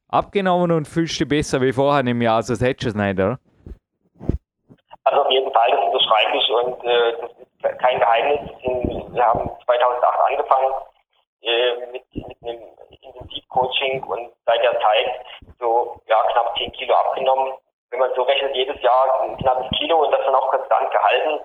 abgenommen 0.07 0.72
und 0.72 0.88
fühlst 0.88 1.19
du 1.19 1.26
besser 1.26 1.61
wie 1.61 1.74
vorher 1.74 2.05
im 2.05 2.22
Jahr, 2.22 2.43
so 2.43 2.53
hättest 2.53 2.84
du 2.84 2.89
es 2.89 2.95
nicht, 2.95 3.19
oder? 3.19 3.39
Also 5.03 5.24
auf 5.24 5.32
jeden 5.32 5.51
Fall, 5.51 5.72
das 5.72 5.80
unterschreibe 5.88 6.38
ich 6.38 6.49
und 6.63 6.84
äh, 6.86 7.11
das 7.22 7.40
kein 7.62 7.99
Geheimnis. 7.99 8.49
Wir 8.64 9.26
haben 9.26 9.49
2008 9.66 10.20
angefangen 10.30 10.74
äh, 11.41 11.76
mit, 11.91 12.03
mit 12.14 12.38
einem 12.43 12.64
Intensivcoaching 13.01 14.03
und 14.03 14.32
seit 14.45 14.64
der 14.64 14.80
Zeit 14.80 15.26
so 15.59 15.99
ja, 16.07 16.22
knapp 16.32 16.57
10 16.57 16.72
Kilo 16.74 16.93
abgenommen. 16.95 17.53
Wenn 17.89 17.99
man 17.99 18.14
so 18.16 18.24
rechnet, 18.24 18.55
jedes 18.55 18.82
Jahr 18.82 19.22
ein 19.22 19.38
knappes 19.38 19.70
Kilo 19.78 20.03
und 20.03 20.12
das 20.12 20.22
dann 20.26 20.36
auch 20.36 20.49
konstant 20.49 20.91
gehalten. 20.91 21.41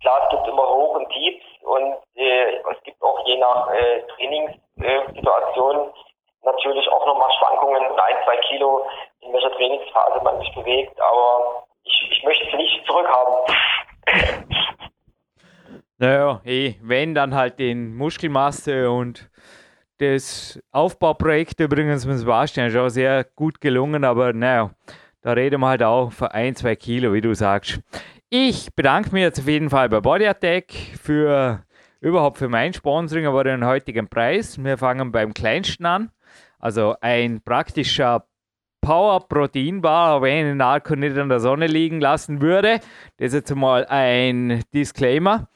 Klar, 0.00 0.22
es 0.24 0.30
gibt 0.30 0.48
immer 0.48 0.66
Hoch 0.66 0.94
und 0.96 1.10
Tiefs 1.10 1.44
und 1.62 1.96
äh, 2.16 2.56
es 2.56 2.82
gibt 2.84 3.02
auch 3.02 3.26
je 3.26 3.36
nach 3.36 3.70
äh, 3.70 4.02
Trainingssituation 4.16 5.92
natürlich 6.42 6.88
auch 6.88 7.04
nochmal 7.06 7.30
Schwankungen, 7.38 7.82
ein, 7.82 8.24
zwei 8.24 8.36
Kilo, 8.48 8.86
in 9.20 9.32
welcher 9.32 9.52
Trainingsphase 9.52 10.24
man 10.24 10.38
sich 10.40 10.54
bewegt, 10.54 10.98
aber 11.00 11.64
ich, 11.84 12.08
ich 12.10 12.24
möchte 12.24 12.46
es 12.46 12.54
nicht 12.54 12.86
zurückhaben. 12.86 13.34
Naja, 16.00 16.40
eh, 16.46 16.76
wenn 16.80 17.14
dann 17.14 17.34
halt 17.34 17.60
in 17.60 17.94
Muskelmasse 17.94 18.90
und 18.90 19.30
das 19.98 20.58
Aufbauprojekt 20.70 21.60
übrigens 21.60 22.06
mit 22.06 22.16
Sebastian 22.16 22.70
schon 22.70 22.88
sehr 22.88 23.22
gut 23.36 23.60
gelungen, 23.60 24.04
aber 24.04 24.32
naja, 24.32 24.70
da 25.20 25.32
reden 25.32 25.60
wir 25.60 25.68
halt 25.68 25.82
auch 25.82 26.10
von 26.10 26.28
ein, 26.28 26.56
zwei 26.56 26.74
Kilo, 26.74 27.12
wie 27.12 27.20
du 27.20 27.34
sagst. 27.34 27.82
Ich 28.30 28.74
bedanke 28.74 29.12
mich 29.12 29.20
jetzt 29.20 29.40
auf 29.40 29.46
jeden 29.46 29.68
Fall 29.68 29.90
bei 29.90 30.00
Body 30.00 30.26
Attack 30.26 30.72
für 30.98 31.64
überhaupt 32.00 32.38
für 32.38 32.48
mein 32.48 32.72
Sponsoring, 32.72 33.26
aber 33.26 33.44
den 33.44 33.66
heutigen 33.66 34.08
Preis. 34.08 34.56
Wir 34.56 34.78
fangen 34.78 35.12
beim 35.12 35.34
kleinsten 35.34 35.84
an. 35.84 36.10
Also 36.58 36.94
ein 37.02 37.42
praktischer 37.42 38.24
Power 38.80 39.28
Protein 39.28 39.82
Bar, 39.82 40.22
wenn 40.22 40.38
ich 40.38 40.44
den 40.44 40.56
Narko 40.56 40.96
nicht 40.96 41.18
in 41.18 41.28
der 41.28 41.40
Sonne 41.40 41.66
liegen 41.66 42.00
lassen 42.00 42.40
würde. 42.40 42.80
Das 43.18 43.26
ist 43.26 43.34
jetzt 43.34 43.54
mal 43.54 43.84
ein 43.84 44.62
Disclaimer. 44.72 45.46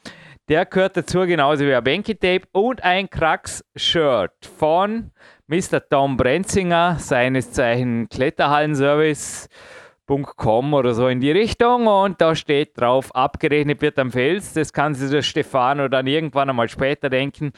Der 0.47 0.67
gehört 0.67 0.95
dazu 0.95 1.21
genauso 1.21 1.65
wie 1.65 1.73
ein 1.73 1.83
Banky 1.83 2.13
Tape 2.13 2.43
und 2.51 2.83
ein 2.83 3.09
Krax 3.09 3.65
Shirt 3.75 4.45
von 4.59 5.09
Mr. 5.47 5.81
Tom 5.89 6.17
Brenzinger, 6.17 6.97
seines 6.99 7.51
Zeichen 7.51 8.07
Kletterhallenservice.com 8.09 10.75
oder 10.75 10.93
so 10.93 11.07
in 11.07 11.19
die 11.19 11.31
Richtung 11.31 11.87
und 11.87 12.21
da 12.21 12.35
steht 12.35 12.79
drauf, 12.79 13.09
abgerechnet 13.15 13.81
wird 13.81 13.97
am 13.97 14.11
Fels. 14.11 14.53
Das 14.53 14.71
kann 14.71 14.93
sich 14.93 15.09
der 15.09 15.23
Stefano 15.23 15.87
dann 15.87 16.05
irgendwann 16.05 16.51
einmal 16.51 16.69
später 16.69 17.09
denken. 17.09 17.51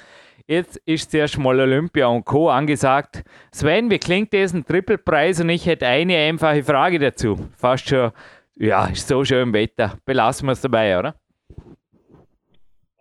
Jetzt 0.45 0.77
ist 0.85 1.11
zuerst 1.11 1.38
mal 1.38 1.59
Olympia 1.59 2.07
und 2.07 2.23
Co. 2.23 2.49
angesagt. 2.49 3.25
Sven, 3.51 3.89
wie 3.89 3.99
klingt 3.99 4.33
das 4.33 4.53
ein 4.53 4.65
Triple-Preis? 4.65 5.41
Und 5.41 5.49
ich 5.49 5.65
hätte 5.65 5.88
eine 5.88 6.15
einfache 6.15 6.63
Frage 6.63 6.99
dazu. 6.99 7.49
Fast 7.57 7.89
schon, 7.89 8.13
ja, 8.55 8.85
ist 8.85 9.09
so 9.09 9.25
schön 9.25 9.49
im 9.49 9.53
Wetter. 9.53 9.97
Belassen 10.05 10.47
wir 10.47 10.53
es 10.53 10.61
dabei, 10.61 10.97
oder? 10.97 11.15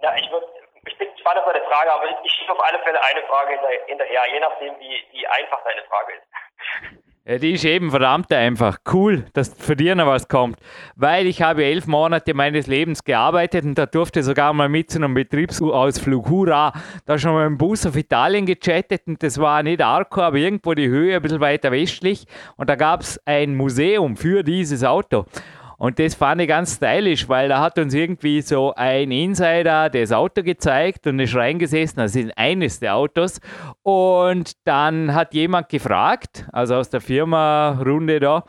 Ja, 0.07 0.15
ich, 0.15 0.31
würd, 0.31 0.45
ich 0.87 0.99
bin 0.99 1.09
gespannt 1.11 1.39
auf 1.39 1.53
deine 1.53 1.65
Frage, 1.65 1.93
aber 1.93 2.05
ich, 2.05 2.17
ich 2.23 2.33
schicke 2.33 2.53
auf 2.53 2.63
alle 2.65 2.79
Fälle 2.85 3.03
eine 3.03 3.27
Frage 3.27 3.59
hinterher, 3.89 4.23
je 4.33 4.39
nachdem, 4.39 4.79
wie, 4.79 5.03
wie 5.11 5.27
einfach 5.27 5.59
deine 5.65 5.83
Frage 5.89 6.13
ist. 6.13 6.27
Ja, 7.29 7.39
die 7.39 7.55
ist 7.55 7.65
eben 7.65 7.91
verdammt 7.91 8.33
einfach. 8.33 8.79
Cool, 8.93 9.25
dass 9.33 9.53
für 9.53 9.75
dir 9.75 9.97
noch 9.97 10.07
was 10.07 10.29
kommt. 10.29 10.61
Weil 10.95 11.27
ich 11.27 11.43
habe 11.43 11.65
elf 11.65 11.89
Monate 11.89 12.35
meines 12.35 12.69
Lebens 12.69 13.03
gearbeitet 13.03 13.65
und 13.65 13.77
da 13.77 13.87
durfte 13.87 14.23
sogar 14.23 14.53
mal 14.53 14.69
mit 14.69 14.93
zu 14.93 14.99
einem 14.99 15.15
Betriebsausflug. 15.15 16.29
Hurra! 16.29 16.73
Da 17.05 17.19
schon 17.19 17.33
mal 17.33 17.47
im 17.47 17.59
Bus 17.59 17.85
auf 17.85 17.97
Italien 17.97 18.47
gechattet 18.47 19.09
und 19.09 19.21
das 19.25 19.41
war 19.41 19.65
nicht 19.65 19.83
Arco, 19.83 20.21
aber 20.21 20.37
irgendwo 20.37 20.75
die 20.75 20.87
Höhe 20.87 21.17
ein 21.17 21.23
bisschen 21.23 21.41
weiter 21.41 21.73
westlich. 21.73 22.27
Und 22.57 22.71
da 22.71 22.77
gab 22.77 23.01
es 23.01 23.21
ein 23.27 23.57
Museum 23.57 24.17
für 24.17 24.45
dieses 24.45 24.85
Auto. 24.85 25.25
Und 25.79 25.99
das 25.99 26.14
fand 26.14 26.41
ich 26.41 26.49
ganz 26.49 26.77
stylisch, 26.77 27.29
weil 27.29 27.49
da 27.49 27.61
hat 27.61 27.79
uns 27.79 27.93
irgendwie 27.93 28.41
so 28.41 28.74
ein 28.74 29.11
Insider 29.11 29.91
das 29.91 30.12
Auto 30.12 30.43
gezeigt 30.43 31.07
und 31.07 31.20
ist 31.20 31.35
reingesessen, 31.35 32.01
also 32.01 32.18
in 32.18 32.33
eines 32.33 32.81
der 32.81 32.97
Autos. 32.97 33.41
Und 33.83 34.53
dann 34.64 35.14
hat 35.14 35.35
jemand 35.35 35.68
gefragt, 35.68 36.47
also 36.53 36.77
aus 36.77 36.89
der 36.89 37.01
Firma-Runde 37.01 38.20
da, 38.20 38.45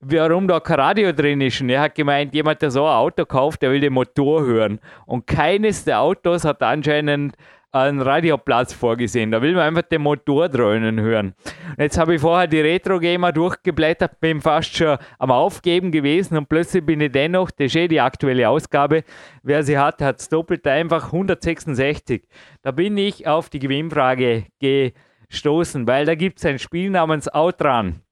warum 0.00 0.48
da 0.48 0.60
kein 0.60 0.80
Radio 0.80 1.12
drin 1.12 1.40
ist. 1.42 1.60
Und 1.60 1.68
er 1.68 1.82
hat 1.82 1.94
gemeint, 1.94 2.34
jemand, 2.34 2.62
der 2.62 2.70
so 2.70 2.86
ein 2.86 2.94
Auto 2.94 3.26
kauft, 3.26 3.62
der 3.62 3.70
will 3.70 3.80
den 3.80 3.92
Motor 3.92 4.42
hören. 4.42 4.80
Und 5.04 5.26
keines 5.26 5.84
der 5.84 6.00
Autos 6.00 6.44
hat 6.44 6.62
anscheinend 6.62 7.34
einen 7.72 8.00
Radioplatz 8.00 8.72
vorgesehen. 8.72 9.30
Da 9.30 9.42
will 9.42 9.54
man 9.54 9.62
einfach 9.62 9.82
den 9.82 10.02
Motor 10.02 10.48
dröhnen 10.48 11.00
hören. 11.00 11.34
Und 11.68 11.78
jetzt 11.78 11.98
habe 11.98 12.14
ich 12.14 12.20
vorher 12.20 12.46
die 12.46 12.60
Retro-Gamer 12.60 13.32
durchgeblättert, 13.32 14.20
bin 14.20 14.40
fast 14.40 14.76
schon 14.76 14.98
am 15.18 15.30
Aufgeben 15.30 15.92
gewesen 15.92 16.36
und 16.36 16.48
plötzlich 16.48 16.84
bin 16.84 17.00
ich 17.00 17.12
dennoch, 17.12 17.50
das 17.50 17.66
ist 17.66 17.76
eh 17.76 17.88
die 17.88 18.00
aktuelle 18.00 18.48
Ausgabe, 18.48 19.04
wer 19.42 19.62
sie 19.62 19.78
hat, 19.78 20.02
hat 20.02 20.20
es 20.20 20.28
doppelt 20.28 20.66
einfach 20.66 21.06
166. 21.06 22.26
Da 22.62 22.72
bin 22.72 22.96
ich 22.96 23.26
auf 23.26 23.48
die 23.50 23.60
Gewinnfrage 23.60 24.46
gestoßen, 24.58 25.86
weil 25.86 26.06
da 26.06 26.14
gibt 26.14 26.38
es 26.38 26.46
ein 26.46 26.58
Spiel 26.58 26.90
namens 26.90 27.28
Outran. 27.28 28.02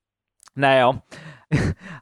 Naja, 0.54 1.02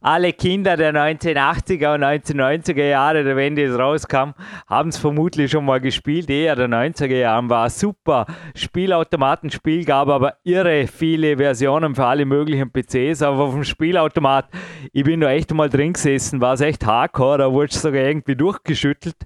alle 0.01 0.33
Kinder 0.33 0.77
der 0.77 0.93
1980er 0.93 1.95
und 1.95 2.05
1990er 2.05 2.85
Jahre, 2.85 3.37
wenn 3.37 3.55
das 3.55 3.79
rauskam, 3.79 4.31
haben 4.67 4.89
es 4.89 4.99
vermutlich 4.99 5.51
schon 5.51 5.65
mal 5.65 5.81
gespielt. 5.81 6.29
Eher 6.31 6.57
der 6.57 6.69
90er 6.69 7.17
Jahre 7.17 7.49
war 7.49 7.71
super 7.71 8.27
Spielautomatenspiel, 8.55 9.85
gab 9.85 10.09
aber 10.09 10.35
irre 10.43 10.87
viele 10.87 11.37
Versionen 11.37 11.95
für 11.95 12.07
alle 12.07 12.25
möglichen 12.25 12.71
PCs. 12.71 13.23
Aber 13.23 13.45
auf 13.45 13.55
dem 13.55 13.65
Spielautomat, 13.65 14.49
ich 14.93 15.05
bin 15.05 15.21
da 15.21 15.31
echt 15.31 15.53
mal 15.55 15.69
drin 15.69 15.93
gesessen, 15.93 16.41
war 16.41 16.55
es 16.55 16.61
echt 16.61 16.85
hardcore, 16.85 17.39
da 17.39 17.53
wurde 17.53 17.71
es 17.71 17.81
sogar 17.81 18.03
irgendwie 18.03 18.37
durchgeschüttelt. 18.37 19.17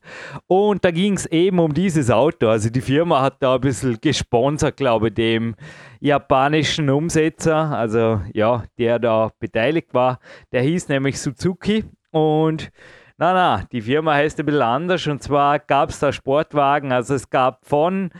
Und 0.46 0.84
da 0.84 0.90
ging 0.90 1.14
es 1.14 1.26
eben 1.26 1.58
um 1.58 1.72
dieses 1.72 2.10
Auto. 2.10 2.48
Also 2.48 2.68
die 2.68 2.80
Firma 2.80 3.22
hat 3.22 3.42
da 3.42 3.54
ein 3.54 3.60
bisschen 3.60 3.98
gesponsert, 4.00 4.76
glaube 4.76 5.08
ich, 5.08 5.14
dem 5.14 5.54
japanischen 6.00 6.90
Umsetzer, 6.90 7.70
also 7.70 8.20
ja, 8.32 8.64
der 8.78 8.98
da 8.98 9.30
beteiligt 9.38 9.94
war. 9.94 10.18
Der 10.52 10.62
hieß 10.62 10.88
nämlich 10.88 11.20
Suzuki 11.20 11.84
und 12.10 12.70
na, 13.18 13.34
na, 13.34 13.64
die 13.70 13.82
Firma 13.82 14.14
heißt 14.14 14.40
ein 14.40 14.46
bisschen 14.46 14.62
anders 14.62 15.06
und 15.06 15.22
zwar 15.22 15.58
gab 15.58 15.90
es 15.90 15.98
da 15.98 16.10
Sportwagen, 16.10 16.90
also 16.90 17.14
es 17.14 17.28
gab 17.28 17.66
von 17.66 18.10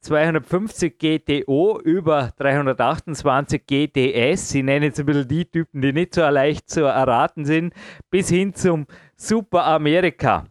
250 0.00 0.98
GTO 0.98 1.78
über 1.80 2.30
328 2.38 3.66
GTS, 3.66 4.54
ich 4.54 4.62
nenne 4.62 4.86
jetzt 4.86 5.00
ein 5.00 5.06
bisschen 5.06 5.28
die 5.28 5.44
Typen, 5.44 5.82
die 5.82 5.92
nicht 5.92 6.14
so 6.14 6.22
leicht 6.22 6.70
zu 6.70 6.84
erraten 6.84 7.44
sind, 7.44 7.74
bis 8.08 8.30
hin 8.30 8.54
zum 8.54 8.86
Super 9.16 9.64
America. 9.66 10.44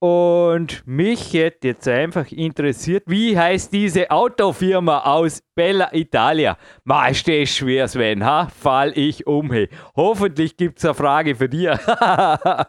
Und 0.00 0.86
mich 0.86 1.32
hätte 1.32 1.68
jetzt 1.68 1.88
einfach 1.88 2.30
interessiert, 2.30 3.04
wie 3.06 3.38
heißt 3.38 3.72
diese 3.72 4.10
Autofirma 4.10 5.02
aus 5.04 5.42
Bella 5.54 5.88
Italia? 5.92 6.58
Ma, 6.84 7.08
ist 7.08 7.26
schwer, 7.26 7.88
Sven, 7.88 8.24
ha? 8.24 8.48
Fall 8.48 8.92
ich 8.96 9.26
um. 9.26 9.50
Hey. 9.50 9.68
Hoffentlich 9.96 10.56
gibt 10.56 10.78
es 10.78 10.84
eine 10.84 10.94
Frage 10.94 11.34
für 11.34 11.48
dir. 11.48 11.78
ja, 11.86 12.66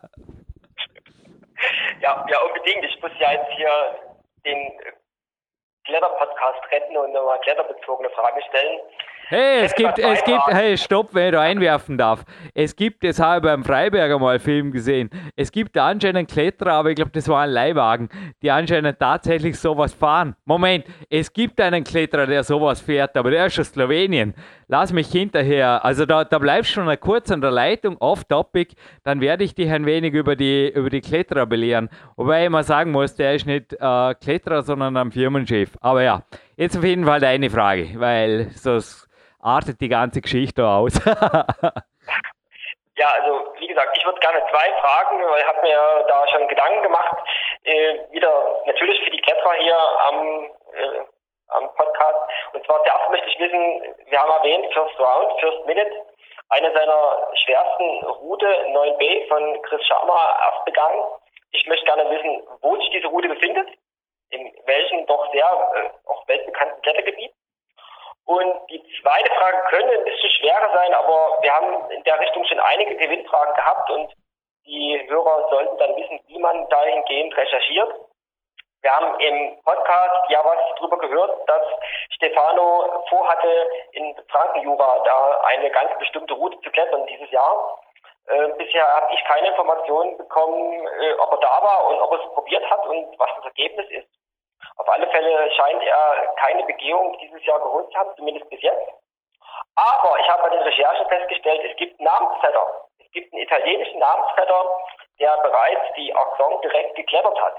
ja, 2.02 2.40
unbedingt. 2.48 2.86
Ich 2.86 3.02
muss 3.02 3.12
ja 3.20 3.34
jetzt 3.34 3.52
hier 3.58 3.70
den 4.46 4.72
Kletter-Podcast 5.86 6.72
retten 6.72 6.98
und 6.98 7.12
nochmal 7.12 7.40
kletterbezogene 7.42 8.10
Fragen 8.12 8.42
stellen. 8.50 8.80
Hey, 9.28 9.62
es 9.66 9.74
gibt, 9.74 9.98
es 9.98 10.24
gibt, 10.24 10.48
hey, 10.50 10.78
stopp, 10.78 11.16
wenn 11.16 11.26
ich 11.26 11.32
da 11.32 11.42
einwerfen 11.42 11.98
darf. 11.98 12.24
Es 12.54 12.76
gibt, 12.76 13.04
das 13.04 13.20
habe 13.20 13.38
ich 13.38 13.44
beim 13.52 13.64
Freiberger 13.64 14.20
mal 14.20 14.38
Film 14.38 14.72
gesehen. 14.72 15.10
Es 15.36 15.52
gibt 15.52 15.76
anscheinend 15.80 16.30
Kletterer, 16.30 16.74
aber 16.74 16.92
ich 16.92 16.96
glaube, 16.96 17.10
das 17.12 17.28
war 17.28 17.42
ein 17.42 17.50
Leihwagen, 17.50 18.10
die 18.44 18.52
anscheinend 18.52 19.00
tatsächlich 19.00 19.58
sowas 19.58 19.94
fahren. 19.94 20.36
Moment, 20.46 20.86
es 21.10 21.34
gibt 21.34 21.60
einen 21.60 21.84
Kletterer, 21.84 22.28
der 22.28 22.44
sowas 22.44 22.80
fährt, 22.82 23.18
aber 23.18 23.32
der 23.32 23.48
ist 23.48 23.60
aus 23.60 23.70
Slowenien. 23.70 24.36
Lass 24.68 24.94
mich 24.94 25.08
hinterher. 25.08 25.84
Also 25.84 26.06
da, 26.06 26.24
da 26.24 26.38
bleibst 26.38 26.76
du 26.76 26.82
schon 26.82 27.00
kurz 27.00 27.32
an 27.32 27.42
der 27.42 27.52
Leitung, 27.52 27.98
off-topic, 27.98 28.76
dann 29.04 29.22
werde 29.22 29.44
ich 29.44 29.56
dich 29.56 29.72
ein 29.72 29.88
wenig 29.88 30.14
über 30.14 30.36
die, 30.36 30.70
über 30.70 30.92
die 30.92 31.02
Kletterer 31.02 31.48
belehren. 31.48 31.90
Wobei 32.16 32.44
ich 32.44 32.50
mal 32.52 32.64
sagen 32.64 32.92
muss, 32.92 33.16
der 33.16 33.34
ist 33.34 33.48
nicht 33.48 33.74
äh, 33.74 34.14
Kletterer, 34.16 34.62
sondern 34.62 34.96
ein 34.98 35.12
Firmenchef. 35.12 35.78
Aber 35.82 36.04
ja, 36.04 36.24
jetzt 36.58 36.78
auf 36.78 36.84
jeden 36.84 37.06
Fall 37.06 37.20
deine 37.20 37.50
Frage, 37.50 37.90
weil 38.00 38.50
sonst 38.52 39.08
artet 39.42 39.80
die 39.82 39.90
ganze 39.90 40.22
Geschichte 40.22 40.66
aus. 40.66 40.94
ja, 42.98 43.08
also 43.08 43.54
wie 43.60 43.68
gesagt, 43.68 43.98
ich 43.98 44.06
würde 44.06 44.20
gerne 44.20 44.42
zwei 44.50 44.74
Fragen, 44.82 45.24
weil 45.24 45.42
ich 45.42 45.48
habe 45.48 45.62
mir 45.62 46.06
da 46.08 46.28
schon 46.28 46.48
Gedanken 46.48 46.84
gemacht. 46.84 47.16
Äh, 47.64 48.00
wieder 48.12 48.62
natürlich 48.66 49.04
für 49.04 49.12
die 49.12 49.22
Kletterer 49.22 49.54
hier 49.60 49.78
am, 49.78 50.50
äh, 50.74 51.00
am 51.50 51.76
Podcast. 51.76 52.20
Und 52.54 52.66
zwar 52.66 52.84
zuerst 52.84 53.10
möchte 53.12 53.28
ich 53.30 53.40
wissen, 53.40 53.96
wir 54.08 54.20
haben 54.20 54.32
erwähnt, 54.32 54.74
First 54.74 55.00
Round, 55.00 55.40
First 55.40 55.66
Minute, 55.66 55.92
eine 56.50 56.72
seiner 56.74 57.28
schwersten 57.44 58.06
Route 58.06 58.46
9b 58.46 59.28
von 59.28 59.62
Chris 59.64 59.86
Sharma 59.86 60.36
erst 60.46 60.66
begangen. 60.66 61.04
Ich 61.52 61.66
möchte 61.68 61.86
gerne 61.86 62.10
wissen, 62.10 62.44
wo 62.62 62.76
sich 62.78 62.90
diese 62.92 63.08
Route 63.08 63.30
befindet, 63.30 63.68
in 64.30 64.52
welchem 64.66 65.06
doch 65.06 65.32
sehr 65.32 65.46
äh, 65.46 66.10
auch 66.10 66.28
weltbekannten 66.28 66.82
Klettergebiet 66.82 67.32
und 68.26 68.70
die 68.72 68.84
zweite 69.02 69.32
Frage 69.36 69.58
könnte 69.70 69.98
ein 69.98 70.04
bisschen 70.04 70.32
schwerer 70.32 70.74
sein, 70.74 70.94
aber 70.96 71.38
wir 71.42 71.54
haben 71.54 71.92
in 71.92 72.04
der 72.04 72.20
Richtung 72.20 72.44
schon 72.46 72.60
einige 72.60 72.96
Gewinnfragen 72.96 73.54
gehabt 73.54 73.90
und 73.92 74.14
die 74.66 75.00
Hörer 75.08 75.48
sollten 75.52 75.78
dann 75.78 75.96
wissen, 75.96 76.20
wie 76.26 76.40
man 76.40 76.68
dahingehend 76.70 77.38
recherchiert. 77.38 77.94
Wir 78.82 78.96
haben 78.96 79.20
im 79.20 79.62
Podcast 79.64 80.30
ja 80.30 80.44
was 80.44 80.58
darüber 80.76 80.98
gehört, 80.98 81.48
dass 81.48 81.64
Stefano 82.16 83.04
vorhatte, 83.10 83.68
in 83.92 84.16
Frankenjura 84.30 85.04
da 85.06 85.42
eine 85.46 85.70
ganz 85.70 85.98
bestimmte 86.00 86.34
Route 86.34 86.60
zu 86.62 86.72
klettern 86.72 87.06
dieses 87.06 87.30
Jahr. 87.30 87.80
Äh, 88.28 88.48
bisher 88.58 88.88
habe 88.88 89.14
ich 89.14 89.24
keine 89.26 89.50
Informationen 89.50 90.18
bekommen, 90.18 90.88
äh, 90.88 91.14
ob 91.14 91.32
er 91.32 91.38
da 91.38 91.62
war 91.62 91.88
und 91.88 92.02
ob 92.02 92.12
er 92.12 92.26
es 92.26 92.34
probiert 92.34 92.70
hat 92.70 92.86
und 92.88 93.20
was 93.20 93.30
das 93.36 93.46
Ergebnis 93.46 93.88
ist. 93.90 94.08
Auf 94.78 94.90
alle 94.90 95.08
Fälle 95.10 95.52
scheint 95.52 95.84
er 95.84 96.34
keine 96.38 96.64
Begehung 96.64 97.18
dieses 97.20 97.46
Jahr 97.46 97.60
geholt 97.60 97.92
zu 97.92 97.98
haben, 98.00 98.16
zumindest 98.18 98.50
bis 98.50 98.62
jetzt. 98.62 98.92
Aber 99.76 100.20
ich 100.20 100.28
habe 100.28 100.44
bei 100.44 100.50
den 100.50 100.62
Recherchen 100.62 101.08
festgestellt, 101.08 101.62
es 101.70 101.78
gibt 101.78 102.00
einen 102.00 102.06
Namensvetter. 102.06 102.88
Es 103.00 103.12
gibt 103.12 103.32
einen 103.32 103.44
italienischen 103.44 104.00
Namensvetter, 104.00 104.80
der 105.20 105.38
bereits 105.38 105.94
die 105.96 106.14
Axon 106.16 106.62
direkt 106.62 106.96
geklettert 106.96 107.40
hat. 107.40 107.56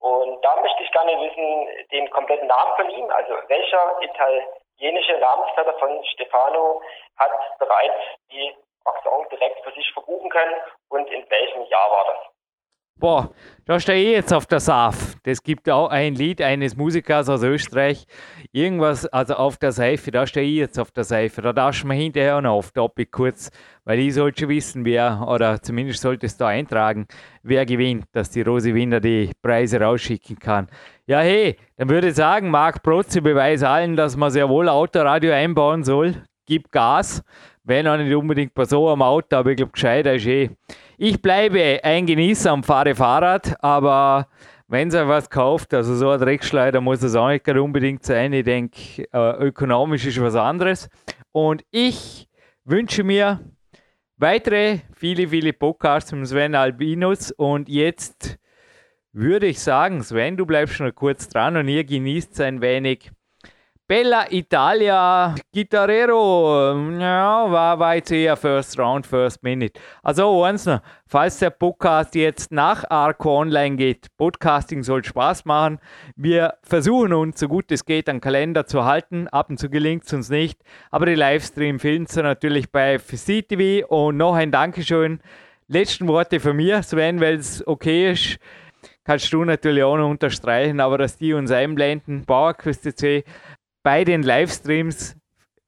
Und 0.00 0.44
da 0.44 0.56
möchte 0.56 0.82
ich 0.82 0.92
gerne 0.92 1.18
wissen, 1.18 1.88
den 1.90 2.10
kompletten 2.10 2.46
Namen 2.46 2.76
von 2.76 2.90
ihm, 2.90 3.10
also 3.10 3.34
welcher 3.48 4.02
italienische 4.02 5.18
Namensvetter 5.18 5.72
von 5.78 6.04
Stefano 6.04 6.82
hat 7.16 7.58
bereits 7.58 7.96
die 8.30 8.54
Axon 8.84 9.26
direkt 9.30 9.64
für 9.64 9.72
sich 9.72 9.90
verbuchen 9.92 10.30
können 10.30 10.54
und 10.88 11.06
in 11.10 11.24
welchem 11.28 11.62
Jahr 11.70 11.90
war 11.90 12.04
das? 12.12 12.34
Boah, 12.96 13.30
da 13.66 13.80
stehe 13.80 14.10
ich 14.10 14.12
jetzt 14.12 14.32
auf 14.32 14.46
der 14.46 14.60
SAF. 14.60 15.16
Das 15.24 15.42
gibt 15.42 15.68
auch 15.68 15.88
ein 15.88 16.14
Lied 16.14 16.40
eines 16.40 16.76
Musikers 16.76 17.28
aus 17.28 17.42
Österreich. 17.42 18.06
Irgendwas, 18.52 19.04
also 19.06 19.34
auf 19.34 19.56
der 19.58 19.72
Seife, 19.72 20.12
da 20.12 20.26
stehe 20.28 20.46
ich 20.46 20.58
jetzt 20.58 20.78
auf 20.78 20.92
der 20.92 21.02
Seife. 21.02 21.42
Da 21.42 21.52
darfst 21.52 21.82
du 21.82 21.88
mir 21.88 21.94
hinterher 21.94 22.40
noch 22.40 22.52
auf 22.52 22.70
Topic 22.70 23.10
kurz, 23.10 23.50
weil 23.84 23.98
ich 23.98 24.14
sollte 24.14 24.42
schon 24.42 24.48
wissen, 24.50 24.84
wer, 24.84 25.26
oder 25.26 25.60
zumindest 25.60 26.02
sollte 26.02 26.26
es 26.26 26.36
da 26.36 26.46
eintragen, 26.46 27.08
wer 27.42 27.66
gewinnt, 27.66 28.06
dass 28.12 28.30
die 28.30 28.42
Rose 28.42 28.72
Winder 28.72 29.00
die 29.00 29.32
Preise 29.42 29.80
rausschicken 29.80 30.38
kann. 30.38 30.68
Ja, 31.06 31.18
hey, 31.18 31.56
dann 31.76 31.90
würde 31.90 32.08
ich 32.08 32.14
sagen, 32.14 32.48
Marc 32.48 32.82
Protze 32.82 33.20
beweist 33.20 33.64
allen, 33.64 33.96
dass 33.96 34.16
man 34.16 34.30
sehr 34.30 34.48
wohl 34.48 34.68
Autoradio 34.68 35.32
einbauen 35.32 35.82
soll. 35.82 36.22
Gib 36.46 36.70
Gas. 36.70 37.24
Wenn 37.64 37.88
auch 37.88 37.96
nicht 37.96 38.14
unbedingt 38.14 38.52
bei 38.54 38.66
so 38.66 38.90
einem 38.90 39.02
Auto, 39.02 39.36
aber 39.36 39.50
ich 39.50 39.56
glaube, 39.56 39.72
gescheiter 39.72 40.14
ist 40.14 40.26
eh. 40.26 40.50
Ich 40.98 41.20
bleibe 41.20 41.80
ein 41.82 42.04
Genießer 42.04 42.52
und 42.52 42.66
fahre 42.66 42.94
Fahrrad, 42.94 43.56
aber 43.60 44.28
wenn 44.68 44.88
es 44.88 44.94
was 44.94 45.30
kauft, 45.30 45.72
also 45.72 45.94
so 45.94 46.10
ein 46.10 46.20
Dreckschleider 46.20 46.80
muss 46.80 47.02
es 47.02 47.14
auch 47.14 47.28
nicht 47.28 47.48
unbedingt 47.48 48.04
sein. 48.04 48.32
Ich 48.32 48.44
denke, 48.44 49.08
äh, 49.12 49.46
ökonomisch 49.46 50.04
ist 50.06 50.20
was 50.20 50.34
anderes. 50.34 50.88
Und 51.32 51.64
ich 51.70 52.28
wünsche 52.64 53.02
mir 53.02 53.40
weitere 54.16 54.80
viele, 54.94 55.28
viele 55.28 55.52
Podcasts 55.52 56.12
mit 56.12 56.26
Sven 56.26 56.54
Albinus. 56.54 57.30
Und 57.32 57.68
jetzt 57.68 58.38
würde 59.12 59.46
ich 59.46 59.60
sagen, 59.60 60.02
Sven, 60.02 60.36
du 60.36 60.44
bleibst 60.44 60.74
schon 60.74 60.94
kurz 60.94 61.28
dran 61.28 61.56
und 61.56 61.68
ihr 61.68 61.84
genießt 61.84 62.40
ein 62.40 62.60
wenig 62.60 63.10
Bella 63.86 64.32
Italia, 64.32 65.34
Gitarrero, 65.52 66.74
ja, 66.98 67.44
war, 67.52 67.78
war 67.78 67.96
jetzt 67.96 68.10
eher 68.12 68.34
First 68.34 68.78
Round, 68.78 69.06
First 69.06 69.42
Minute. 69.42 69.78
Also 70.02 70.42
eins 70.42 70.64
noch, 70.64 70.80
falls 71.06 71.38
der 71.38 71.50
Podcast 71.50 72.14
jetzt 72.14 72.50
nach 72.50 72.88
Arco 72.88 73.38
online 73.38 73.76
geht, 73.76 74.06
Podcasting 74.16 74.82
soll 74.82 75.04
Spaß 75.04 75.44
machen. 75.44 75.80
Wir 76.16 76.54
versuchen 76.62 77.12
uns, 77.12 77.38
so 77.38 77.46
gut 77.46 77.70
es 77.72 77.84
geht, 77.84 78.08
einen 78.08 78.22
Kalender 78.22 78.64
zu 78.64 78.86
halten. 78.86 79.28
Ab 79.28 79.50
und 79.50 79.58
zu 79.58 79.68
gelingt 79.68 80.04
es 80.06 80.14
uns 80.14 80.30
nicht, 80.30 80.58
aber 80.90 81.04
die 81.04 81.14
Livestream 81.14 81.78
filmen 81.78 82.06
natürlich 82.16 82.72
bei 82.72 82.98
FCTV 82.98 83.86
und 83.86 84.16
noch 84.16 84.34
ein 84.34 84.50
Dankeschön. 84.50 85.20
Letzten 85.68 86.08
Worte 86.08 86.40
von 86.40 86.56
mir, 86.56 86.82
Sven, 86.82 87.20
weil 87.20 87.34
es 87.34 87.62
okay 87.66 88.12
ist 88.12 88.38
kannst 89.04 89.32
du 89.32 89.44
natürlich 89.44 89.82
auch 89.82 89.96
noch 89.96 90.08
unterstreichen, 90.08 90.80
aber 90.80 90.98
dass 90.98 91.16
die 91.16 91.34
uns 91.34 91.50
einblenden, 91.50 92.24
PowerQuest.c, 92.24 93.24
bei 93.84 94.02
den 94.02 94.24
Livestreams 94.24 95.14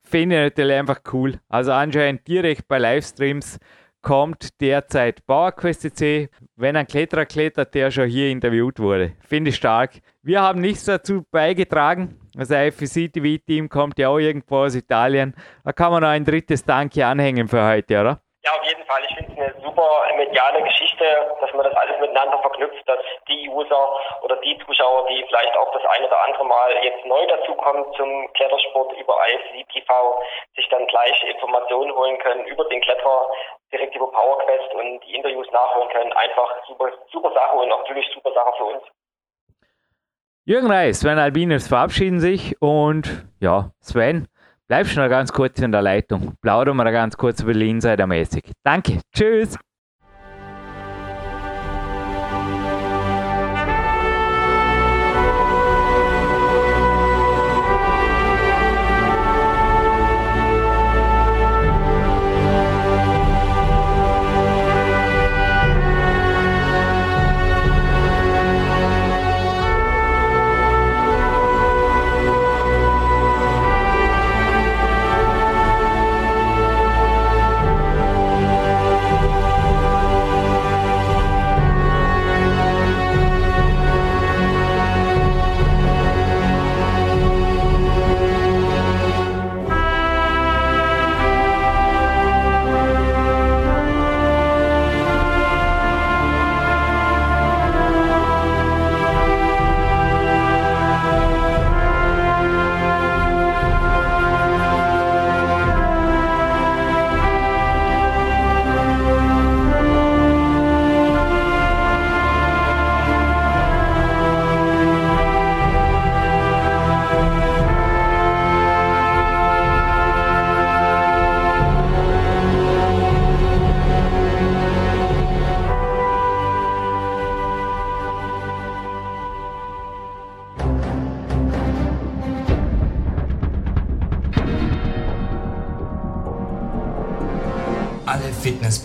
finde 0.02 0.36
ich 0.36 0.42
natürlich 0.42 0.76
einfach 0.76 1.00
cool. 1.12 1.38
Also 1.48 1.72
anscheinend 1.72 2.26
direkt 2.26 2.66
bei 2.66 2.78
Livestreams 2.78 3.58
kommt 4.00 4.60
derzeit 4.60 5.24
PowerQuest.c, 5.26 6.28
wenn 6.56 6.76
ein 6.76 6.86
Kletterer 6.86 7.26
klettert, 7.26 7.74
der 7.74 7.90
schon 7.90 8.08
hier 8.08 8.30
interviewt 8.30 8.78
wurde. 8.78 9.12
Finde 9.20 9.50
ich 9.50 9.56
stark. 9.56 10.00
Wir 10.22 10.40
haben 10.40 10.60
nichts 10.60 10.84
dazu 10.84 11.24
beigetragen. 11.30 12.16
Das 12.34 12.50
IFC-TV-Team 12.50 13.68
kommt 13.68 13.98
ja 13.98 14.08
auch 14.08 14.18
irgendwo 14.18 14.58
aus 14.58 14.74
Italien. 14.74 15.34
Da 15.64 15.72
kann 15.72 15.90
man 15.90 16.02
noch 16.02 16.08
ein 16.08 16.24
drittes 16.24 16.64
Danke 16.64 17.04
anhängen 17.06 17.48
für 17.48 17.64
heute, 17.64 18.00
oder? 18.00 18.22
Ja, 18.46 18.54
auf 18.54 18.62
jeden 18.62 18.84
Fall. 18.86 19.02
Ich 19.02 19.16
finde 19.16 19.32
es 19.32 19.38
eine 19.38 19.60
super 19.60 20.06
mediale 20.16 20.62
Geschichte, 20.62 21.04
dass 21.40 21.52
man 21.52 21.64
das 21.64 21.74
alles 21.74 21.98
miteinander 21.98 22.38
verknüpft, 22.38 22.88
dass 22.88 23.00
die 23.26 23.48
User 23.50 23.88
oder 24.22 24.36
die 24.36 24.56
Zuschauer, 24.64 25.08
die 25.08 25.24
vielleicht 25.26 25.56
auch 25.56 25.72
das 25.72 25.82
ein 25.84 26.04
oder 26.04 26.22
andere 26.22 26.44
Mal 26.44 26.70
jetzt 26.84 27.04
neu 27.06 27.26
dazukommen 27.26 27.84
zum 27.96 28.32
Klettersport 28.34 28.92
über 29.00 29.18
IFC 29.26 29.68
TV, 29.72 30.22
sich 30.54 30.68
dann 30.68 30.86
gleich 30.86 31.24
Informationen 31.24 31.92
holen 31.92 32.20
können 32.20 32.46
über 32.46 32.64
den 32.66 32.80
Kletterer 32.82 33.28
direkt 33.72 33.96
über 33.96 34.12
PowerQuest 34.12 34.74
und 34.74 35.00
die 35.00 35.16
Interviews 35.16 35.50
nachhören 35.50 35.88
können. 35.88 36.12
Einfach 36.12 36.64
super, 36.68 36.92
super 37.10 37.32
Sache 37.32 37.56
und 37.56 37.68
natürlich 37.68 38.06
super 38.14 38.32
Sache 38.32 38.52
für 38.58 38.64
uns. 38.64 38.84
Jürgen 40.44 40.70
Reis, 40.70 41.00
Sven 41.00 41.18
Albinus 41.18 41.66
verabschieden 41.66 42.20
sich 42.20 42.54
und 42.62 43.26
ja, 43.40 43.72
Sven, 43.80 44.28
Bleibst 44.68 44.96
du 44.96 45.00
noch 45.00 45.08
ganz 45.08 45.32
kurz 45.32 45.60
in 45.60 45.70
der 45.70 45.82
Leitung. 45.82 46.34
Plaudern 46.42 46.76
wir 46.76 46.90
ganz 46.90 47.16
kurz 47.16 47.40
über 47.40 47.52
Insider-mäßig. 47.52 48.50
Danke. 48.64 49.00
Tschüss. 49.14 49.56